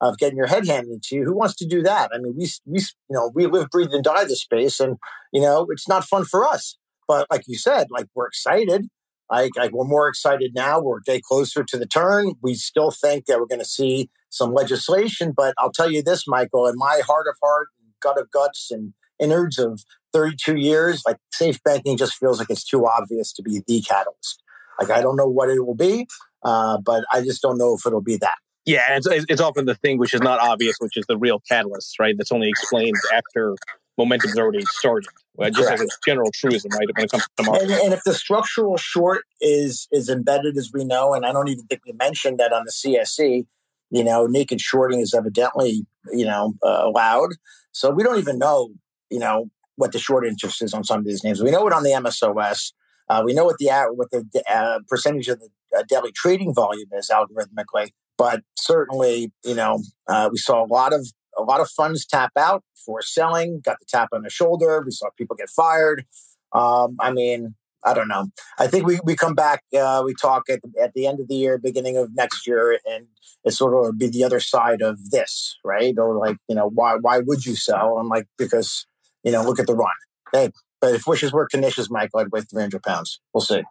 of 0.00 0.18
getting 0.18 0.36
your 0.36 0.46
head 0.46 0.66
handed 0.66 1.02
to 1.04 1.16
you. 1.16 1.24
Who 1.24 1.34
wants 1.34 1.56
to 1.56 1.66
do 1.66 1.82
that? 1.82 2.10
I 2.12 2.18
mean, 2.18 2.34
we 2.36 2.48
we 2.66 2.80
you 2.80 2.86
know, 3.10 3.32
we 3.34 3.46
live, 3.46 3.70
breathe, 3.70 3.92
and 3.92 4.04
die 4.04 4.24
this 4.24 4.42
space, 4.42 4.80
and 4.80 4.96
you 5.32 5.40
know, 5.40 5.66
it's 5.70 5.88
not 5.88 6.04
fun 6.04 6.24
for 6.24 6.46
us. 6.46 6.76
But 7.06 7.26
like 7.30 7.44
you 7.46 7.56
said, 7.56 7.86
like 7.90 8.06
we're 8.14 8.26
excited. 8.26 8.88
Like, 9.30 9.52
I, 9.58 9.68
we're 9.70 9.84
more 9.84 10.08
excited 10.08 10.52
now. 10.54 10.80
We're 10.80 10.98
a 10.98 11.02
day 11.04 11.20
closer 11.22 11.62
to 11.62 11.76
the 11.76 11.86
turn. 11.86 12.32
We 12.42 12.54
still 12.54 12.90
think 12.90 13.26
that 13.26 13.38
we're 13.38 13.46
going 13.46 13.60
to 13.60 13.66
see 13.66 14.08
some 14.30 14.52
legislation, 14.52 15.32
but 15.36 15.54
I'll 15.58 15.72
tell 15.72 15.90
you 15.90 16.02
this, 16.02 16.24
Michael, 16.26 16.66
in 16.66 16.74
my 16.76 17.00
heart 17.06 17.26
of 17.28 17.36
heart, 17.42 17.68
gut 18.00 18.18
of 18.20 18.30
guts, 18.30 18.70
and 18.70 18.94
innards 19.18 19.58
of 19.58 19.82
32 20.12 20.56
years, 20.56 21.02
like 21.06 21.16
safe 21.32 21.62
banking 21.62 21.96
just 21.96 22.14
feels 22.14 22.38
like 22.38 22.50
it's 22.50 22.64
too 22.64 22.86
obvious 22.86 23.32
to 23.34 23.42
be 23.42 23.62
the 23.66 23.80
catalyst. 23.80 24.42
Like 24.80 24.90
I 24.90 25.00
don't 25.00 25.16
know 25.16 25.28
what 25.28 25.48
it 25.50 25.64
will 25.64 25.74
be, 25.74 26.06
uh, 26.44 26.78
but 26.78 27.04
I 27.12 27.20
just 27.20 27.42
don't 27.42 27.58
know 27.58 27.74
if 27.74 27.86
it'll 27.86 28.00
be 28.00 28.16
that. 28.18 28.36
Yeah, 28.64 28.96
it's, 28.96 29.06
it's 29.06 29.40
often 29.40 29.64
the 29.64 29.74
thing 29.74 29.98
which 29.98 30.12
is 30.12 30.20
not 30.20 30.40
obvious, 30.40 30.76
which 30.78 30.96
is 30.96 31.06
the 31.08 31.16
real 31.16 31.40
catalyst, 31.48 31.98
right? 31.98 32.14
That's 32.16 32.30
only 32.30 32.50
explained 32.50 32.96
after 33.14 33.54
momentum's 33.96 34.38
already 34.38 34.64
started. 34.66 35.08
Well, 35.34 35.50
just 35.50 35.68
Correct. 35.68 35.82
as 35.82 35.88
a 35.88 35.98
general 36.04 36.30
truism, 36.34 36.70
right? 36.72 36.86
When 36.94 37.04
it 37.04 37.10
comes 37.10 37.26
to 37.38 37.42
market. 37.44 37.62
And, 37.62 37.72
and, 37.72 37.92
if 37.94 38.02
the 38.04 38.12
structural 38.12 38.76
short 38.76 39.22
is 39.40 39.88
is 39.90 40.08
embedded 40.08 40.56
as 40.56 40.70
we 40.72 40.84
know, 40.84 41.14
and 41.14 41.24
I 41.24 41.32
don't 41.32 41.48
even 41.48 41.64
think 41.64 41.82
we 41.86 41.92
mentioned 41.92 42.38
that 42.38 42.52
on 42.52 42.64
the 42.64 42.72
CSE, 42.72 43.46
you 43.90 44.04
know, 44.04 44.26
naked 44.26 44.60
shorting 44.60 45.00
is 45.00 45.14
evidently 45.14 45.86
you 46.12 46.24
know 46.24 46.54
uh, 46.62 46.82
allowed. 46.84 47.30
So 47.72 47.90
we 47.90 48.02
don't 48.02 48.18
even 48.18 48.38
know, 48.38 48.70
you 49.10 49.18
know, 49.18 49.50
what 49.76 49.92
the 49.92 49.98
short 49.98 50.26
interest 50.26 50.62
is 50.62 50.74
on 50.74 50.84
some 50.84 50.98
of 50.98 51.04
these 51.04 51.22
names. 51.22 51.42
We 51.42 51.50
know 51.50 51.66
it 51.66 51.72
on 51.72 51.84
the 51.84 51.90
MSOS. 51.90 52.72
Uh, 53.08 53.22
we 53.24 53.32
know 53.32 53.44
what 53.44 53.56
the 53.58 53.70
what 53.94 54.10
the 54.10 54.24
uh, 54.52 54.80
percentage 54.88 55.28
of 55.28 55.40
the 55.40 55.48
uh, 55.76 55.82
daily 55.88 56.12
trading 56.12 56.54
volume 56.54 56.88
is 56.92 57.10
algorithmically, 57.10 57.90
but 58.16 58.42
certainly, 58.56 59.32
you 59.44 59.54
know, 59.54 59.80
uh, 60.08 60.28
we 60.30 60.38
saw 60.38 60.64
a 60.64 60.66
lot 60.66 60.92
of 60.92 61.06
a 61.38 61.42
lot 61.42 61.60
of 61.60 61.70
funds 61.70 62.04
tap 62.04 62.32
out 62.36 62.64
for 62.84 63.00
selling, 63.00 63.60
got 63.64 63.78
the 63.78 63.86
tap 63.88 64.08
on 64.12 64.22
the 64.22 64.30
shoulder. 64.30 64.82
We 64.84 64.90
saw 64.90 65.08
people 65.16 65.36
get 65.36 65.48
fired. 65.48 66.04
Um, 66.52 66.96
I 67.00 67.12
mean, 67.12 67.54
I 67.84 67.94
don't 67.94 68.08
know. 68.08 68.28
I 68.58 68.66
think 68.66 68.86
we, 68.86 68.98
we 69.04 69.14
come 69.14 69.34
back, 69.34 69.62
uh, 69.78 70.02
we 70.04 70.14
talk 70.14 70.44
at 70.50 70.60
the, 70.62 70.82
at 70.82 70.94
the 70.94 71.06
end 71.06 71.20
of 71.20 71.28
the 71.28 71.34
year, 71.34 71.58
beginning 71.58 71.96
of 71.96 72.14
next 72.14 72.46
year, 72.46 72.78
and 72.84 73.06
it 73.44 73.52
sort 73.52 73.86
of 73.86 73.98
be 73.98 74.08
the 74.08 74.24
other 74.24 74.40
side 74.40 74.82
of 74.82 75.10
this, 75.10 75.56
right? 75.64 75.96
Or 75.96 76.16
like, 76.16 76.36
you 76.48 76.56
know, 76.56 76.68
why 76.68 76.96
why 76.96 77.20
would 77.20 77.46
you 77.46 77.54
sell? 77.54 77.98
I'm 77.98 78.08
like, 78.08 78.26
because, 78.36 78.86
you 79.22 79.32
know, 79.32 79.42
look 79.42 79.60
at 79.60 79.66
the 79.66 79.74
run. 79.74 79.90
Hey, 80.32 80.50
but 80.80 80.94
if 80.94 81.06
wishes 81.06 81.32
were 81.32 81.46
conditions, 81.46 81.90
Michael, 81.90 82.20
I'd 82.20 82.32
weigh 82.32 82.42
300 82.42 82.82
pounds. 82.82 83.20
We'll 83.32 83.42
see. 83.42 83.62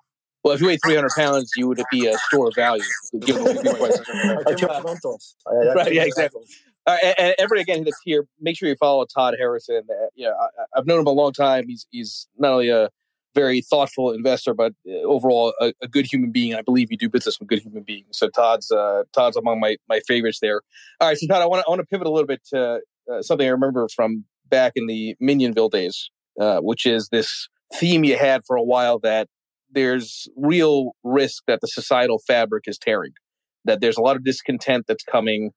Well, 0.43 0.53
if 0.53 0.61
you 0.61 0.67
weigh 0.67 0.77
300 0.77 1.09
pounds, 1.15 1.51
you 1.57 1.67
would 1.67 1.81
be 1.91 2.07
a 2.07 2.17
store 2.17 2.47
of 2.47 2.55
value. 2.55 2.83
Give 3.19 3.35
Given 3.35 3.57
rentals. 4.85 5.35
Right, 5.75 5.93
yeah, 5.93 6.03
exactly. 6.03 6.43
Uh, 6.85 6.95
and 7.17 7.35
everybody 7.37 7.61
again 7.61 7.83
that's 7.83 7.99
here, 8.05 8.25
make 8.39 8.57
sure 8.57 8.69
you 8.69 8.75
follow 8.77 9.05
Todd 9.05 9.35
Harrison. 9.37 9.81
Uh, 9.89 10.07
yeah, 10.15 10.29
I, 10.29 10.77
have 10.77 10.87
known 10.87 11.01
him 11.01 11.07
a 11.07 11.11
long 11.11 11.33
time. 11.33 11.67
He's 11.67 11.85
he's 11.91 12.27
not 12.37 12.53
only 12.53 12.69
a 12.69 12.89
very 13.37 13.61
thoughtful 13.61 14.11
investor, 14.11 14.53
but 14.53 14.73
uh, 14.89 14.93
overall 15.03 15.53
a, 15.61 15.73
a, 15.81 15.87
good 15.87 16.07
human 16.11 16.31
being. 16.31 16.55
I 16.55 16.63
believe 16.63 16.87
you 16.89 16.97
do 16.97 17.09
business 17.09 17.39
with 17.39 17.47
good 17.47 17.59
human 17.59 17.83
beings. 17.83 18.07
So 18.13 18.29
Todd's 18.29 18.71
uh, 18.71 19.03
Todd's 19.13 19.37
among 19.37 19.59
my 19.59 19.77
my 19.87 19.99
favorites 20.07 20.39
there. 20.41 20.61
All 20.99 21.07
right, 21.07 21.17
so 21.17 21.27
Todd, 21.27 21.41
I 21.41 21.45
want 21.45 21.61
to 21.61 21.65
I 21.67 21.69
want 21.69 21.79
to 21.79 21.85
pivot 21.85 22.07
a 22.07 22.11
little 22.11 22.27
bit 22.27 22.41
to 22.53 22.79
uh, 23.11 23.21
something 23.21 23.47
I 23.47 23.51
remember 23.51 23.87
from 23.95 24.25
back 24.49 24.73
in 24.75 24.87
the 24.87 25.15
Minyanville 25.21 25.69
days, 25.69 26.09
uh, 26.39 26.59
which 26.59 26.85
is 26.85 27.09
this 27.09 27.47
theme 27.75 28.03
you 28.03 28.17
had 28.17 28.41
for 28.45 28.55
a 28.55 28.63
while 28.63 28.97
that 28.99 29.27
there's 29.69 30.27
real 30.35 30.93
risk 31.03 31.43
that 31.47 31.59
the 31.61 31.67
societal 31.67 32.19
fabric 32.25 32.63
is 32.67 32.77
tearing, 32.77 33.11
that 33.65 33.81
there's 33.81 33.97
a 33.97 34.01
lot 34.01 34.15
of 34.15 34.23
discontent 34.23 34.85
that's 34.87 35.03
coming 35.03 35.51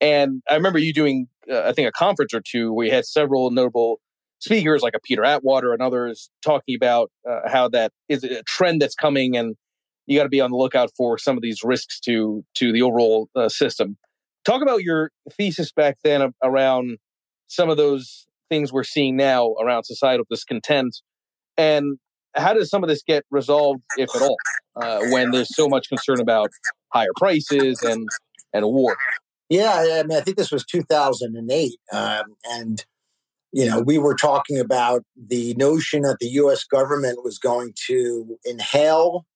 and 0.00 0.42
I 0.48 0.54
remember 0.54 0.78
you 0.78 0.92
doing, 0.92 1.28
uh, 1.50 1.62
I 1.62 1.72
think, 1.72 1.88
a 1.88 1.92
conference 1.92 2.32
or 2.32 2.40
two 2.40 2.72
where 2.72 2.86
you 2.86 2.92
had 2.92 3.04
several 3.04 3.50
notable 3.50 4.00
speakers 4.40 4.82
like 4.82 4.94
a 4.94 5.00
Peter 5.00 5.24
Atwater 5.24 5.72
and 5.72 5.80
others 5.80 6.30
talking 6.44 6.74
about 6.74 7.10
uh, 7.28 7.48
how 7.48 7.68
that 7.68 7.92
is 8.08 8.24
a 8.24 8.42
trend 8.42 8.82
that's 8.82 8.94
coming, 8.94 9.36
and 9.36 9.56
you 10.06 10.18
got 10.18 10.24
to 10.24 10.28
be 10.28 10.40
on 10.40 10.50
the 10.50 10.56
lookout 10.56 10.90
for 10.96 11.18
some 11.18 11.36
of 11.36 11.42
these 11.42 11.62
risks 11.62 12.00
to 12.00 12.44
to 12.54 12.72
the 12.72 12.82
overall 12.82 13.28
uh, 13.36 13.48
system. 13.48 13.96
Talk 14.44 14.62
about 14.62 14.82
your 14.82 15.10
thesis 15.32 15.70
back 15.70 15.98
then 16.02 16.32
around 16.42 16.98
some 17.46 17.68
of 17.68 17.76
those 17.76 18.26
things 18.48 18.72
we're 18.72 18.84
seeing 18.84 19.16
now 19.16 19.54
around 19.60 19.84
societal 19.84 20.26
discontent, 20.28 20.96
and 21.56 21.98
how 22.34 22.54
does 22.54 22.70
some 22.70 22.82
of 22.82 22.88
this 22.88 23.02
get 23.02 23.24
resolved, 23.30 23.82
if 23.96 24.14
at 24.14 24.22
all, 24.22 24.36
uh, 24.76 25.00
when 25.10 25.30
there's 25.30 25.54
so 25.54 25.68
much 25.68 25.88
concern 25.88 26.20
about 26.20 26.50
higher 26.92 27.12
prices 27.16 27.82
and 27.82 28.08
and 28.52 28.66
war? 28.66 28.96
Yeah, 29.48 29.98
I 30.00 30.04
mean, 30.04 30.16
I 30.16 30.20
think 30.20 30.36
this 30.36 30.52
was 30.52 30.64
2008, 30.64 31.72
um, 31.92 32.22
and 32.44 32.84
you 33.52 33.66
know, 33.66 33.80
we 33.80 33.98
were 33.98 34.14
talking 34.14 34.58
about 34.58 35.02
the 35.16 35.54
notion 35.54 36.02
that 36.02 36.18
the 36.20 36.28
U.S. 36.28 36.64
government 36.64 37.24
was 37.24 37.38
going 37.38 37.72
to 37.86 38.38
inhale 38.44 39.26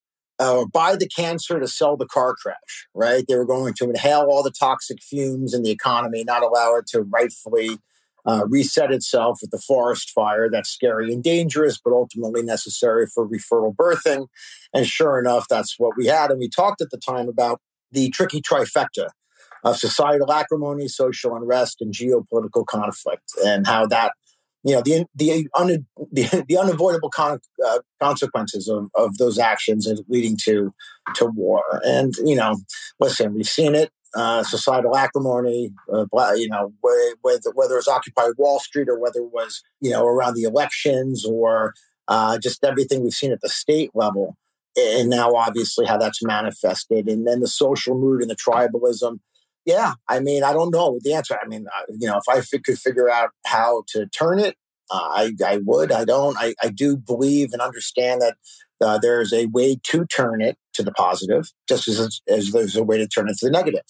uh, 0.40 0.58
or 0.58 0.68
buy 0.68 0.96
the 0.96 1.08
cancer 1.08 1.60
to 1.60 1.68
sell 1.68 1.96
the 1.96 2.06
car 2.06 2.34
crash. 2.34 2.86
Right? 2.94 3.24
They 3.26 3.36
were 3.36 3.46
going 3.46 3.74
to 3.74 3.84
inhale 3.84 4.26
all 4.30 4.42
the 4.42 4.52
toxic 4.52 5.02
fumes 5.02 5.54
in 5.54 5.62
the 5.62 5.70
economy, 5.70 6.24
not 6.24 6.42
allow 6.42 6.76
it 6.76 6.86
to 6.88 7.02
rightfully 7.02 7.78
uh, 8.26 8.44
reset 8.48 8.90
itself 8.90 9.38
with 9.42 9.50
the 9.50 9.58
forest 9.58 10.10
fire. 10.10 10.48
That's 10.50 10.70
scary 10.70 11.12
and 11.12 11.22
dangerous, 11.22 11.78
but 11.82 11.92
ultimately 11.92 12.42
necessary 12.42 13.06
for 13.06 13.26
refertile 13.26 13.74
birthing. 13.74 14.28
And 14.72 14.86
sure 14.86 15.18
enough, 15.18 15.46
that's 15.48 15.78
what 15.78 15.96
we 15.96 16.06
had. 16.06 16.30
And 16.30 16.38
we 16.38 16.48
talked 16.48 16.80
at 16.80 16.90
the 16.90 16.98
time 16.98 17.28
about 17.28 17.60
the 17.92 18.10
tricky 18.10 18.40
trifecta 18.40 19.08
of 19.64 19.76
societal 19.76 20.30
acrimony, 20.32 20.88
social 20.88 21.34
unrest, 21.34 21.80
and 21.80 21.92
geopolitical 21.92 22.66
conflict, 22.66 23.32
and 23.44 23.66
how 23.66 23.86
that 23.86 24.12
you 24.62 24.74
know 24.74 24.82
the 24.82 25.06
the 25.14 25.48
un, 25.54 25.86
the, 26.12 26.44
the, 26.48 26.56
unavoidable 26.56 27.10
con, 27.10 27.38
uh, 27.66 27.78
consequences 28.00 28.68
of, 28.68 28.88
of 28.94 29.16
those 29.18 29.38
actions 29.38 29.86
is 29.86 30.02
leading 30.08 30.36
to 30.44 30.72
to 31.14 31.26
war. 31.26 31.62
And 31.84 32.14
you 32.24 32.36
know, 32.36 32.56
listen, 33.00 33.34
we've 33.34 33.48
seen 33.48 33.74
it. 33.74 33.90
uh, 34.14 34.42
societal 34.44 34.96
acrimony, 34.96 35.72
uh, 35.92 36.06
you 36.36 36.48
know, 36.48 36.72
whether, 36.80 37.50
whether 37.54 37.74
it 37.74 37.78
was 37.78 37.88
Occupy 37.88 38.28
Wall 38.38 38.60
Street 38.60 38.88
or 38.88 38.98
whether 38.98 39.18
it 39.18 39.32
was, 39.32 39.62
you 39.80 39.90
know, 39.90 40.06
around 40.06 40.34
the 40.34 40.44
elections 40.44 41.24
or 41.24 41.74
uh, 42.08 42.38
just 42.38 42.62
everything 42.64 43.02
we've 43.02 43.12
seen 43.12 43.32
at 43.32 43.40
the 43.40 43.48
state 43.48 43.90
level. 43.94 44.36
And 44.76 45.10
now, 45.10 45.34
obviously, 45.34 45.86
how 45.86 45.98
that's 45.98 46.24
manifested. 46.24 47.08
And 47.08 47.26
then 47.26 47.40
the 47.40 47.48
social 47.48 47.98
mood 47.98 48.22
and 48.22 48.30
the 48.30 48.36
tribalism. 48.36 49.20
Yeah, 49.64 49.94
I 50.08 50.20
mean, 50.20 50.44
I 50.44 50.52
don't 50.52 50.70
know 50.70 50.98
the 51.02 51.14
answer. 51.14 51.38
I 51.42 51.46
mean, 51.46 51.66
uh, 51.66 51.84
you 51.98 52.06
know, 52.06 52.18
if 52.18 52.24
I 52.28 52.38
f- 52.38 52.62
could 52.62 52.78
figure 52.78 53.08
out 53.08 53.30
how 53.46 53.84
to 53.88 54.06
turn 54.06 54.38
it, 54.38 54.56
uh, 54.90 55.08
I, 55.10 55.32
I 55.44 55.60
would. 55.64 55.90
I 55.90 56.04
don't. 56.04 56.36
I, 56.38 56.54
I 56.62 56.68
do 56.68 56.96
believe 56.96 57.50
and 57.52 57.62
understand 57.62 58.20
that 58.20 58.36
uh, 58.84 58.98
there 58.98 59.22
is 59.22 59.32
a 59.32 59.46
way 59.46 59.78
to 59.84 60.04
turn 60.06 60.42
it 60.42 60.58
to 60.74 60.82
the 60.82 60.92
positive, 60.92 61.50
just 61.66 61.88
as, 61.88 62.20
as 62.28 62.50
there's 62.52 62.76
a 62.76 62.84
way 62.84 62.98
to 62.98 63.06
turn 63.08 63.28
it 63.28 63.38
to 63.38 63.46
the 63.46 63.50
negative. 63.52 63.84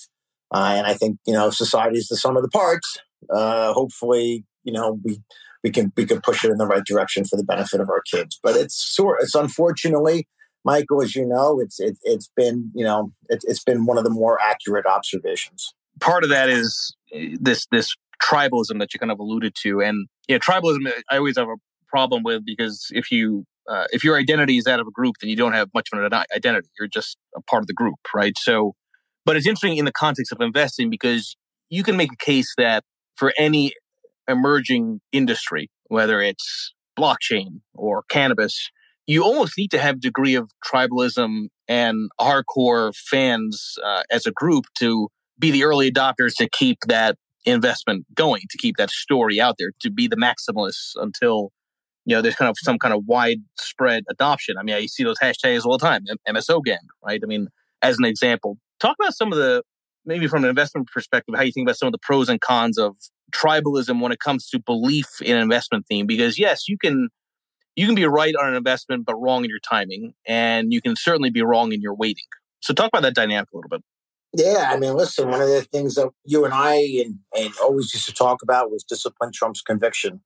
Uh, 0.55 0.75
and 0.77 0.87
I 0.87 0.95
think 0.95 1.19
you 1.27 1.33
know 1.33 1.51
society 1.51 1.99
is 1.99 2.07
the 2.09 2.17
sum 2.17 2.37
of 2.37 2.43
the 2.43 2.49
parts. 2.49 2.97
Uh, 3.35 3.73
hopefully, 3.73 4.45
you 4.63 4.73
know 4.73 5.01
we 5.03 5.21
we 5.65 5.71
can 5.71 5.93
we 5.97 6.07
can 6.07 6.21
push 6.21 6.45
it 6.45 6.51
in 6.53 6.59
the 6.59 6.67
right 6.67 6.85
direction 6.85 7.25
for 7.25 7.37
the 7.37 7.45
benefit 7.45 7.81
of 7.81 7.89
our 7.91 8.03
kids. 8.09 8.39
But 8.43 8.55
it's 8.57 8.77
sort 8.77 9.19
it's 9.23 9.35
unfortunately, 9.35 10.29
Michael, 10.65 11.03
as 11.03 11.15
you 11.15 11.27
know, 11.27 11.61
it's 11.61 11.79
it, 11.81 11.97
has 12.07 12.31
been 12.37 12.71
you 12.75 12.85
know 12.85 13.13
it, 13.29 13.45
it's 13.47 13.63
been 13.63 13.87
one 13.87 13.99
of 13.99 14.05
the 14.05 14.11
more 14.11 14.41
accurate 14.41 14.87
observations. 14.87 15.75
Part 16.01 16.25
of 16.25 16.31
that 16.31 16.49
is 16.49 16.95
eh, 17.13 17.37
this 17.41 17.67
this 17.71 17.95
tribalism 18.23 18.79
that 18.79 18.95
you 18.95 19.01
kind 19.01 19.13
of 19.13 19.19
alluded 19.19 19.55
to, 19.63 19.81
and 19.81 20.09
yeah, 20.29 20.39
tribalism 20.39 20.91
I 21.11 21.19
always 21.19 21.37
have 21.37 21.49
a 21.49 21.57
problem 21.89 22.23
with 22.23 22.45
because 22.45 22.89
if 22.93 23.11
you 23.11 23.45
uh, 23.69 23.87
if 23.93 24.05
your 24.05 24.19
identity 24.19 24.59
is 24.59 24.65
that 24.65 24.81
of 24.81 24.87
a 24.87 24.91
group, 24.91 25.17
then 25.21 25.31
you 25.31 25.37
don't 25.37 25.53
have 25.53 25.69
much 25.75 25.89
of 25.93 26.03
an 26.03 26.25
identity. 26.35 26.69
You're 26.79 26.89
just 26.89 27.17
a 27.37 27.43
part 27.43 27.63
of 27.63 27.67
the 27.67 27.75
group, 27.75 27.99
right? 28.15 28.35
So 28.39 28.75
but 29.25 29.37
it's 29.37 29.47
interesting 29.47 29.77
in 29.77 29.85
the 29.85 29.93
context 29.93 30.33
of 30.33 30.41
investing 30.41 30.91
because 30.91 31.37
you 31.71 31.83
can 31.83 31.97
make 31.97 32.13
a 32.13 32.17
case 32.17 32.53
that 32.59 32.85
for 33.17 33.33
any 33.39 33.73
emerging 34.29 35.01
industry, 35.13 35.71
whether 35.89 36.21
it's 36.21 36.75
blockchain 36.99 37.61
or 37.75 38.05
cannabis, 38.09 38.71
you 39.07 39.23
almost 39.23 39.55
need 39.59 39.71
to 39.71 39.79
have 39.79 40.01
degree 40.01 40.35
of 40.35 40.51
tribalism 40.65 41.49
and 41.69 42.11
hardcore 42.21 42.95
fans 42.95 43.77
uh, 43.85 44.03
as 44.11 44.27
a 44.27 44.33
group 44.33 44.65
to 44.79 45.09
be 45.39 45.51
the 45.51 45.65
early 45.65 45.91
adopters 45.91 46.35
to 46.37 46.49
keep 46.49 46.79
that 46.87 47.17
investment 47.45 48.07
going, 48.15 48.43
to 48.51 48.59
keep 48.59 48.77
that 48.77 48.91
story 48.91 49.41
out 49.41 49.57
there, 49.59 49.71
to 49.81 49.91
be 49.91 50.09
the 50.09 50.17
maximalists 50.17 50.93
until 50.97 51.51
you 52.07 52.15
know 52.15 52.23
there's 52.23 52.37
kind 52.37 52.51
of 52.51 52.57
some 52.61 52.79
kind 52.79 52.95
of 52.95 53.05
widespread 53.07 54.05
adoption. 54.11 54.57
I 54.59 54.63
mean, 54.63 54.75
I 54.75 54.87
see 54.87 55.05
those 55.05 55.19
hashtags 55.19 55.65
all 55.65 55.79
the 55.79 55.87
time, 55.87 56.05
MSO 56.29 56.63
gang, 56.63 56.79
right? 57.05 57.21
I 57.23 57.27
mean, 57.27 57.49
as 57.83 57.99
an 57.99 58.05
example, 58.05 58.59
Talk 58.81 58.97
about 59.01 59.15
some 59.15 59.33
of 59.33 59.39
the, 59.39 59.63
maybe 60.05 60.27
from 60.27 60.45
an 60.45 60.51
investment 60.51 60.89
perspective, 60.93 61.35
how 61.35 61.43
you 61.43 61.53
think 61.53 61.67
about 61.67 61.79
some 61.79 61.87
of 61.87 61.93
the 61.93 61.99
pros 62.03 62.29
and 62.29 62.41
cons 62.41 62.79
of 62.79 62.97
tribalism 63.35 64.01
when 64.01 64.13
it 64.13 64.19
comes 64.21 64.49
to 64.51 64.61
belief 64.61 65.07
in 65.23 65.37
an 65.37 65.43
investment 65.43 65.87
theme. 65.89 66.07
Because 66.07 66.39
yes, 66.39 66.69
you 66.69 66.77
can, 66.77 67.09
you 67.77 67.87
can 67.87 67.95
be 67.95 68.07
right 68.07 68.35
on 68.37 68.49
an 68.49 68.55
investment, 68.55 69.05
but 69.07 69.17
wrong 69.17 69.45
in 69.45 69.51
your 69.51 69.59
timing. 69.59 70.15
And 70.27 70.73
you 70.73 70.81
can 70.81 70.97
certainly 70.97 71.31
be 71.31 71.43
wrong 71.43 71.73
in 71.73 71.81
your 71.81 71.95
waiting. 71.95 72.25
So 72.61 72.73
talk 72.73 72.89
about 72.89 73.03
that 73.03 73.15
dynamic 73.15 73.49
a 73.53 73.57
little 73.57 73.69
bit. 73.69 73.83
Yeah, 74.37 74.71
I 74.73 74.79
mean, 74.79 74.95
listen, 74.95 75.29
one 75.29 75.41
of 75.41 75.49
the 75.49 75.63
things 75.63 75.95
that 75.95 76.11
you 76.25 76.45
and 76.45 76.53
I 76.53 76.75
and, 76.75 77.19
and 77.39 77.55
always 77.63 77.95
used 77.95 78.07
to 78.07 78.13
talk 78.13 78.43
about 78.43 78.71
was 78.71 78.83
discipline 78.83 79.31
trumps 79.33 79.63
conviction. 79.63 80.23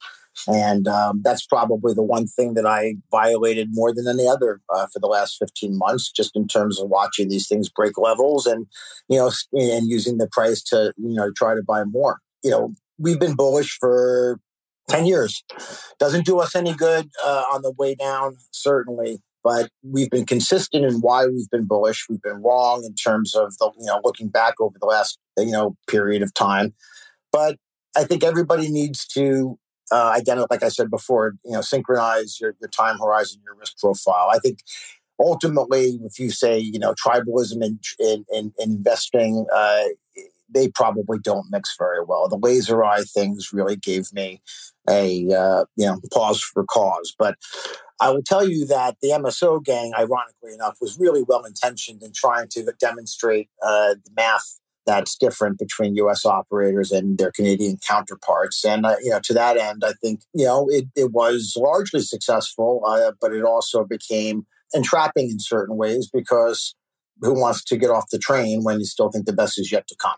And 0.46 0.86
um, 0.86 1.20
that's 1.22 1.44
probably 1.44 1.94
the 1.94 2.02
one 2.02 2.26
thing 2.26 2.54
that 2.54 2.64
I 2.64 2.94
violated 3.10 3.68
more 3.72 3.92
than 3.92 4.06
any 4.08 4.26
other 4.26 4.60
uh, 4.72 4.86
for 4.86 4.98
the 5.00 5.08
last 5.08 5.36
15 5.38 5.76
months, 5.76 6.10
just 6.10 6.36
in 6.36 6.46
terms 6.46 6.80
of 6.80 6.88
watching 6.88 7.28
these 7.28 7.48
things 7.48 7.68
break 7.68 7.98
levels 7.98 8.46
and, 8.46 8.66
you 9.08 9.18
know, 9.18 9.30
and 9.52 9.90
using 9.90 10.18
the 10.18 10.28
price 10.28 10.62
to, 10.64 10.92
you 10.96 11.14
know, 11.14 11.30
try 11.32 11.54
to 11.54 11.62
buy 11.62 11.84
more. 11.84 12.20
You 12.42 12.50
know, 12.50 12.72
we've 12.98 13.20
been 13.20 13.34
bullish 13.34 13.76
for 13.78 14.38
10 14.88 15.06
years. 15.06 15.44
Doesn't 15.98 16.26
do 16.26 16.40
us 16.40 16.54
any 16.54 16.74
good 16.74 17.08
uh, 17.24 17.44
on 17.52 17.62
the 17.62 17.72
way 17.72 17.94
down, 17.94 18.36
certainly. 18.50 19.18
But 19.44 19.70
we've 19.82 20.10
been 20.10 20.26
consistent 20.26 20.84
in 20.84 21.00
why 21.00 21.26
we've 21.26 21.48
been 21.50 21.66
bullish. 21.66 22.06
We've 22.08 22.22
been 22.22 22.42
wrong 22.42 22.84
in 22.84 22.94
terms 22.94 23.34
of 23.34 23.56
the, 23.58 23.70
you 23.78 23.86
know, 23.86 24.00
looking 24.04 24.28
back 24.28 24.54
over 24.60 24.76
the 24.80 24.86
last, 24.86 25.18
you 25.38 25.52
know, 25.52 25.76
period 25.86 26.22
of 26.22 26.34
time. 26.34 26.74
But 27.32 27.56
I 27.96 28.04
think 28.04 28.24
everybody 28.24 28.68
needs 28.68 29.06
to 29.08 29.58
uh, 29.92 30.12
identify, 30.16 30.46
like 30.50 30.62
I 30.62 30.68
said 30.68 30.90
before, 30.90 31.34
you 31.44 31.52
know, 31.52 31.60
synchronize 31.60 32.38
your, 32.40 32.54
your 32.60 32.68
time 32.68 32.98
horizon, 32.98 33.40
your 33.44 33.54
risk 33.54 33.78
profile. 33.78 34.28
I 34.30 34.38
think 34.38 34.58
ultimately, 35.18 35.98
if 36.04 36.18
you 36.18 36.30
say, 36.30 36.58
you 36.58 36.78
know, 36.78 36.94
tribalism 36.94 37.62
in, 37.62 37.78
in, 37.98 38.24
in, 38.30 38.52
investing, 38.58 39.46
uh, 39.54 39.84
they 40.48 40.68
probably 40.68 41.18
don't 41.18 41.46
mix 41.50 41.74
very 41.78 42.02
well. 42.04 42.28
The 42.28 42.38
laser 42.38 42.84
eye 42.84 43.02
things 43.02 43.52
really 43.52 43.76
gave 43.76 44.12
me 44.12 44.40
a, 44.88 45.28
uh, 45.30 45.64
you 45.76 45.86
know, 45.86 46.00
pause 46.12 46.40
for 46.40 46.64
cause. 46.64 47.14
But 47.18 47.36
I 48.00 48.10
will 48.10 48.22
tell 48.22 48.48
you 48.48 48.66
that 48.66 48.96
the 49.02 49.10
MSO 49.10 49.62
gang, 49.62 49.92
ironically 49.94 50.54
enough, 50.54 50.76
was 50.80 50.98
really 50.98 51.22
well 51.22 51.44
intentioned 51.44 52.02
in 52.02 52.12
trying 52.14 52.48
to 52.50 52.72
demonstrate 52.80 53.48
uh, 53.62 53.94
the 54.04 54.10
math 54.16 54.60
that's 54.86 55.16
different 55.16 55.58
between 55.58 55.94
U.S. 55.96 56.24
operators 56.24 56.90
and 56.90 57.18
their 57.18 57.30
Canadian 57.30 57.76
counterparts. 57.86 58.64
And 58.64 58.86
uh, 58.86 58.96
you 59.02 59.10
know, 59.10 59.20
to 59.24 59.34
that 59.34 59.58
end, 59.58 59.82
I 59.84 59.92
think 60.00 60.22
you 60.32 60.46
know 60.46 60.66
it, 60.70 60.86
it 60.96 61.12
was 61.12 61.54
largely 61.56 62.00
successful, 62.00 62.82
uh, 62.86 63.12
but 63.20 63.34
it 63.34 63.44
also 63.44 63.84
became 63.84 64.46
entrapping 64.74 65.30
in 65.30 65.40
certain 65.40 65.76
ways 65.76 66.08
because 66.12 66.74
who 67.20 67.38
wants 67.38 67.64
to 67.64 67.76
get 67.76 67.90
off 67.90 68.10
the 68.10 68.18
train 68.18 68.62
when 68.62 68.78
you 68.78 68.86
still 68.86 69.10
think 69.10 69.26
the 69.26 69.32
best 69.32 69.58
is 69.58 69.70
yet 69.70 69.86
to 69.88 69.96
come? 70.00 70.16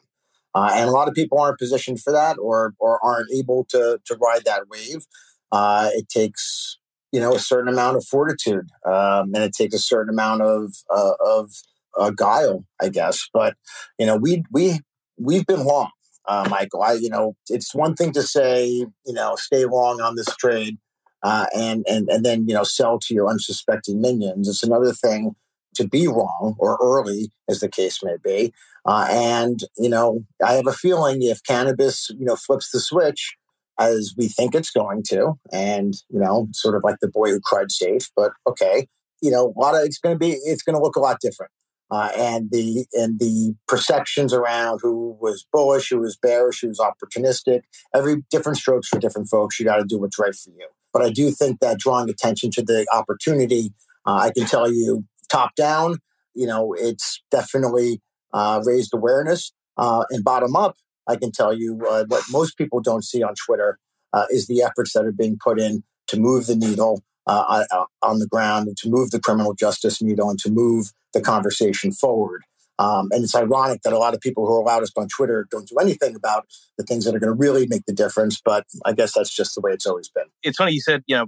Uh, 0.55 0.71
and 0.75 0.89
a 0.89 0.93
lot 0.93 1.09
of 1.09 1.15
people 1.15 1.39
aren't 1.39 1.59
positioned 1.59 2.01
for 2.01 2.13
that, 2.13 2.37
or 2.39 2.75
or 2.79 3.05
aren't 3.05 3.31
able 3.33 3.65
to 3.71 4.01
to 4.05 4.17
ride 4.17 4.45
that 4.45 4.69
wave. 4.69 5.07
Uh, 5.53 5.91
it 5.95 6.09
takes 6.09 6.79
you 7.13 7.21
know 7.21 7.35
a 7.35 7.39
certain 7.39 7.69
amount 7.69 7.97
of 7.97 8.05
fortitude, 8.05 8.69
um, 8.85 9.33
and 9.35 9.39
it 9.39 9.53
takes 9.53 9.75
a 9.75 9.79
certain 9.79 10.11
amount 10.13 10.43
of 10.43 10.75
uh, 10.95 11.13
of 11.25 11.53
uh, 11.99 12.11
guile, 12.11 12.65
I 12.81 12.89
guess. 12.89 13.29
But 13.33 13.55
you 13.99 14.07
know, 14.07 14.17
we 14.17 14.45
we 14.51 14.81
we've 15.19 15.47
been 15.47 15.65
long, 15.65 15.91
uh, 16.27 16.49
Michael. 16.51 16.83
I 16.83 16.95
you 16.95 17.11
know, 17.11 17.37
it's 17.49 17.75
one 17.75 17.95
thing 17.95 18.13
to 18.13 18.23
say 18.23 18.67
you 18.67 19.13
know 19.13 19.37
stay 19.37 19.65
long 19.67 20.01
on 20.01 20.17
this 20.17 20.35
trade, 20.37 20.79
uh, 21.23 21.47
and 21.55 21.85
and 21.89 22.09
and 22.09 22.25
then 22.25 22.49
you 22.49 22.55
know 22.55 22.65
sell 22.65 22.99
to 23.01 23.15
your 23.15 23.29
unsuspecting 23.29 24.01
minions. 24.01 24.49
It's 24.49 24.65
another 24.65 24.93
thing 24.93 25.37
to 25.81 25.89
be 25.89 26.07
wrong 26.09 26.55
or 26.59 26.79
early, 26.81 27.31
as 27.49 27.61
the 27.61 27.69
case 27.69 28.01
may 28.03 28.17
be. 28.23 28.53
Uh, 28.85 29.07
and 29.11 29.61
you 29.77 29.89
know, 29.89 30.25
I 30.45 30.55
have 30.55 30.67
a 30.67 30.73
feeling 30.73 31.23
if 31.23 31.43
cannabis 31.43 32.09
you 32.11 32.25
know 32.25 32.37
flips 32.37 32.71
the 32.71 32.81
switch 32.81 33.37
as 33.79 34.15
we 34.17 34.29
think 34.29 34.55
it's 34.55 34.71
going 34.71 35.03
to, 35.09 35.35
and 35.53 35.95
you 36.09 36.21
know, 36.21 36.49
sort 36.53 36.77
of 36.77 36.85
like 36.85 36.97
the 37.01 37.09
boy 37.09 37.31
who 37.31 37.41
cried 37.41 37.71
safe. 37.71 38.11
But 38.17 38.33
okay, 38.47 38.87
you 39.23 39.31
know, 39.31 39.53
a 39.57 39.61
lot 39.61 39.75
of 39.75 39.85
it's 39.85 39.99
going 39.99 40.15
to 40.15 40.19
be 40.19 40.33
it's 40.45 40.63
going 40.63 40.77
to 40.77 40.83
look 40.83 40.97
a 40.97 41.01
lot 41.01 41.19
different 41.21 41.53
uh, 41.91 42.11
and 42.17 42.51
the 42.51 42.87
and 42.95 43.19
the 43.19 43.55
perceptions 43.67 44.33
around 44.33 44.81
who 44.83 45.17
was 45.21 45.47
bullish, 45.53 45.91
who 45.91 45.99
was 45.99 46.17
bearish, 46.17 46.61
who 46.61 46.69
was 46.69 46.79
opportunistic. 46.79 47.63
Every 47.95 48.23
different 48.31 48.59
strokes 48.59 48.89
for 48.89 48.99
different 48.99 49.29
folks. 49.29 49.59
You 49.59 49.67
got 49.67 49.77
to 49.77 49.85
do 49.85 49.99
what's 49.99 50.19
right 50.19 50.35
for 50.35 50.51
you. 50.51 50.69
But 50.93 51.03
I 51.03 51.11
do 51.11 51.31
think 51.31 51.61
that 51.61 51.79
drawing 51.79 52.09
attention 52.09 52.51
to 52.53 52.63
the 52.63 52.87
opportunity, 52.93 53.73
uh, 54.07 54.15
I 54.15 54.33
can 54.37 54.47
tell 54.47 54.71
you, 54.71 55.05
top 55.31 55.55
down, 55.55 55.99
you 56.35 56.47
know, 56.47 56.75
it's 56.75 57.23
definitely 57.31 58.01
uh, 58.33 58.63
raised 58.65 58.93
awareness, 58.95 59.53
uh, 59.77 60.05
and 60.11 60.25
bottom 60.25 60.57
up, 60.57 60.77
I 61.09 61.17
can 61.17 61.33
tell 61.33 61.53
you 61.53 61.81
uh, 61.89 62.05
what 62.09 62.23
most 62.31 62.57
people 62.57 62.81
don't 62.81 63.05
see 63.05 63.23
on 63.23 63.35
Twitter 63.35 63.79
uh, 64.13 64.27
is 64.31 64.47
the 64.47 64.63
efforts 64.63 64.93
that 64.93 65.05
are 65.05 65.13
being 65.13 65.39
put 65.43 65.59
in 65.59 65.83
to 66.09 66.19
move 66.19 66.47
the 66.47 66.57
needle 66.57 67.03
uh, 67.27 67.65
on 68.03 68.19
the 68.19 68.27
ground 68.27 68.69
and 68.69 68.77
to 68.77 68.89
move 68.89 69.11
the 69.11 69.21
criminal 69.21 69.55
justice 69.55 70.03
needle 70.03 70.29
and 70.29 70.39
to 70.41 70.51
move 70.51 70.93
the 71.15 71.21
conversation 71.21 71.93
forward. 71.93 72.43
Um, 72.79 73.09
and 73.13 73.23
it's 73.23 73.35
ironic 73.35 73.83
that 73.83 73.93
a 73.93 73.99
lot 73.99 74.15
of 74.15 74.21
people 74.21 74.47
who 74.47 74.55
are 74.55 74.65
loudest 74.65 74.97
on 74.97 75.07
Twitter 75.09 75.47
don't 75.51 75.69
do 75.69 75.77
anything 75.77 76.17
about 76.17 76.47
the 76.79 76.85
things 76.85 77.05
that 77.05 77.15
are 77.15 77.19
going 77.19 77.33
to 77.33 77.39
really 77.39 77.67
make 77.69 77.85
the 77.87 77.93
difference. 77.93 78.41
But 78.43 78.65
I 78.85 78.93
guess 78.93 79.13
that's 79.15 79.35
just 79.35 79.55
the 79.55 79.61
way 79.61 79.73
it's 79.73 79.87
always 79.87 80.09
been. 80.09 80.25
It's 80.43 80.57
funny 80.57 80.73
you 80.73 80.81
said, 80.81 81.03
you 81.07 81.17
know, 81.17 81.27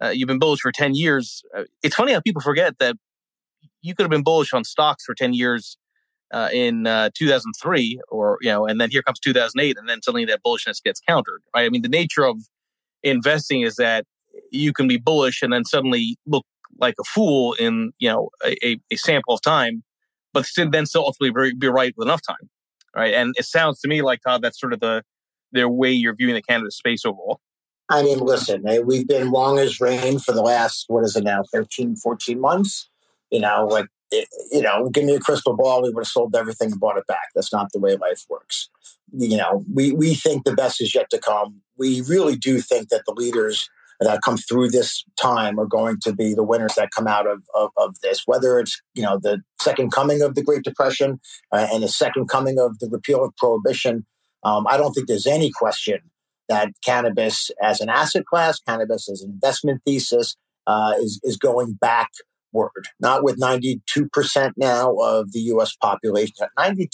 uh, 0.00 0.08
you've 0.08 0.26
been 0.26 0.40
bullish 0.40 0.60
for 0.60 0.72
10 0.72 0.96
years. 0.96 1.44
It's 1.82 1.94
funny 1.94 2.12
how 2.12 2.20
people 2.20 2.42
forget 2.42 2.78
that 2.78 2.96
you 3.82 3.94
could 3.94 4.04
have 4.04 4.10
been 4.10 4.22
bullish 4.22 4.52
on 4.52 4.64
stocks 4.64 5.04
for 5.04 5.14
10 5.14 5.34
years 5.34 5.76
uh, 6.32 6.48
in 6.52 6.86
uh, 6.86 7.10
2003 7.14 8.00
or, 8.08 8.38
you 8.40 8.48
know, 8.48 8.66
and 8.66 8.80
then 8.80 8.90
here 8.90 9.02
comes 9.02 9.20
2008 9.20 9.76
and 9.76 9.88
then 9.88 10.00
suddenly 10.02 10.24
that 10.24 10.40
bullishness 10.44 10.82
gets 10.82 11.00
countered, 11.06 11.42
right? 11.54 11.66
I 11.66 11.68
mean, 11.68 11.82
the 11.82 11.88
nature 11.88 12.24
of 12.24 12.38
investing 13.02 13.62
is 13.62 13.76
that 13.76 14.06
you 14.50 14.72
can 14.72 14.88
be 14.88 14.96
bullish 14.96 15.42
and 15.42 15.52
then 15.52 15.64
suddenly 15.64 16.16
look 16.26 16.46
like 16.78 16.94
a 16.98 17.04
fool 17.04 17.52
in 17.54 17.92
you 17.98 18.08
know 18.08 18.30
a, 18.44 18.78
a 18.90 18.96
sample 18.96 19.34
of 19.34 19.42
time, 19.42 19.82
but 20.32 20.46
then 20.56 20.86
still 20.86 21.04
ultimately 21.04 21.52
be 21.58 21.68
right 21.68 21.94
with 21.96 22.06
enough 22.06 22.22
time, 22.26 22.48
right? 22.96 23.14
And 23.14 23.34
it 23.38 23.44
sounds 23.44 23.80
to 23.80 23.88
me 23.88 24.02
like 24.02 24.20
Todd, 24.22 24.42
that's 24.42 24.58
sort 24.58 24.72
of 24.72 24.80
the 24.80 25.02
their 25.52 25.68
way 25.68 25.92
you're 25.92 26.14
viewing 26.14 26.34
the 26.34 26.42
cannabis 26.42 26.76
space 26.76 27.04
overall. 27.04 27.40
I 27.90 28.02
mean, 28.02 28.20
listen, 28.20 28.66
eh, 28.66 28.78
we've 28.78 29.06
been 29.06 29.30
long 29.30 29.58
as 29.58 29.80
rain 29.80 30.18
for 30.18 30.32
the 30.32 30.40
last, 30.40 30.86
what 30.88 31.04
is 31.04 31.14
it 31.14 31.24
now, 31.24 31.42
13, 31.52 31.96
14 31.96 32.40
months? 32.40 32.88
You 33.32 33.40
know, 33.40 33.66
like 33.66 33.86
it, 34.12 34.28
you 34.52 34.62
know, 34.62 34.88
give 34.90 35.04
me 35.04 35.14
a 35.14 35.20
crystal 35.20 35.56
ball, 35.56 35.82
we 35.82 35.90
would 35.90 36.02
have 36.02 36.06
sold 36.06 36.36
everything 36.36 36.70
and 36.70 36.78
bought 36.78 36.98
it 36.98 37.06
back. 37.08 37.28
That's 37.34 37.52
not 37.52 37.72
the 37.72 37.80
way 37.80 37.96
life 37.96 38.24
works. 38.28 38.68
You 39.12 39.38
know, 39.38 39.64
we, 39.72 39.92
we 39.92 40.14
think 40.14 40.44
the 40.44 40.54
best 40.54 40.80
is 40.80 40.94
yet 40.94 41.10
to 41.10 41.18
come. 41.18 41.62
We 41.76 42.02
really 42.02 42.36
do 42.36 42.60
think 42.60 42.90
that 42.90 43.02
the 43.06 43.14
leaders 43.14 43.68
that 44.00 44.20
come 44.22 44.36
through 44.36 44.68
this 44.68 45.04
time 45.20 45.58
are 45.58 45.66
going 45.66 45.98
to 46.02 46.12
be 46.12 46.34
the 46.34 46.42
winners 46.42 46.74
that 46.74 46.90
come 46.90 47.06
out 47.06 47.26
of, 47.26 47.42
of, 47.54 47.70
of 47.76 48.00
this, 48.02 48.22
whether 48.26 48.58
it's, 48.58 48.80
you 48.94 49.02
know, 49.02 49.18
the 49.18 49.42
second 49.60 49.92
coming 49.92 50.22
of 50.22 50.34
the 50.34 50.42
Great 50.42 50.62
Depression 50.62 51.20
uh, 51.52 51.68
and 51.72 51.82
the 51.82 51.88
second 51.88 52.28
coming 52.28 52.58
of 52.58 52.78
the 52.80 52.88
repeal 52.90 53.24
of 53.24 53.34
prohibition. 53.36 54.04
Um, 54.44 54.66
I 54.68 54.76
don't 54.76 54.92
think 54.92 55.08
there's 55.08 55.26
any 55.26 55.50
question 55.50 55.98
that 56.48 56.72
cannabis 56.84 57.50
as 57.62 57.80
an 57.80 57.88
asset 57.88 58.26
class, 58.26 58.60
cannabis 58.60 59.08
as 59.08 59.22
an 59.22 59.30
investment 59.30 59.80
thesis, 59.86 60.36
uh, 60.66 60.94
is, 60.98 61.20
is 61.22 61.36
going 61.36 61.74
back 61.74 62.10
word, 62.52 62.88
not 63.00 63.22
with 63.22 63.40
92% 63.40 64.52
now 64.56 64.94
of 64.96 65.32
the 65.32 65.40
US 65.40 65.74
population. 65.76 66.46
92%. 66.58 66.88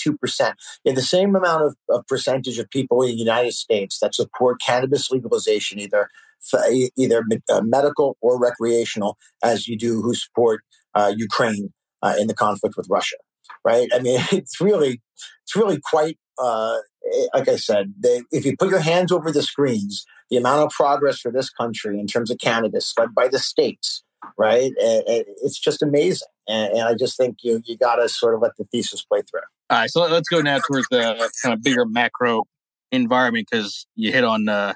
You 0.85 0.91
have 0.91 0.97
the 0.97 1.03
same 1.03 1.35
amount 1.35 1.65
of, 1.65 1.77
of, 1.91 2.07
percentage 2.07 2.59
of 2.59 2.71
people 2.71 3.03
in 3.03 3.09
the 3.09 3.15
United 3.17 3.53
States 3.53 3.99
that 4.01 4.15
support 4.15 4.61
cannabis 4.61 5.11
legalization, 5.11 5.79
either 5.79 6.09
either 6.97 7.25
uh, 7.53 7.61
medical 7.63 8.17
or 8.21 8.39
recreational, 8.39 9.17
as 9.43 9.67
you 9.67 9.77
do 9.77 10.01
who 10.03 10.15
support 10.15 10.63
uh, 10.95 11.13
Ukraine 11.17 11.73
uh, 12.03 12.15
in 12.19 12.29
the 12.29 12.35
conflict 12.35 12.77
with 12.77 12.87
Russia. 12.89 13.17
Right? 13.65 13.89
I 13.93 13.99
mean, 13.99 14.21
it's 14.33 14.61
really, 14.61 15.03
it's 15.43 15.57
really 15.57 15.81
quite. 15.83 16.19
Uh, 16.41 16.77
like 17.35 17.49
I 17.49 17.57
said, 17.57 17.95
they, 17.99 18.23
if 18.31 18.45
you 18.45 18.55
put 18.57 18.71
your 18.71 18.81
hands 18.81 19.11
over 19.11 19.33
the 19.33 19.43
screens, 19.43 20.05
the 20.31 20.37
amount 20.37 20.67
of 20.67 20.71
progress 20.71 21.19
for 21.19 21.33
this 21.33 21.51
country 21.51 21.99
in 21.99 22.07
terms 22.07 22.31
of 22.31 22.39
cannabis 22.39 22.93
led 22.99 23.15
by 23.15 23.29
the 23.29 23.39
states, 23.39 24.05
right? 24.37 24.73
And, 24.81 25.03
and 25.07 25.25
it's 25.43 25.59
just 25.59 25.83
amazing. 25.83 26.29
And, 26.49 26.73
and, 26.73 26.83
I 26.83 26.95
just 26.95 27.17
think 27.17 27.39
you 27.43 27.61
you 27.65 27.77
got 27.77 27.97
to 27.97 28.09
sort 28.09 28.35
of 28.35 28.41
let 28.41 28.53
the 28.57 28.65
thesis 28.65 29.05
play 29.05 29.21
through. 29.23 29.41
All 29.71 29.79
right, 29.79 29.91
so 29.91 30.01
let's 30.01 30.29
go 30.29 30.41
now 30.41 30.59
towards 30.59 30.89
the 30.91 31.31
kind 31.43 31.53
of 31.53 31.63
bigger 31.63 31.85
macro 31.85 32.45
environment 32.91 33.49
because 33.51 33.87
you 33.95 34.13
hit 34.13 34.25
on 34.25 34.49
uh, 34.49 34.73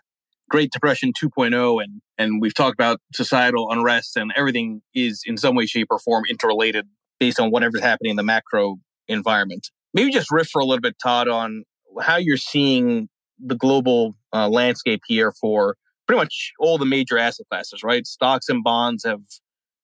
Great 0.50 0.70
Depression 0.70 1.12
2.0, 1.12 1.82
and 1.82 2.02
and 2.18 2.40
we've 2.40 2.54
talked 2.54 2.74
about 2.74 3.00
societal 3.14 3.70
unrest, 3.70 4.16
and 4.16 4.32
everything 4.36 4.82
is 4.94 5.22
in 5.24 5.38
some 5.38 5.54
way, 5.54 5.66
shape, 5.66 5.88
or 5.90 5.98
form 5.98 6.24
interrelated 6.28 6.86
based 7.18 7.40
on 7.40 7.50
whatever's 7.50 7.80
happening 7.80 8.10
in 8.10 8.16
the 8.16 8.22
macro 8.22 8.76
environment. 9.08 9.70
Maybe 9.94 10.10
just 10.10 10.30
riff 10.30 10.48
for 10.48 10.60
a 10.60 10.64
little 10.64 10.80
bit, 10.80 10.96
Todd, 11.02 11.28
on 11.28 11.64
how 12.00 12.16
you're 12.16 12.36
seeing 12.36 13.08
the 13.38 13.54
global 13.54 14.14
uh, 14.32 14.48
landscape 14.48 15.02
here 15.06 15.32
for 15.32 15.76
pretty 16.06 16.20
much 16.20 16.52
all 16.58 16.78
the 16.78 16.86
major 16.86 17.18
asset 17.18 17.46
classes, 17.50 17.82
right? 17.82 18.06
Stocks 18.06 18.48
and 18.48 18.64
bonds 18.64 19.04
have 19.04 19.20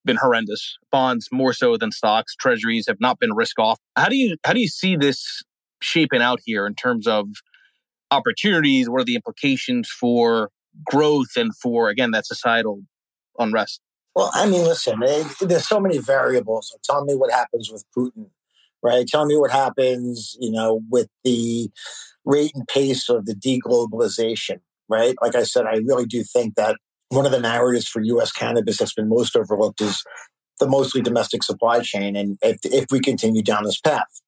been 0.05 0.17
horrendous. 0.17 0.79
Bonds 0.91 1.29
more 1.31 1.53
so 1.53 1.77
than 1.77 1.93
stocks. 1.93 2.35
Treasuries 2.35 2.87
have 2.89 3.01
not 3.01 3.19
been 3.19 3.35
risk 3.35 3.59
off. 3.59 3.79
How 3.97 4.09
do 4.09 4.17
you 4.17 4.37
how 4.45 4.53
do 4.53 4.61
you 4.61 4.69
see 4.69 4.97
this 4.97 5.43
shaping 5.81 6.23
out 6.23 6.41
here 6.45 6.67
in 6.67 6.75
terms 6.75 7.07
of 7.07 7.29
opportunities? 8.11 8.89
What 8.89 9.01
are 9.01 9.05
the 9.05 9.15
implications 9.15 9.89
for 9.89 10.51
growth 10.85 11.37
and 11.37 11.55
for 11.57 11.89
again 11.89 12.11
that 12.13 12.27
societal 12.27 12.81
unrest? 13.39 13.81
Well, 14.15 14.31
I 14.35 14.49
mean, 14.49 14.65
listen, 14.65 15.01
eh, 15.05 15.29
there's 15.41 15.69
so 15.69 15.79
many 15.79 15.99
variables. 15.99 16.77
Tell 16.83 17.05
me 17.05 17.15
what 17.15 17.31
happens 17.31 17.71
with 17.71 17.85
Putin, 17.97 18.31
right? 18.83 19.07
Tell 19.07 19.27
me 19.27 19.37
what 19.37 19.53
happens, 19.53 20.37
you 20.41 20.51
know, 20.51 20.81
with 20.91 21.09
the 21.23 21.71
rate 22.25 22.51
and 22.55 22.67
pace 22.67 23.09
of 23.09 23.27
the 23.27 23.35
deglobalization 23.35 24.61
right? 24.89 25.15
Like 25.21 25.35
I 25.35 25.43
said, 25.43 25.67
I 25.67 25.77
really 25.85 26.07
do 26.07 26.23
think 26.23 26.55
that 26.57 26.77
one 27.11 27.27
of 27.27 27.33
the 27.33 27.41
narratives 27.41 27.89
for 27.89 28.01
U.S. 28.01 28.33
cannabis 28.33 28.79
that's 28.79 28.95
been 28.95 29.09
most 29.09 29.37
overlooked 29.37 29.81
is 29.81 30.03
the 30.61 30.69
mostly 30.69 31.01
domestic 31.01 31.43
supply 31.43 31.81
chain. 31.81 32.17
And 32.17 32.37
if, 32.43 32.59
if 32.65 32.87
we 32.91 33.01
continue 33.01 33.43
down 33.43 33.65
this 33.65 33.81
path, 33.81 34.21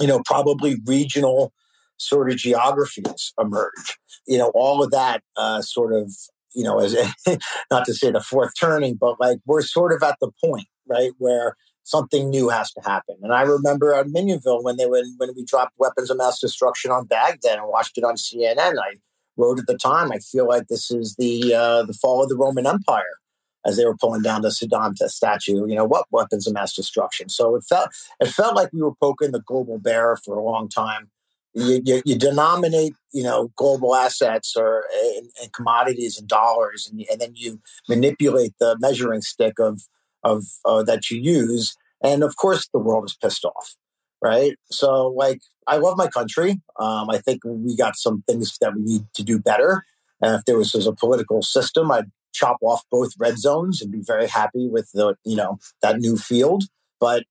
you 0.00 0.06
know, 0.06 0.22
probably 0.24 0.76
regional 0.86 1.52
sort 1.96 2.30
of 2.30 2.36
geographies 2.36 3.32
emerge. 3.38 3.98
You 4.26 4.38
know, 4.38 4.52
all 4.54 4.82
of 4.82 4.90
that 4.90 5.22
uh, 5.36 5.62
sort 5.62 5.92
of, 5.94 6.12
you 6.54 6.64
know, 6.64 6.78
as 6.80 6.96
not 7.70 7.84
to 7.86 7.94
say 7.94 8.10
the 8.10 8.20
fourth 8.20 8.52
turning, 8.58 8.96
but 8.96 9.20
like 9.20 9.38
we're 9.46 9.62
sort 9.62 9.92
of 9.92 10.02
at 10.02 10.16
the 10.20 10.30
point, 10.44 10.66
right, 10.86 11.12
where 11.18 11.56
something 11.84 12.30
new 12.30 12.48
has 12.48 12.70
to 12.72 12.80
happen. 12.82 13.16
And 13.22 13.32
I 13.32 13.42
remember 13.42 13.94
at 13.94 14.06
Minyanville 14.06 14.62
when 14.62 14.76
they 14.76 14.86
when 14.86 15.14
when 15.18 15.30
we 15.34 15.44
dropped 15.44 15.72
weapons 15.78 16.10
of 16.10 16.18
mass 16.18 16.40
destruction 16.40 16.90
on 16.90 17.06
Baghdad 17.06 17.58
and 17.58 17.68
watched 17.68 17.98
it 17.98 18.04
on 18.04 18.14
CNN. 18.14 18.78
I 18.78 18.94
wrote 19.36 19.58
at 19.58 19.66
the 19.66 19.76
time, 19.76 20.12
I 20.12 20.18
feel 20.18 20.46
like 20.46 20.68
this 20.68 20.90
is 20.90 21.16
the 21.16 21.54
uh, 21.54 21.82
the 21.84 21.94
fall 21.94 22.22
of 22.22 22.28
the 22.28 22.36
Roman 22.36 22.66
Empire 22.66 23.18
as 23.64 23.76
they 23.76 23.84
were 23.84 23.96
pulling 23.96 24.22
down 24.22 24.42
the 24.42 24.48
Saddam 24.48 24.96
statue. 24.96 25.66
You 25.68 25.74
know, 25.74 25.84
what 25.84 26.06
weapons 26.10 26.46
of 26.46 26.54
mass 26.54 26.74
destruction? 26.74 27.28
So 27.28 27.54
it 27.56 27.64
felt 27.68 27.90
it 28.20 28.28
felt 28.28 28.54
like 28.54 28.72
we 28.72 28.82
were 28.82 28.94
poking 28.94 29.32
the 29.32 29.40
global 29.40 29.78
bear 29.78 30.16
for 30.16 30.36
a 30.36 30.42
long 30.42 30.68
time. 30.68 31.10
You, 31.54 31.82
you, 31.84 32.02
you 32.06 32.16
denominate, 32.16 32.94
you 33.12 33.22
know, 33.22 33.52
global 33.56 33.94
assets 33.94 34.56
or 34.56 34.86
and, 35.18 35.52
commodities 35.52 36.18
and 36.18 36.26
dollars, 36.26 36.88
and, 36.90 37.04
and, 37.10 37.20
then 37.20 37.32
you 37.34 37.60
manipulate 37.90 38.54
the 38.58 38.78
measuring 38.80 39.20
stick 39.20 39.58
of 39.58 39.82
of 40.24 40.44
uh, 40.64 40.82
that 40.84 41.10
you 41.10 41.20
use, 41.20 41.76
and 42.02 42.22
of 42.22 42.36
course 42.36 42.66
the 42.72 42.78
world 42.78 43.04
is 43.04 43.14
pissed 43.14 43.44
off 43.44 43.76
right? 44.22 44.56
So, 44.70 45.08
like, 45.08 45.40
I 45.66 45.76
love 45.76 45.96
my 45.96 46.08
country. 46.08 46.60
Um, 46.78 47.10
I 47.10 47.18
think 47.18 47.42
we 47.44 47.76
got 47.76 47.96
some 47.96 48.22
things 48.28 48.56
that 48.60 48.74
we 48.74 48.82
need 48.82 49.06
to 49.14 49.22
do 49.22 49.38
better. 49.38 49.84
And 50.20 50.34
if 50.36 50.44
there 50.44 50.56
was, 50.56 50.72
was 50.72 50.86
a 50.86 50.92
political 50.92 51.42
system, 51.42 51.90
I'd 51.90 52.10
chop 52.32 52.56
off 52.62 52.82
both 52.90 53.10
red 53.18 53.38
zones 53.38 53.82
and 53.82 53.90
be 53.90 54.02
very 54.06 54.26
happy 54.26 54.68
with 54.68 54.90
the, 54.94 55.16
you 55.24 55.36
know, 55.36 55.58
that 55.82 55.98
new 55.98 56.16
field. 56.16 56.64
But, 57.00 57.24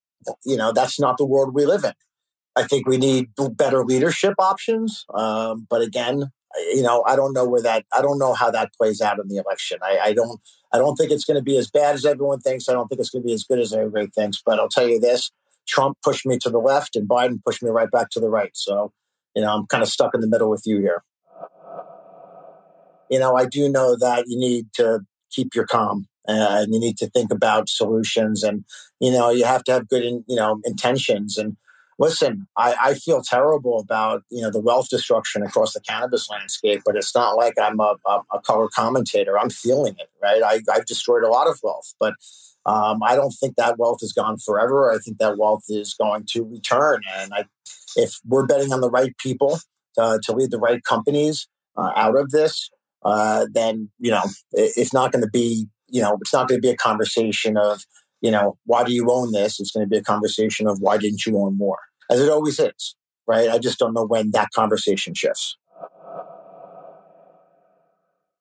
you 0.46 0.58
know, 0.58 0.72
that's 0.72 1.00
not 1.00 1.18
the 1.18 1.26
world 1.26 1.56
we 1.56 1.66
live 1.66 1.84
in. 1.84 1.94
I 2.56 2.64
think 2.64 2.88
we 2.88 2.98
need 2.98 3.30
better 3.56 3.84
leadership 3.84 4.34
options. 4.38 5.06
Um, 5.14 5.66
but 5.70 5.82
again, 5.82 6.32
you 6.74 6.84
know, 6.84 7.04
I 7.08 7.16
don't 7.16 7.34
know 7.34 7.48
where 7.48 7.62
that, 7.62 7.86
I 7.94 8.02
don't 8.02 8.20
know 8.20 8.34
how 8.34 8.52
that 8.52 8.74
plays 8.74 9.00
out 9.00 9.20
in 9.20 9.30
the 9.30 9.38
election. 9.38 9.80
I, 9.82 10.00
I 10.00 10.14
don't, 10.14 10.39
I 10.74 10.78
don't 10.78 10.96
think 10.96 11.12
it's 11.12 11.24
going 11.24 11.38
to 11.38 11.44
be 11.44 11.58
as 11.58 11.70
bad 11.70 11.96
as 11.96 12.06
everyone 12.06 12.39
thinks. 12.39 12.68
I 12.68 12.74
don't 12.74 12.88
think 12.88 13.00
it's 13.00 13.10
going 13.10 13.24
to 13.24 13.28
be 13.28 13.34
as 13.34 13.46
good 13.46 13.60
as 13.60 13.74
everybody 13.74 14.08
thinks. 14.08 14.42
But 14.46 14.60
I'll 14.60 14.70
tell 14.70 14.88
you 14.88 15.00
this: 15.00 15.32
Trump 15.72 15.98
pushed 16.04 16.26
me 16.26 16.38
to 16.40 16.50
the 16.50 16.60
left 16.60 16.96
and 16.96 17.08
Biden 17.08 17.42
pushed 17.44 17.64
me 17.64 17.70
right 17.70 17.90
back 17.90 18.10
to 18.12 18.20
the 18.20 18.30
right. 18.30 18.52
So, 18.54 18.92
you 19.36 19.42
know, 19.42 19.56
I'm 19.56 19.68
kind 19.68 19.82
of 19.82 19.90
stuck 19.90 20.14
in 20.14 20.22
the 20.22 20.28
middle 20.28 20.50
with 20.50 20.64
you 20.66 20.80
here. 20.80 21.04
You 23.10 23.20
know, 23.20 23.36
I 23.36 23.46
do 23.46 23.70
know 23.70 23.96
that 23.98 24.26
you 24.28 24.38
need 24.38 24.68
to 24.74 25.02
keep 25.32 25.56
your 25.56 25.66
calm 25.66 26.08
uh, 26.28 26.62
and 26.62 26.74
you 26.74 26.80
need 26.80 26.98
to 26.98 27.10
think 27.10 27.32
about 27.32 27.70
solutions 27.70 28.44
and, 28.44 28.66
you 29.00 29.12
know, 29.12 29.30
you 29.30 29.46
have 29.46 29.64
to 29.66 29.72
have 29.72 29.88
good, 29.88 30.04
in, 30.04 30.24
you 30.28 30.36
know, 30.36 30.60
intentions. 30.66 31.38
And 31.38 31.58
listen, 32.00 32.48
I, 32.58 32.76
I 32.82 32.94
feel 32.94 33.22
terrible 33.22 33.80
about, 33.80 34.24
you 34.30 34.42
know, 34.42 34.52
the 34.52 34.62
wealth 34.62 34.90
destruction 34.90 35.44
across 35.44 35.74
the 35.74 35.82
cannabis 35.82 36.30
landscape, 36.30 36.82
but 36.86 36.96
it's 36.96 37.16
not 37.16 37.38
like 37.38 37.54
I'm 37.62 37.80
a, 37.80 37.96
a, 38.06 38.22
a 38.34 38.42
color 38.42 38.68
commentator. 38.74 39.38
I'm 39.38 39.50
feeling 39.50 39.96
it, 40.00 40.10
right? 40.22 40.42
I, 40.44 40.62
I've 40.74 40.86
destroyed 40.86 41.24
a 41.24 41.30
lot 41.30 41.48
of 41.48 41.60
wealth, 41.64 41.94
but 42.00 42.16
um, 42.66 43.01
I 43.03 43.16
don't 43.16 43.32
think 43.32 43.55
that 43.55 43.78
wealth 43.78 43.99
is 44.01 44.14
gone 44.14 44.38
forever. 44.38 44.91
I 44.91 44.99
think 44.99 45.18
that 45.18 45.38
wealth 45.38 45.64
is 45.70 45.93
going 45.93 46.26
to 46.32 46.43
return. 46.43 47.01
And 47.16 47.34
I, 47.34 47.45
if 47.95 48.20
we're 48.26 48.45
betting 48.45 48.72
on 48.72 48.82
the 48.82 48.89
right 48.89 49.16
people 49.18 49.59
to, 49.97 50.20
to 50.24 50.32
lead 50.34 50.51
the 50.51 50.59
right 50.59 50.84
companies 50.84 51.47
uh, 51.76 51.91
out 51.95 52.18
of 52.18 52.32
this, 52.32 52.70
uh, 53.03 53.47
then 53.51 53.89
you 53.99 54.12
know 54.12 54.22
it, 54.51 54.74
it's 54.78 54.93
not 54.93 55.12
going 55.12 55.24
to 55.24 55.30
be 55.32 55.66
you 55.88 56.01
know 56.01 56.18
it's 56.22 56.34
not 56.34 56.47
going 56.47 56.62
to 56.62 56.66
be 56.66 56.70
a 56.70 56.78
conversation 56.78 57.57
of 57.57 57.84
you 58.22 58.30
know 58.30 58.57
why 58.66 58.84
do 58.84 58.93
you 58.93 59.09
own 59.12 59.32
this. 59.32 59.59
It's 59.59 59.72
going 59.72 59.86
to 59.86 59.89
be 59.89 59.97
a 59.97 60.03
conversation 60.03 60.68
of 60.68 60.80
why 60.80 60.97
didn't 60.97 61.26
you 61.26 61.39
own 61.39 61.57
more, 61.57 61.80
as 62.12 62.22
it 62.22 62.30
always 62.30 62.59
is, 62.59 62.95
right? 63.26 63.49
I 63.49 63.57
just 63.57 63.80
don't 63.80 63.93
know 63.93 64.05
when 64.05 64.32
that 64.32 64.49
conversation 64.53 65.16
shifts 65.16 65.57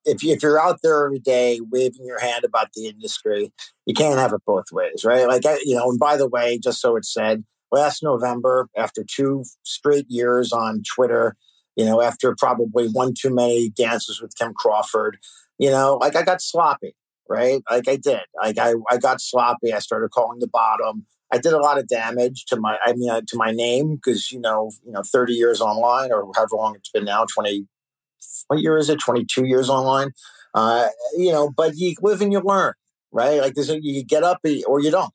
if, 0.05 0.23
you, 0.23 0.33
if 0.33 0.43
you're 0.43 0.59
out 0.59 0.79
there 0.81 1.05
every 1.05 1.19
day 1.19 1.59
waving 1.69 2.05
your 2.05 2.19
hand 2.19 2.43
about 2.43 2.73
the 2.73 2.87
industry, 2.87 3.51
you 3.85 3.93
can't 3.93 4.19
have 4.19 4.33
it 4.33 4.41
both 4.45 4.71
ways, 4.71 5.03
right? 5.05 5.27
Like, 5.27 5.43
you 5.63 5.75
know, 5.75 5.89
and 5.89 5.99
by 5.99 6.17
the 6.17 6.27
way, 6.27 6.57
just 6.57 6.81
so 6.81 6.95
it's 6.95 7.13
said, 7.13 7.43
last 7.71 8.03
November, 8.03 8.67
after 8.77 9.03
two 9.03 9.43
straight 9.63 10.05
years 10.09 10.51
on 10.51 10.83
Twitter, 10.83 11.35
you 11.75 11.85
know, 11.85 12.01
after 12.01 12.35
probably 12.37 12.87
one 12.89 13.13
too 13.17 13.33
many 13.33 13.69
dances 13.69 14.21
with 14.21 14.35
Kim 14.37 14.53
Crawford, 14.53 15.17
you 15.57 15.69
know, 15.69 15.97
like 15.97 16.15
I 16.15 16.23
got 16.23 16.41
sloppy, 16.41 16.95
right? 17.29 17.61
Like 17.69 17.87
I 17.87 17.95
did. 17.95 18.21
Like 18.41 18.57
I, 18.57 18.73
I 18.89 18.97
got 18.97 19.21
sloppy. 19.21 19.73
I 19.73 19.79
started 19.79 20.11
calling 20.11 20.39
the 20.39 20.47
bottom. 20.47 21.05
I 21.33 21.37
did 21.37 21.53
a 21.53 21.59
lot 21.59 21.77
of 21.77 21.87
damage 21.87 22.45
to 22.47 22.59
my, 22.59 22.77
I 22.85 22.93
mean, 22.93 23.09
uh, 23.09 23.21
to 23.25 23.37
my 23.37 23.51
name 23.51 23.95
because 23.95 24.31
you 24.31 24.41
know, 24.41 24.71
you 24.85 24.91
know, 24.91 25.01
thirty 25.01 25.33
years 25.33 25.61
online 25.61 26.11
or 26.11 26.29
however 26.35 26.55
long 26.57 26.75
it's 26.75 26.89
been 26.89 27.05
now, 27.05 27.25
twenty 27.25 27.67
what 28.47 28.59
year 28.59 28.77
is 28.77 28.89
it? 28.89 28.99
22 28.99 29.45
years 29.45 29.69
online. 29.69 30.11
Uh, 30.53 30.87
you 31.17 31.31
know, 31.31 31.49
but 31.55 31.77
you 31.77 31.95
live 32.01 32.21
and 32.21 32.33
you 32.33 32.41
learn, 32.41 32.73
right? 33.11 33.39
Like 33.39 33.53
this, 33.53 33.69
you 33.69 34.03
get 34.03 34.23
up 34.23 34.39
or 34.67 34.81
you 34.81 34.91
don't. 34.91 35.13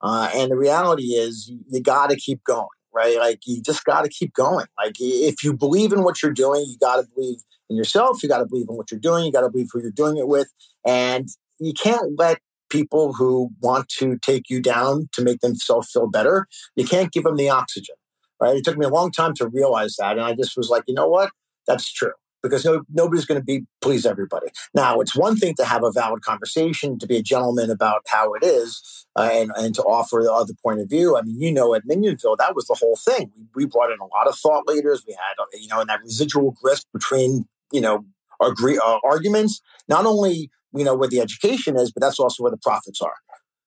Uh, 0.00 0.28
and 0.34 0.50
the 0.50 0.56
reality 0.56 1.14
is 1.14 1.52
you 1.70 1.80
got 1.80 2.10
to 2.10 2.16
keep 2.16 2.42
going, 2.44 2.66
right? 2.92 3.16
Like 3.18 3.40
you 3.46 3.62
just 3.62 3.84
got 3.84 4.02
to 4.02 4.08
keep 4.08 4.34
going. 4.34 4.66
Like 4.76 4.94
if 4.98 5.44
you 5.44 5.54
believe 5.54 5.92
in 5.92 6.02
what 6.02 6.22
you're 6.22 6.32
doing, 6.32 6.64
you 6.66 6.76
got 6.78 6.96
to 6.96 7.06
believe 7.14 7.38
in 7.70 7.76
yourself. 7.76 8.22
You 8.22 8.28
got 8.28 8.38
to 8.38 8.46
believe 8.46 8.66
in 8.68 8.76
what 8.76 8.90
you're 8.90 9.00
doing. 9.00 9.24
You 9.24 9.32
got 9.32 9.42
to 9.42 9.50
believe 9.50 9.68
who 9.72 9.80
you're 9.80 9.92
doing 9.92 10.16
it 10.16 10.26
with. 10.26 10.48
And 10.84 11.28
you 11.60 11.72
can't 11.72 12.18
let 12.18 12.40
people 12.68 13.12
who 13.12 13.50
want 13.60 13.88
to 13.90 14.18
take 14.22 14.48
you 14.50 14.60
down 14.60 15.08
to 15.12 15.22
make 15.22 15.40
themselves 15.40 15.90
feel 15.92 16.08
better, 16.08 16.46
you 16.74 16.86
can't 16.86 17.12
give 17.12 17.22
them 17.22 17.36
the 17.36 17.50
oxygen, 17.50 17.94
right? 18.40 18.56
It 18.56 18.64
took 18.64 18.78
me 18.78 18.86
a 18.86 18.88
long 18.88 19.12
time 19.12 19.34
to 19.34 19.46
realize 19.46 19.96
that. 19.98 20.12
And 20.12 20.22
I 20.22 20.34
just 20.34 20.56
was 20.56 20.70
like, 20.70 20.84
you 20.88 20.94
know 20.94 21.06
what? 21.06 21.30
That's 21.66 21.92
true 21.92 22.12
because 22.42 22.64
no, 22.64 22.82
nobody's 22.92 23.24
going 23.24 23.40
to 23.40 23.44
be 23.44 23.66
please 23.80 24.04
everybody. 24.04 24.48
Now, 24.74 25.00
it's 25.00 25.16
one 25.16 25.36
thing 25.36 25.54
to 25.56 25.64
have 25.64 25.84
a 25.84 25.92
valid 25.92 26.22
conversation, 26.22 26.98
to 26.98 27.06
be 27.06 27.16
a 27.16 27.22
gentleman 27.22 27.70
about 27.70 28.02
how 28.08 28.34
it 28.34 28.44
is, 28.44 29.06
uh, 29.16 29.28
and 29.32 29.50
and 29.56 29.74
to 29.74 29.82
offer 29.82 30.20
the 30.22 30.32
other 30.32 30.54
point 30.62 30.80
of 30.80 30.88
view. 30.88 31.16
I 31.16 31.22
mean, 31.22 31.40
you 31.40 31.52
know, 31.52 31.74
at 31.74 31.86
Minyanville, 31.86 32.38
that 32.38 32.54
was 32.54 32.66
the 32.66 32.76
whole 32.78 32.96
thing. 32.96 33.30
We, 33.36 33.64
we 33.64 33.66
brought 33.66 33.90
in 33.90 33.98
a 34.00 34.06
lot 34.06 34.26
of 34.26 34.36
thought 34.36 34.66
leaders. 34.66 35.04
We 35.06 35.14
had, 35.14 35.42
uh, 35.42 35.46
you 35.54 35.68
know, 35.68 35.80
and 35.80 35.88
that 35.88 36.02
residual 36.02 36.52
grist 36.62 36.86
between, 36.92 37.46
you 37.72 37.80
know, 37.80 38.04
agree 38.40 38.78
uh, 38.78 38.98
arguments. 39.04 39.60
Not 39.88 40.06
only 40.06 40.50
you 40.74 40.84
know 40.84 40.94
where 40.94 41.08
the 41.08 41.20
education 41.20 41.76
is, 41.76 41.92
but 41.92 42.00
that's 42.00 42.18
also 42.18 42.42
where 42.42 42.52
the 42.52 42.58
profits 42.58 43.00
are. 43.00 43.14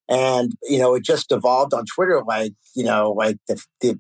And 0.08 0.54
you 0.64 0.78
know, 0.80 0.96
it 0.96 1.04
just 1.04 1.32
evolved 1.32 1.74
on 1.74 1.86
Twitter 1.86 2.22
like 2.26 2.54
you 2.76 2.84
know, 2.84 3.12
like 3.12 3.38
the, 3.48 3.62
the 3.82 4.00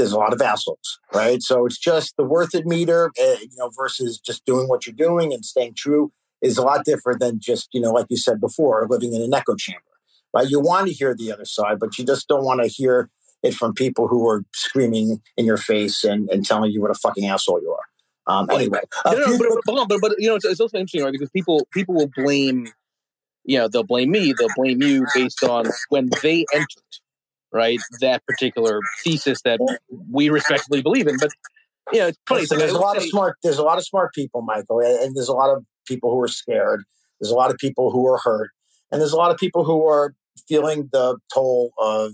there's 0.00 0.12
a 0.12 0.18
lot 0.18 0.32
of 0.32 0.40
assholes, 0.40 0.98
right? 1.14 1.42
So 1.42 1.66
it's 1.66 1.78
just 1.78 2.16
the 2.16 2.24
worth 2.24 2.54
it 2.54 2.66
meter, 2.66 3.12
uh, 3.20 3.36
you 3.40 3.56
know, 3.56 3.70
versus 3.76 4.18
just 4.18 4.44
doing 4.44 4.66
what 4.68 4.86
you're 4.86 4.94
doing 4.94 5.32
and 5.32 5.44
staying 5.44 5.74
true 5.76 6.10
is 6.42 6.56
a 6.56 6.62
lot 6.62 6.84
different 6.84 7.20
than 7.20 7.38
just, 7.38 7.68
you 7.72 7.80
know, 7.80 7.92
like 7.92 8.06
you 8.08 8.16
said 8.16 8.40
before, 8.40 8.86
living 8.88 9.12
in 9.12 9.20
an 9.22 9.34
echo 9.34 9.54
chamber, 9.54 9.82
right? 10.34 10.48
You 10.48 10.58
want 10.58 10.86
to 10.88 10.92
hear 10.92 11.14
the 11.14 11.30
other 11.32 11.44
side, 11.44 11.78
but 11.78 11.98
you 11.98 12.04
just 12.04 12.28
don't 12.28 12.44
want 12.44 12.62
to 12.62 12.68
hear 12.68 13.10
it 13.42 13.54
from 13.54 13.74
people 13.74 14.08
who 14.08 14.26
are 14.28 14.42
screaming 14.54 15.20
in 15.36 15.44
your 15.44 15.58
face 15.58 16.02
and, 16.02 16.30
and 16.30 16.44
telling 16.44 16.72
you 16.72 16.80
what 16.80 16.90
a 16.90 16.94
fucking 16.94 17.26
asshole 17.26 17.60
you 17.60 17.72
are. 17.72 18.34
Um, 18.34 18.48
anyway, 18.50 18.80
uh, 19.04 19.12
no, 19.12 19.18
no, 19.18 19.38
but, 19.38 19.48
but, 19.66 19.88
but, 19.88 20.00
but, 20.00 20.14
you 20.18 20.28
know, 20.28 20.36
it's, 20.36 20.44
it's 20.44 20.60
also 20.60 20.78
interesting, 20.78 21.02
right? 21.02 21.12
Because 21.12 21.30
people 21.30 21.66
people 21.72 21.94
will 21.94 22.10
blame, 22.14 22.68
you 23.44 23.58
know, 23.58 23.66
they'll 23.68 23.82
blame 23.82 24.10
me, 24.10 24.32
they'll 24.38 24.48
blame 24.56 24.82
you 24.82 25.06
based 25.14 25.42
on 25.42 25.66
when 25.88 26.08
they 26.22 26.44
entered 26.52 26.68
right? 27.52 27.80
That 28.00 28.24
particular 28.26 28.80
thesis 29.04 29.40
that 29.42 29.60
we 30.10 30.30
respectfully 30.30 30.82
believe 30.82 31.06
in. 31.06 31.16
But 31.18 31.30
you 31.92 32.00
know, 32.00 32.06
it's 32.08 32.18
funny. 32.28 32.46
So 32.46 32.56
there's 32.56 32.72
a 32.72 32.78
lot 32.78 32.96
of 32.96 33.02
smart. 33.04 33.36
There's 33.42 33.58
a 33.58 33.62
lot 33.62 33.78
of 33.78 33.84
smart 33.84 34.12
people, 34.14 34.42
Michael, 34.42 34.80
and 34.80 35.14
there's 35.14 35.28
a 35.28 35.34
lot 35.34 35.56
of 35.56 35.64
people 35.86 36.10
who 36.10 36.20
are 36.20 36.28
scared. 36.28 36.84
There's 37.20 37.30
a 37.30 37.36
lot 37.36 37.50
of 37.50 37.58
people 37.58 37.90
who 37.90 38.06
are 38.06 38.18
hurt, 38.18 38.50
and 38.90 39.00
there's 39.00 39.12
a 39.12 39.16
lot 39.16 39.30
of 39.30 39.36
people 39.36 39.64
who 39.64 39.86
are 39.86 40.14
feeling 40.48 40.88
the 40.92 41.18
toll 41.32 41.72
of 41.78 42.12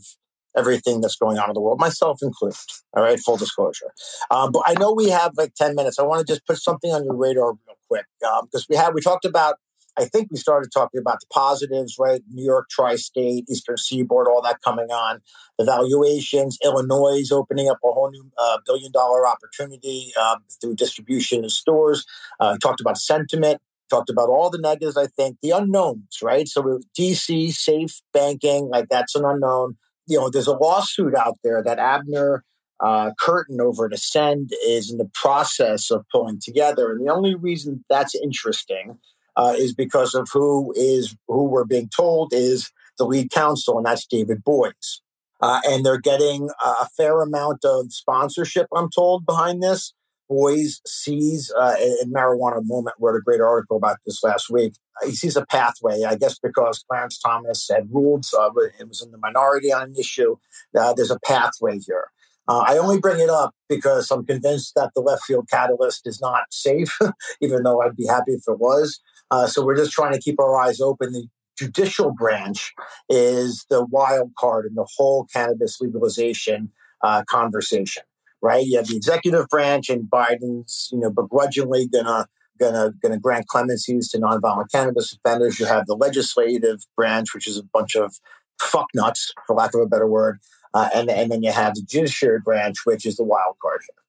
everything 0.56 1.00
that's 1.00 1.16
going 1.16 1.38
on 1.38 1.50
in 1.50 1.54
the 1.54 1.60
world, 1.60 1.78
myself 1.78 2.18
included. 2.22 2.58
All 2.94 3.02
right, 3.02 3.20
full 3.20 3.36
disclosure. 3.36 3.92
Um, 4.30 4.50
but 4.52 4.62
I 4.66 4.74
know 4.74 4.92
we 4.92 5.10
have 5.10 5.32
like 5.36 5.54
ten 5.54 5.74
minutes. 5.74 5.98
I 5.98 6.02
want 6.02 6.26
to 6.26 6.32
just 6.32 6.46
put 6.46 6.58
something 6.58 6.90
on 6.92 7.04
your 7.04 7.14
radar 7.14 7.52
real 7.52 7.76
quick 7.88 8.06
because 8.20 8.62
um, 8.62 8.66
we 8.68 8.76
had 8.76 8.94
we 8.94 9.00
talked 9.00 9.24
about 9.24 9.56
I 9.98 10.04
think 10.04 10.28
we 10.30 10.36
started 10.36 10.70
talking 10.72 11.00
about 11.00 11.20
the 11.20 11.26
positives, 11.32 11.96
right? 11.98 12.22
New 12.30 12.44
York, 12.44 12.68
tri 12.68 12.96
state, 12.96 13.44
Eastern 13.48 13.76
Seaboard, 13.76 14.28
all 14.28 14.42
that 14.42 14.60
coming 14.62 14.90
on. 14.90 15.20
The 15.58 15.64
valuations, 15.64 16.58
Illinois 16.62 17.18
is 17.18 17.32
opening 17.32 17.68
up 17.68 17.78
a 17.82 17.90
whole 17.90 18.10
new 18.10 18.30
uh, 18.38 18.58
billion 18.66 18.92
dollar 18.92 19.26
opportunity 19.26 20.12
uh, 20.18 20.36
through 20.60 20.76
distribution 20.76 21.44
in 21.44 21.50
stores. 21.50 22.04
Uh, 22.38 22.58
talked 22.58 22.80
about 22.80 22.98
sentiment, 22.98 23.60
talked 23.88 24.10
about 24.10 24.28
all 24.28 24.50
the 24.50 24.58
negatives, 24.58 24.96
I 24.96 25.06
think, 25.06 25.38
the 25.42 25.50
unknowns, 25.50 26.18
right? 26.22 26.46
So 26.46 26.80
DC, 26.98 27.52
safe 27.52 28.02
banking, 28.12 28.68
like 28.68 28.88
that's 28.90 29.14
an 29.14 29.24
unknown. 29.24 29.76
You 30.06 30.18
know, 30.18 30.30
there's 30.30 30.46
a 30.46 30.56
lawsuit 30.56 31.14
out 31.14 31.38
there 31.42 31.62
that 31.62 31.78
Abner 31.78 32.44
uh, 32.80 33.10
Kurtin 33.20 33.60
over 33.60 33.86
at 33.86 33.92
Ascend 33.92 34.50
is 34.66 34.90
in 34.90 34.98
the 34.98 35.10
process 35.14 35.90
of 35.90 36.04
pulling 36.12 36.40
together. 36.40 36.92
And 36.92 37.06
the 37.06 37.12
only 37.12 37.34
reason 37.34 37.84
that's 37.88 38.14
interesting 38.14 38.98
uh, 39.36 39.54
is 39.56 39.74
because 39.74 40.14
of 40.14 40.28
who 40.32 40.72
is 40.76 41.16
who 41.28 41.44
we're 41.44 41.64
being 41.64 41.88
told 41.94 42.32
is 42.32 42.70
the 42.98 43.04
lead 43.04 43.30
counsel, 43.30 43.76
and 43.76 43.86
that's 43.86 44.06
David 44.06 44.42
Boies. 44.44 45.02
Uh, 45.40 45.60
and 45.66 45.84
they're 45.84 46.00
getting 46.00 46.48
a 46.64 46.88
fair 46.96 47.20
amount 47.20 47.64
of 47.64 47.92
sponsorship, 47.92 48.66
I'm 48.74 48.90
told, 48.90 49.26
behind 49.26 49.62
this. 49.62 49.92
Boies 50.28 50.80
sees, 50.86 51.52
uh, 51.56 51.76
Marijuana 52.06 52.60
Moment 52.64 52.96
wrote 52.98 53.16
a 53.16 53.20
great 53.20 53.40
article 53.40 53.76
about 53.76 53.98
this 54.06 54.24
last 54.24 54.50
week. 54.50 54.72
He 55.04 55.12
sees 55.12 55.36
a 55.36 55.44
pathway, 55.46 56.02
I 56.02 56.16
guess, 56.16 56.38
because 56.38 56.82
Clarence 56.88 57.18
Thomas 57.18 57.68
had 57.70 57.92
ruled, 57.92 58.24
uh, 58.36 58.50
it 58.80 58.88
was 58.88 59.02
in 59.02 59.12
the 59.12 59.18
minority 59.18 59.72
on 59.72 59.82
an 59.84 59.94
issue. 59.96 60.36
Uh, 60.76 60.94
there's 60.94 61.10
a 61.10 61.20
pathway 61.20 61.78
here. 61.78 62.10
Uh, 62.48 62.64
I 62.66 62.78
only 62.78 62.98
bring 62.98 63.20
it 63.20 63.28
up 63.28 63.54
because 63.68 64.10
I'm 64.10 64.24
convinced 64.24 64.74
that 64.76 64.92
the 64.94 65.00
left 65.00 65.24
field 65.24 65.48
catalyst 65.50 66.06
is 66.06 66.20
not 66.20 66.44
safe, 66.50 66.96
even 67.40 67.62
though 67.62 67.82
I'd 67.82 67.96
be 67.96 68.06
happy 68.06 68.32
if 68.32 68.44
it 68.48 68.58
was. 68.58 69.00
Uh, 69.30 69.46
so 69.46 69.64
we're 69.64 69.76
just 69.76 69.92
trying 69.92 70.12
to 70.12 70.20
keep 70.20 70.38
our 70.38 70.56
eyes 70.56 70.80
open. 70.80 71.12
The 71.12 71.26
judicial 71.58 72.12
branch 72.12 72.72
is 73.08 73.64
the 73.70 73.84
wild 73.84 74.32
card 74.38 74.66
in 74.66 74.74
the 74.74 74.86
whole 74.96 75.26
cannabis 75.32 75.80
legalization 75.80 76.70
uh, 77.02 77.24
conversation, 77.28 78.02
right? 78.42 78.64
You 78.64 78.78
have 78.78 78.88
the 78.88 78.96
executive 78.96 79.48
branch, 79.48 79.88
and 79.88 80.08
Biden's, 80.10 80.88
you 80.92 80.98
know, 80.98 81.10
begrudgingly 81.10 81.88
gonna 81.88 82.26
gonna 82.58 82.92
gonna 83.02 83.18
grant 83.18 83.46
clemencies 83.48 84.10
to 84.10 84.18
nonviolent 84.18 84.70
cannabis 84.72 85.12
offenders. 85.12 85.58
You 85.58 85.66
have 85.66 85.86
the 85.86 85.96
legislative 85.96 86.80
branch, 86.96 87.34
which 87.34 87.46
is 87.46 87.58
a 87.58 87.64
bunch 87.64 87.94
of 87.94 88.14
fucknuts, 88.60 89.32
for 89.46 89.56
lack 89.56 89.74
of 89.74 89.80
a 89.80 89.86
better 89.86 90.06
word, 90.06 90.38
uh, 90.74 90.88
and 90.94 91.10
and 91.10 91.30
then 91.30 91.42
you 91.42 91.52
have 91.52 91.74
the 91.74 91.82
judiciary 91.82 92.40
branch, 92.40 92.78
which 92.84 93.04
is 93.04 93.16
the 93.16 93.24
wild 93.24 93.56
card 93.60 93.80
here. 93.82 94.05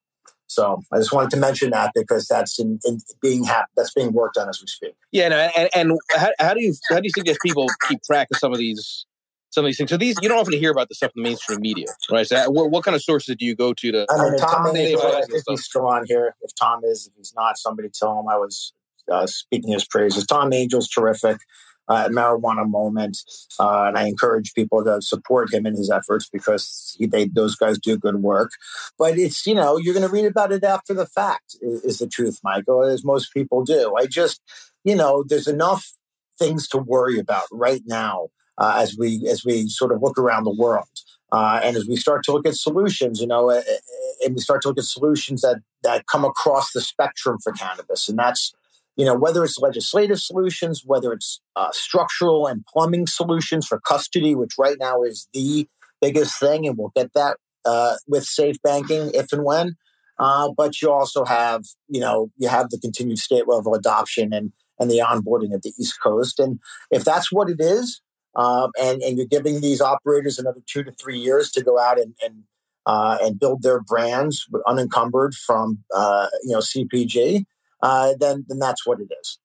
So 0.48 0.82
I 0.94 0.98
just 0.98 1.12
wanted 1.12 1.30
to 1.32 1.38
mention 1.38 1.72
that 1.72 1.92
because 1.94 2.28
that's 2.28 2.58
in, 2.60 2.80
in 2.86 3.00
being 3.22 3.44
hap- 3.44 3.70
that's 3.76 3.94
being 3.94 4.14
worked 4.14 4.38
on 4.38 4.48
as 4.48 4.60
we 4.62 4.68
speak. 4.68 4.96
Yeah, 5.12 5.28
no, 5.28 5.38
and, 5.38 5.70
and 5.76 6.00
how, 6.16 6.30
how, 6.40 6.54
do 6.54 6.64
you 6.64 6.74
how 6.90 6.98
do 6.98 7.04
you 7.04 7.12
suggest 7.14 7.40
people 7.46 7.68
keep 7.88 8.02
track 8.04 8.30
of 8.32 8.40
some 8.40 8.54
of 8.54 8.58
these 8.58 9.06
some 9.50 9.66
of 9.66 9.68
these 9.68 9.78
things? 9.78 9.90
So 9.90 9.98
these 9.98 10.16
you 10.22 10.30
don't 10.30 10.40
often 10.40 10.54
hear 10.54 10.72
about 10.72 10.88
the 10.88 10.96
stuff 10.96 11.12
in 11.16 11.22
the 11.22 11.30
mainstream 11.30 11.60
media, 11.62 11.88
right? 12.10 12.26
So 12.26 12.50
what, 12.50 12.72
what 12.72 12.86
kind 12.86 12.96
of 12.96 13.04
sources 13.04 13.36
do 13.38 13.46
you 13.46 13.56
go 13.56 13.74
to 13.74 13.92
to? 13.92 14.06
I 14.10 14.24
mean, 14.24 14.38
Tom 14.38 14.68
Angell, 14.68 15.22
if 15.30 15.44
he's 15.48 15.66
still 15.66 15.86
on 15.86 16.06
here, 16.08 16.34
if 16.42 16.52
Tom 16.56 16.82
is, 16.86 17.08
if 17.08 17.14
he's 17.18 17.34
not, 17.36 17.58
somebody 17.58 17.90
tell 17.90 18.18
him 18.18 18.30
I 18.30 18.38
was 18.38 18.72
uh, 19.12 19.28
speaking 19.28 19.74
his 19.74 19.86
praises. 19.86 20.26
Tom 20.26 20.54
Angell's 20.54 20.88
terrific 20.88 21.40
uh, 21.88 22.10
marijuana 22.10 22.68
moment. 22.68 23.18
Uh, 23.60 23.86
and 23.88 23.98
I 23.98 24.08
encourage 24.08 24.54
people 24.54 24.84
to 24.84 25.02
support 25.02 25.54
him 25.54 25.66
in 25.66 25.76
his 25.76 25.90
efforts 25.90 26.30
because 26.30 26.96
he, 26.98 27.06
they, 27.06 27.28
those 27.28 27.56
guys 27.56 27.80
do 27.80 27.98
good 27.98 28.18
work. 28.18 28.52
But 28.98 29.18
it's, 29.18 29.46
you 29.46 29.56
know, 29.56 29.78
you're 29.78 29.94
going 29.94 30.06
to 30.06 30.12
read 30.12 30.26
about 30.26 30.52
it 30.52 30.64
after 30.64 30.94
the 30.94 31.06
fact, 31.06 31.56
is, 31.62 31.84
is 31.84 31.98
the 32.00 32.08
truth, 32.08 32.40
Michael, 32.44 32.84
as 32.84 33.04
most 33.04 33.34
people 33.34 33.64
do. 33.64 33.96
I 33.98 34.06
just, 34.06 34.42
you 34.84 34.96
know, 34.96 35.24
there's 35.28 35.48
enough 35.48 35.94
things 36.38 36.68
to 36.70 36.78
worry 36.78 37.20
about 37.20 37.46
right 37.52 37.82
now 37.86 38.28
uh, 38.58 38.76
as 38.78 38.96
we 38.98 39.28
as 39.30 39.44
we 39.44 39.68
sort 39.68 39.92
of 39.92 40.02
look 40.02 40.18
around 40.18 40.44
the 40.44 40.56
world. 40.56 40.88
Uh, 41.32 41.60
and 41.62 41.76
as 41.76 41.86
we 41.88 41.98
start 41.98 42.24
to 42.24 42.32
look 42.32 42.48
at 42.48 42.56
solutions, 42.56 43.20
you 43.20 43.28
know, 43.28 43.50
and 43.50 44.34
we 44.34 44.40
start 44.40 44.62
to 44.62 44.70
look 44.70 44.78
at 44.78 44.86
solutions 44.86 45.42
that 45.42 45.58
that 45.84 46.08
come 46.08 46.24
across 46.24 46.72
the 46.72 46.82
spectrum 46.82 47.38
for 47.44 47.52
cannabis, 47.52 48.08
and 48.08 48.18
that's 48.18 48.54
you 48.98 49.06
know, 49.06 49.16
whether 49.16 49.44
it's 49.44 49.60
legislative 49.60 50.20
solutions, 50.20 50.82
whether 50.84 51.14
it's 51.14 51.40
uh, 51.56 51.70
structural 51.72 52.48
and 52.48 52.66
plumbing 52.66 53.06
solutions 53.06 53.68
for 53.68 53.80
custody, 53.80 54.34
which 54.34 54.54
right 54.58 54.78
now 54.80 55.04
is 55.04 55.30
the 55.34 55.68
biggest 56.02 56.40
thing, 56.40 56.68
and 56.68 56.78
we'll 56.78 56.92
get 56.96 57.14
that 57.14 57.38
uh, 57.64 57.96
with 58.08 58.26
safe 58.26 58.56
banking 58.64 59.12
if 59.14 59.32
and 59.32 59.44
when. 59.44 59.76
Uh, 60.20 60.50
but 60.58 60.82
you 60.82 60.92
also 60.92 61.24
have, 61.26 61.64
you 61.88 62.02
know, 62.02 62.32
you 62.38 62.50
have 62.50 62.72
the 62.72 62.80
continued 62.80 63.20
state 63.20 63.48
level 63.48 63.76
adoption 63.76 64.34
and 64.34 64.52
and 64.80 64.92
the 64.92 65.00
onboarding 65.00 65.54
of 65.56 65.62
the 65.64 65.74
East 65.80 66.00
Coast, 66.02 66.40
and 66.40 66.60
if 66.92 67.04
that's 67.04 67.32
what 67.32 67.50
it 67.50 67.60
is, 67.60 68.02
um, 68.36 68.72
and 68.80 69.02
and 69.04 69.18
you're 69.18 69.28
giving 69.28 69.62
these 69.62 69.80
operators 69.80 70.40
another 70.40 70.62
two 70.66 70.84
to 70.84 70.92
three 70.92 71.20
years 71.20 71.52
to 71.52 71.64
go 71.64 71.80
out 71.80 72.00
and 72.00 72.16
and 72.24 72.44
uh, 72.88 73.20
and 73.22 73.40
build 73.40 73.62
their 73.62 73.80
brands 73.80 74.48
unencumbered 74.66 75.36
from 75.36 75.84
uh, 75.94 76.28
you 76.44 76.54
know 76.54 76.60
CPG 76.60 77.46
uh, 77.82 78.14
then 78.20 78.46
then 78.48 78.60
that's 78.60 78.86
what 78.86 79.00
it 79.00 79.08
is. 79.22 79.40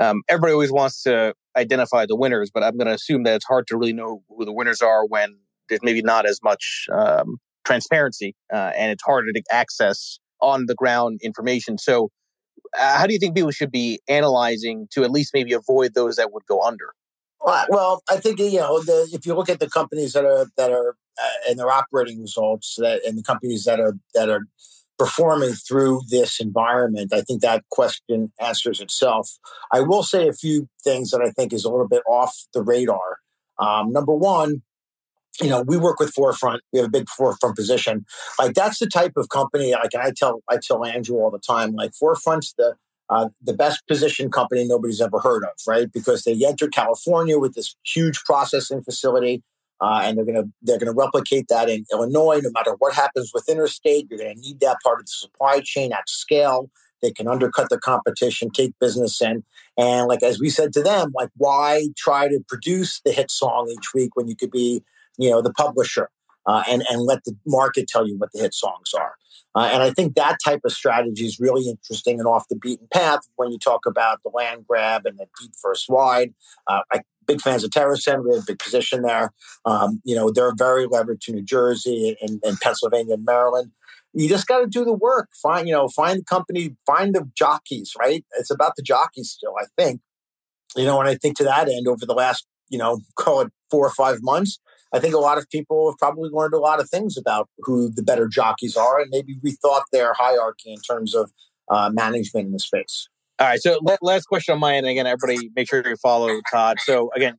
Um, 0.00 0.22
everybody 0.28 0.52
always 0.52 0.72
wants 0.72 1.02
to 1.02 1.34
identify 1.56 2.06
the 2.06 2.16
winners, 2.16 2.50
but 2.52 2.62
I'm 2.62 2.76
going 2.76 2.86
to 2.86 2.94
assume 2.94 3.24
that 3.24 3.34
it's 3.34 3.44
hard 3.44 3.66
to 3.68 3.76
really 3.76 3.92
know 3.92 4.22
who 4.28 4.44
the 4.44 4.52
winners 4.52 4.80
are 4.80 5.06
when 5.06 5.36
there's 5.68 5.82
maybe 5.82 6.02
not 6.02 6.26
as 6.26 6.40
much 6.42 6.86
um, 6.92 7.36
transparency 7.64 8.34
uh, 8.52 8.72
and 8.76 8.90
it's 8.90 9.02
harder 9.02 9.32
to 9.32 9.42
access 9.50 10.18
on 10.40 10.66
the 10.66 10.74
ground 10.74 11.20
information. 11.22 11.78
So, 11.78 12.10
uh, 12.78 12.98
how 12.98 13.06
do 13.06 13.12
you 13.12 13.18
think 13.18 13.36
people 13.36 13.50
should 13.50 13.70
be 13.70 14.00
analyzing 14.08 14.88
to 14.92 15.04
at 15.04 15.10
least 15.10 15.32
maybe 15.34 15.52
avoid 15.52 15.94
those 15.94 16.16
that 16.16 16.32
would 16.32 16.46
go 16.46 16.62
under? 16.62 16.94
Well, 17.44 18.02
I 18.08 18.16
think 18.18 18.38
you 18.38 18.58
know 18.58 18.80
the, 18.82 19.08
if 19.12 19.26
you 19.26 19.34
look 19.34 19.48
at 19.48 19.58
the 19.58 19.68
companies 19.68 20.12
that 20.12 20.24
are 20.24 20.46
that 20.56 20.70
are 20.70 20.96
uh, 21.20 21.50
and 21.50 21.58
their 21.58 21.70
operating 21.70 22.20
results, 22.20 22.76
that 22.78 23.00
and 23.04 23.18
the 23.18 23.22
companies 23.22 23.64
that 23.64 23.80
are 23.80 23.94
that 24.14 24.28
are 24.30 24.42
performing 24.98 25.52
through 25.52 26.02
this 26.08 26.40
environment? 26.40 27.12
I 27.12 27.22
think 27.22 27.42
that 27.42 27.64
question 27.70 28.32
answers 28.40 28.80
itself. 28.80 29.30
I 29.72 29.80
will 29.80 30.02
say 30.02 30.28
a 30.28 30.32
few 30.32 30.68
things 30.84 31.10
that 31.10 31.20
I 31.20 31.30
think 31.30 31.52
is 31.52 31.64
a 31.64 31.70
little 31.70 31.88
bit 31.88 32.02
off 32.08 32.36
the 32.54 32.62
radar. 32.62 33.18
Um, 33.58 33.92
number 33.92 34.14
one, 34.14 34.62
you 35.40 35.48
know, 35.48 35.62
we 35.62 35.76
work 35.76 35.98
with 35.98 36.14
4Front. 36.14 36.58
We 36.72 36.78
have 36.78 36.88
a 36.88 36.90
big 36.90 37.06
4Front 37.18 37.56
position. 37.56 38.04
Like 38.38 38.54
that's 38.54 38.78
the 38.78 38.86
type 38.86 39.12
of 39.16 39.28
company. 39.28 39.72
Like 39.72 39.94
I 39.94 40.12
tell, 40.14 40.42
I 40.48 40.58
tell 40.62 40.84
Andrew 40.84 41.16
all 41.16 41.30
the 41.30 41.38
time. 41.38 41.72
Like 41.72 41.92
4Front's 42.00 42.54
the 42.56 42.74
uh, 43.12 43.28
the 43.42 43.52
best 43.52 43.86
positioned 43.86 44.32
company 44.32 44.66
nobody's 44.66 45.00
ever 45.00 45.18
heard 45.18 45.42
of, 45.44 45.50
right? 45.68 45.92
Because 45.92 46.22
they 46.22 46.46
entered 46.46 46.72
California 46.72 47.38
with 47.38 47.54
this 47.54 47.76
huge 47.84 48.24
processing 48.24 48.82
facility. 48.82 49.42
Uh, 49.82 50.00
and 50.04 50.16
they're 50.16 50.24
going 50.24 50.36
to 50.36 50.48
they're 50.62 50.78
going 50.78 50.92
to 50.92 50.96
replicate 50.96 51.46
that 51.48 51.68
in 51.68 51.84
Illinois. 51.92 52.40
No 52.40 52.50
matter 52.52 52.74
what 52.78 52.94
happens 52.94 53.32
with 53.34 53.48
interstate, 53.48 54.06
you're 54.08 54.18
going 54.18 54.34
to 54.34 54.40
need 54.40 54.60
that 54.60 54.76
part 54.84 55.00
of 55.00 55.06
the 55.06 55.10
supply 55.10 55.60
chain 55.62 55.92
at 55.92 56.08
scale. 56.08 56.70
They 57.02 57.10
can 57.10 57.26
undercut 57.26 57.68
the 57.68 57.80
competition, 57.80 58.50
take 58.50 58.78
business 58.78 59.20
in, 59.20 59.42
and 59.76 60.06
like 60.06 60.22
as 60.22 60.38
we 60.38 60.50
said 60.50 60.72
to 60.74 60.82
them, 60.82 61.12
like 61.16 61.30
why 61.36 61.88
try 61.96 62.28
to 62.28 62.38
produce 62.46 63.00
the 63.04 63.10
hit 63.10 63.32
song 63.32 63.74
each 63.76 63.92
week 63.92 64.14
when 64.14 64.28
you 64.28 64.36
could 64.36 64.52
be, 64.52 64.84
you 65.18 65.30
know, 65.30 65.42
the 65.42 65.52
publisher 65.52 66.10
uh, 66.46 66.62
and 66.68 66.84
and 66.88 67.02
let 67.02 67.24
the 67.24 67.36
market 67.44 67.88
tell 67.88 68.06
you 68.06 68.16
what 68.18 68.30
the 68.32 68.40
hit 68.40 68.54
songs 68.54 68.94
are. 68.96 69.14
Uh, 69.54 69.68
and 69.72 69.82
I 69.82 69.90
think 69.90 70.14
that 70.14 70.38
type 70.42 70.60
of 70.64 70.72
strategy 70.72 71.26
is 71.26 71.38
really 71.38 71.68
interesting 71.68 72.18
and 72.18 72.26
off 72.26 72.48
the 72.48 72.56
beaten 72.56 72.86
path 72.92 73.20
when 73.36 73.50
you 73.50 73.58
talk 73.58 73.84
about 73.84 74.20
the 74.24 74.30
land 74.30 74.64
grab 74.66 75.04
and 75.04 75.18
the 75.18 75.26
deep 75.40 75.52
first 75.60 75.90
wide. 75.90 76.34
Uh, 76.66 76.80
I 76.90 77.00
big 77.26 77.40
fans 77.40 77.64
of 77.64 77.70
TerrAscend. 77.70 78.24
We 78.24 78.34
have 78.34 78.44
a 78.44 78.46
big 78.46 78.58
position 78.58 79.02
there. 79.02 79.32
Um, 79.64 80.00
you 80.04 80.14
know, 80.14 80.30
they're 80.30 80.54
very 80.54 80.86
levered 80.86 81.20
to 81.22 81.32
New 81.32 81.42
Jersey 81.42 82.16
and, 82.20 82.40
and 82.42 82.58
Pennsylvania 82.60 83.14
and 83.14 83.24
Maryland. 83.24 83.72
You 84.14 84.28
just 84.28 84.46
got 84.46 84.60
to 84.60 84.66
do 84.66 84.84
the 84.84 84.92
work. 84.92 85.30
Find, 85.42 85.66
you 85.66 85.74
know, 85.74 85.88
find 85.88 86.20
the 86.20 86.24
company, 86.24 86.76
find 86.86 87.14
the 87.14 87.30
jockeys, 87.34 87.92
right? 87.98 88.24
It's 88.38 88.50
about 88.50 88.76
the 88.76 88.82
jockeys 88.82 89.30
still, 89.30 89.54
I 89.58 89.64
think. 89.76 90.00
You 90.76 90.84
know, 90.84 91.00
and 91.00 91.08
I 91.08 91.14
think 91.14 91.36
to 91.38 91.44
that 91.44 91.68
end, 91.68 91.88
over 91.88 92.04
the 92.06 92.14
last, 92.14 92.46
you 92.68 92.78
know, 92.78 93.00
call 93.16 93.40
it 93.42 93.52
four 93.70 93.86
or 93.86 93.90
five 93.90 94.18
months, 94.22 94.58
I 94.94 94.98
think 95.00 95.14
a 95.14 95.18
lot 95.18 95.38
of 95.38 95.48
people 95.48 95.90
have 95.90 95.98
probably 95.98 96.28
learned 96.30 96.54
a 96.54 96.58
lot 96.58 96.80
of 96.80 96.90
things 96.90 97.16
about 97.16 97.48
who 97.58 97.90
the 97.90 98.02
better 98.02 98.28
jockeys 98.28 98.76
are 98.76 99.00
and 99.00 99.08
maybe 99.10 99.36
rethought 99.36 99.84
their 99.90 100.12
hierarchy 100.12 100.72
in 100.72 100.80
terms 100.80 101.14
of 101.14 101.30
uh, 101.70 101.90
management 101.92 102.46
in 102.46 102.52
the 102.52 102.58
space. 102.58 103.08
All 103.38 103.48
right. 103.48 103.60
So 103.60 103.80
last 104.02 104.26
question 104.26 104.52
on 104.52 104.60
my 104.60 104.76
end. 104.76 104.86
Again, 104.86 105.06
everybody, 105.06 105.50
make 105.56 105.68
sure 105.68 105.86
you 105.86 105.96
follow 105.96 106.40
Todd. 106.50 106.78
So 106.80 107.10
again, 107.16 107.38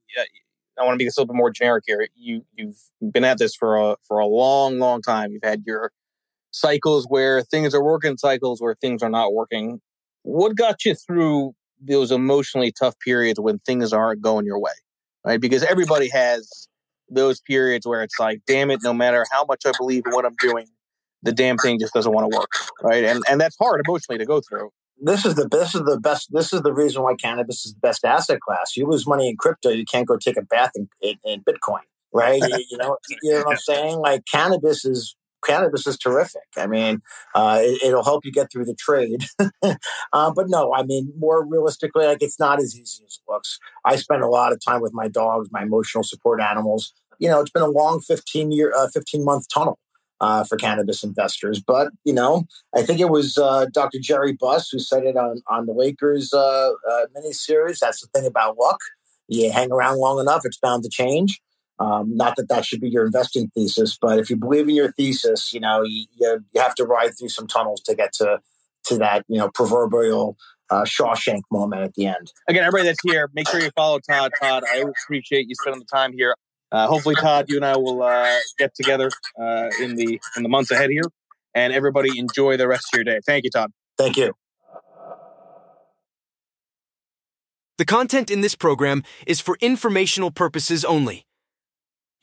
I 0.80 0.84
want 0.84 0.96
to 0.96 0.98
be 0.98 1.06
a 1.06 1.08
little 1.08 1.28
bit 1.28 1.36
more 1.36 1.52
generic 1.52 1.84
here. 1.88 2.08
You 2.16 2.46
you've 2.56 2.78
been 3.12 3.24
at 3.24 3.38
this 3.38 3.56
for 3.56 3.78
a 3.78 3.96
for 4.08 4.20
a 4.20 4.26
long, 4.26 4.80
long 4.80 5.02
time. 5.02 5.32
You've 5.32 5.44
had 5.44 5.64
your 5.66 5.92
cycles 6.52 7.06
where 7.08 7.42
things 7.42 7.74
are 7.74 7.84
working, 7.84 8.18
cycles 8.18 8.62
where 8.62 8.76
things 8.76 9.04
are 9.04 9.10
not 9.10 9.34
working. 9.34 9.82
What 10.24 10.56
got 10.56 10.84
you 10.84 10.96
through 10.96 11.54
those 11.80 12.12
emotionally 12.12 12.72
tough 12.72 12.98
periods 13.00 13.40
when 13.40 13.60
things 13.60 13.94
aren't 13.94 14.22
going 14.22 14.46
your 14.46 14.60
way? 14.60 14.72
Right? 15.26 15.40
Because 15.40 15.64
everybody 15.64 16.10
has 16.10 16.68
those 17.10 17.40
periods 17.42 17.86
where 17.86 18.02
it's 18.02 18.20
like, 18.20 18.42
damn 18.48 18.72
it, 18.72 18.80
no 18.84 18.94
matter 18.94 19.26
how 19.32 19.46
much 19.46 19.64
I 19.66 19.72
believe 19.78 20.04
in 20.06 20.12
what 20.12 20.26
I'm 20.26 20.36
doing, 20.40 20.68
the 21.22 21.32
damn 21.32 21.58
thing 21.58 21.80
just 21.80 21.94
doesn't 21.94 22.12
want 22.12 22.32
to 22.32 22.38
work. 22.38 22.50
Right. 22.82 23.04
And 23.04 23.24
and 23.30 23.40
that's 23.40 23.58
hard 23.58 23.82
emotionally 23.86 24.18
to 24.18 24.26
go 24.26 24.42
through 24.42 24.72
this 25.04 25.26
is 25.26 25.36
the 25.36 25.48
this 25.48 25.76
is 25.76 25.82
the 25.82 26.00
best 26.00 26.32
this 26.32 26.54
is 26.54 26.62
the 26.62 26.74
reason 26.74 27.04
why 27.04 27.16
cannabis 27.16 27.66
is 27.66 27.74
the 27.74 27.80
best 27.80 28.06
asset 28.06 28.40
class. 28.40 28.76
You 28.76 28.88
lose 28.88 29.06
money 29.06 29.30
in 29.30 29.38
crypto, 29.38 29.70
you 29.70 29.86
can't 29.86 30.08
go 30.08 30.18
take 30.18 30.38
a 30.38 30.42
bath 30.42 30.72
in, 30.76 30.88
in, 31.02 31.16
in 31.24 31.44
Bitcoin, 31.44 31.82
right? 32.14 32.42
you, 32.42 32.66
you, 32.72 32.78
know, 32.78 32.98
you 33.22 33.34
know 33.34 33.40
what 33.40 33.52
I'm 33.52 33.58
saying? 33.58 33.98
Like 33.98 34.24
cannabis 34.32 34.86
is 34.86 35.16
cannabis 35.46 35.86
is 35.86 35.98
terrific. 35.98 36.44
I 36.58 36.68
mean, 36.68 37.02
uh, 37.36 37.60
it, 37.62 37.94
will 37.94 38.04
help 38.04 38.26
you 38.26 38.32
get 38.32 38.52
through 38.52 38.66
the 38.66 38.76
trade. 38.76 39.26
uh, 40.14 40.32
but 40.34 40.50
no, 40.50 40.74
I 40.74 40.84
mean, 40.84 41.12
more 41.18 41.46
realistically, 41.46 42.06
like 42.06 42.22
it's 42.22 42.40
not 42.40 42.60
as 42.60 42.76
easy 42.76 43.04
as 43.06 43.20
it 43.20 43.32
looks. 43.32 43.60
I 43.84 43.98
spend 43.98 44.24
a 44.24 44.28
lot 44.28 44.54
of 44.54 44.64
time 44.64 44.82
with 44.82 44.94
my 44.94 45.10
dogs, 45.10 45.50
my 45.52 45.64
emotional 45.64 46.04
support 46.04 46.42
animals. 46.42 46.94
You 47.20 47.30
know, 47.30 47.42
it's 47.42 47.52
been 47.52 47.64
a 47.64 47.68
long 47.68 48.00
15 48.00 48.52
year, 48.52 48.74
uh, 48.76 48.88
15 48.88 49.24
month 49.24 49.48
tunnel 49.54 49.80
uh, 50.24 50.46
for 50.46 50.56
cannabis 50.56 51.04
investors. 51.04 51.62
But 51.66 51.90
you 52.06 52.14
know, 52.14 52.46
I 52.74 52.82
think 52.82 53.02
it 53.02 53.10
was 53.10 53.38
uh, 53.38 53.66
Dr. 53.74 54.00
Jerry 54.02 54.32
Buss 54.32 54.70
who 54.70 54.80
said 54.80 55.04
it 55.04 55.18
on 55.18 55.42
on 55.48 55.66
the 55.66 55.74
Lakers 55.74 56.34
uh, 56.34 56.72
uh, 56.90 57.06
miniseries. 57.16 57.80
That's 57.80 58.00
the 58.00 58.08
thing 58.08 58.26
about 58.26 58.58
luck. 58.58 58.80
You 59.28 59.52
hang 59.52 59.72
around 59.72 59.98
long 59.98 60.20
enough, 60.20 60.44
it's 60.46 60.58
bound 60.58 60.84
to 60.84 60.90
change. 60.90 61.42
Um, 61.80 62.16
not 62.16 62.38
that 62.38 62.48
that 62.48 62.66
should 62.66 62.80
be 62.80 62.90
your 62.90 63.06
investing 63.06 63.50
thesis, 63.54 63.98
but 64.00 64.18
if 64.18 64.30
you 64.30 64.38
believe 64.38 64.70
in 64.70 64.76
your 64.76 64.94
thesis, 64.94 65.52
you 65.52 65.60
know 65.60 65.84
you, 65.84 66.06
you, 66.18 66.42
have 66.56 66.76
to 66.76 66.86
ride 66.86 67.12
through 67.20 67.30
some 67.30 67.48
tunnels 67.48 67.82
to 67.82 67.96
get 67.96 68.14
to 68.14 68.40
to 68.86 68.98
that 69.00 69.26
you 69.28 69.38
know 69.38 69.50
proverbial 69.54 70.38
uh, 70.70 70.84
Shawshank 70.84 71.42
moment 71.52 71.82
at 71.82 71.96
the 71.96 72.06
end. 72.06 72.32
Again, 72.48 72.64
everybody 72.64 72.88
that's 72.88 73.04
here, 73.04 73.30
make 73.34 73.50
sure 73.50 73.60
you 73.60 73.72
follow 73.76 74.00
Todd. 74.00 74.32
Todd, 74.42 74.64
I 74.72 74.86
appreciate 75.06 75.50
you 75.50 75.56
spending 75.60 75.82
the 75.82 75.98
time 75.98 76.14
here. 76.14 76.36
Uh, 76.74 76.88
hopefully, 76.88 77.14
Todd, 77.14 77.46
you 77.50 77.56
and 77.56 77.66
I 77.66 77.78
will 77.78 78.02
uh, 78.02 78.28
get 78.58 78.74
together 78.74 79.12
uh, 79.40 79.70
in 79.80 79.96
the 79.96 80.20
in 80.36 80.42
the 80.42 80.50
months 80.50 80.72
ahead 80.72 80.90
here, 80.90 81.04
and 81.54 81.72
everybody 81.72 82.18
enjoy 82.18 82.58
the 82.58 82.68
rest 82.68 82.88
of 82.92 82.98
your 82.98 83.04
day. 83.04 83.20
Thank 83.28 83.44
you, 83.44 83.52
Todd. 83.52 83.72
Thank 83.96 84.18
you. 84.18 84.34
The 87.78 87.86
content 87.86 88.32
in 88.32 88.42
this 88.42 88.56
program 88.56 89.04
is 89.28 89.40
for 89.40 89.56
informational 89.62 90.32
purposes 90.32 90.84
only. 90.84 91.28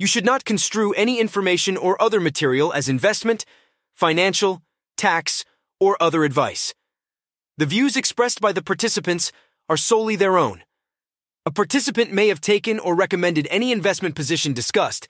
You 0.00 0.08
should 0.08 0.24
not 0.24 0.44
construe 0.44 0.92
any 0.94 1.20
information 1.20 1.76
or 1.76 2.00
other 2.02 2.18
material 2.18 2.72
as 2.72 2.88
investment, 2.88 3.44
financial, 3.94 4.62
tax, 4.96 5.44
or 5.78 5.96
other 6.00 6.24
advice. 6.24 6.74
The 7.56 7.66
views 7.66 7.96
expressed 7.96 8.40
by 8.40 8.50
the 8.50 8.62
participants 8.62 9.30
are 9.68 9.76
solely 9.76 10.16
their 10.16 10.36
own 10.36 10.64
a 11.46 11.50
participant 11.50 12.12
may 12.12 12.28
have 12.28 12.40
taken 12.40 12.78
or 12.78 12.94
recommended 12.94 13.48
any 13.50 13.72
investment 13.72 14.14
position 14.14 14.52
discussed, 14.52 15.08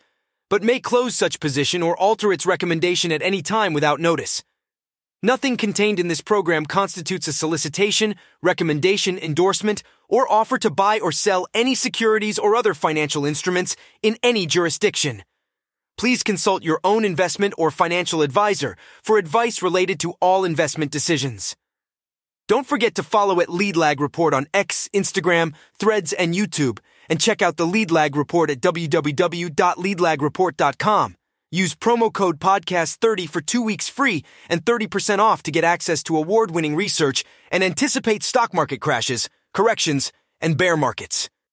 but 0.48 0.62
may 0.62 0.78
close 0.78 1.16
such 1.16 1.40
position 1.40 1.82
or 1.82 1.98
alter 1.98 2.32
its 2.32 2.46
recommendation 2.46 3.10
at 3.10 3.22
any 3.22 3.42
time 3.42 3.72
without 3.72 3.98
notice. 3.98 4.44
Nothing 5.22 5.56
contained 5.56 5.98
in 5.98 6.06
this 6.06 6.20
program 6.20 6.66
constitutes 6.66 7.26
a 7.26 7.32
solicitation, 7.32 8.14
recommendation, 8.42 9.18
endorsement, 9.18 9.82
or 10.08 10.30
offer 10.30 10.56
to 10.58 10.70
buy 10.70 11.00
or 11.00 11.10
sell 11.10 11.46
any 11.52 11.74
securities 11.74 12.38
or 12.38 12.54
other 12.54 12.74
financial 12.74 13.26
instruments 13.26 13.74
in 14.00 14.16
any 14.22 14.46
jurisdiction. 14.46 15.24
Please 15.98 16.22
consult 16.22 16.62
your 16.62 16.80
own 16.84 17.04
investment 17.04 17.54
or 17.58 17.70
financial 17.70 18.22
advisor 18.22 18.76
for 19.02 19.18
advice 19.18 19.62
related 19.62 19.98
to 20.00 20.14
all 20.20 20.44
investment 20.44 20.90
decisions. 20.92 21.56
Don't 22.50 22.66
forget 22.66 22.96
to 22.96 23.04
follow 23.04 23.40
at 23.40 23.48
Lead 23.48 23.76
Lag 23.76 24.00
Report 24.00 24.34
on 24.34 24.48
X, 24.52 24.88
Instagram, 24.92 25.54
Threads, 25.78 26.12
and 26.12 26.34
YouTube, 26.34 26.80
and 27.08 27.20
check 27.20 27.42
out 27.42 27.56
the 27.56 27.64
Lead 27.64 27.92
Lag 27.92 28.16
Report 28.16 28.50
at 28.50 28.60
www.leadlagreport.com. 28.60 31.16
Use 31.52 31.74
promo 31.76 32.12
code 32.12 32.40
podcast30 32.40 33.28
for 33.28 33.40
two 33.40 33.62
weeks 33.62 33.88
free 33.88 34.24
and 34.48 34.64
30% 34.64 35.20
off 35.20 35.44
to 35.44 35.52
get 35.52 35.62
access 35.62 36.02
to 36.02 36.16
award 36.16 36.50
winning 36.50 36.74
research 36.74 37.22
and 37.52 37.62
anticipate 37.62 38.24
stock 38.24 38.52
market 38.52 38.80
crashes, 38.80 39.28
corrections, 39.54 40.10
and 40.40 40.58
bear 40.58 40.76
markets. 40.76 41.30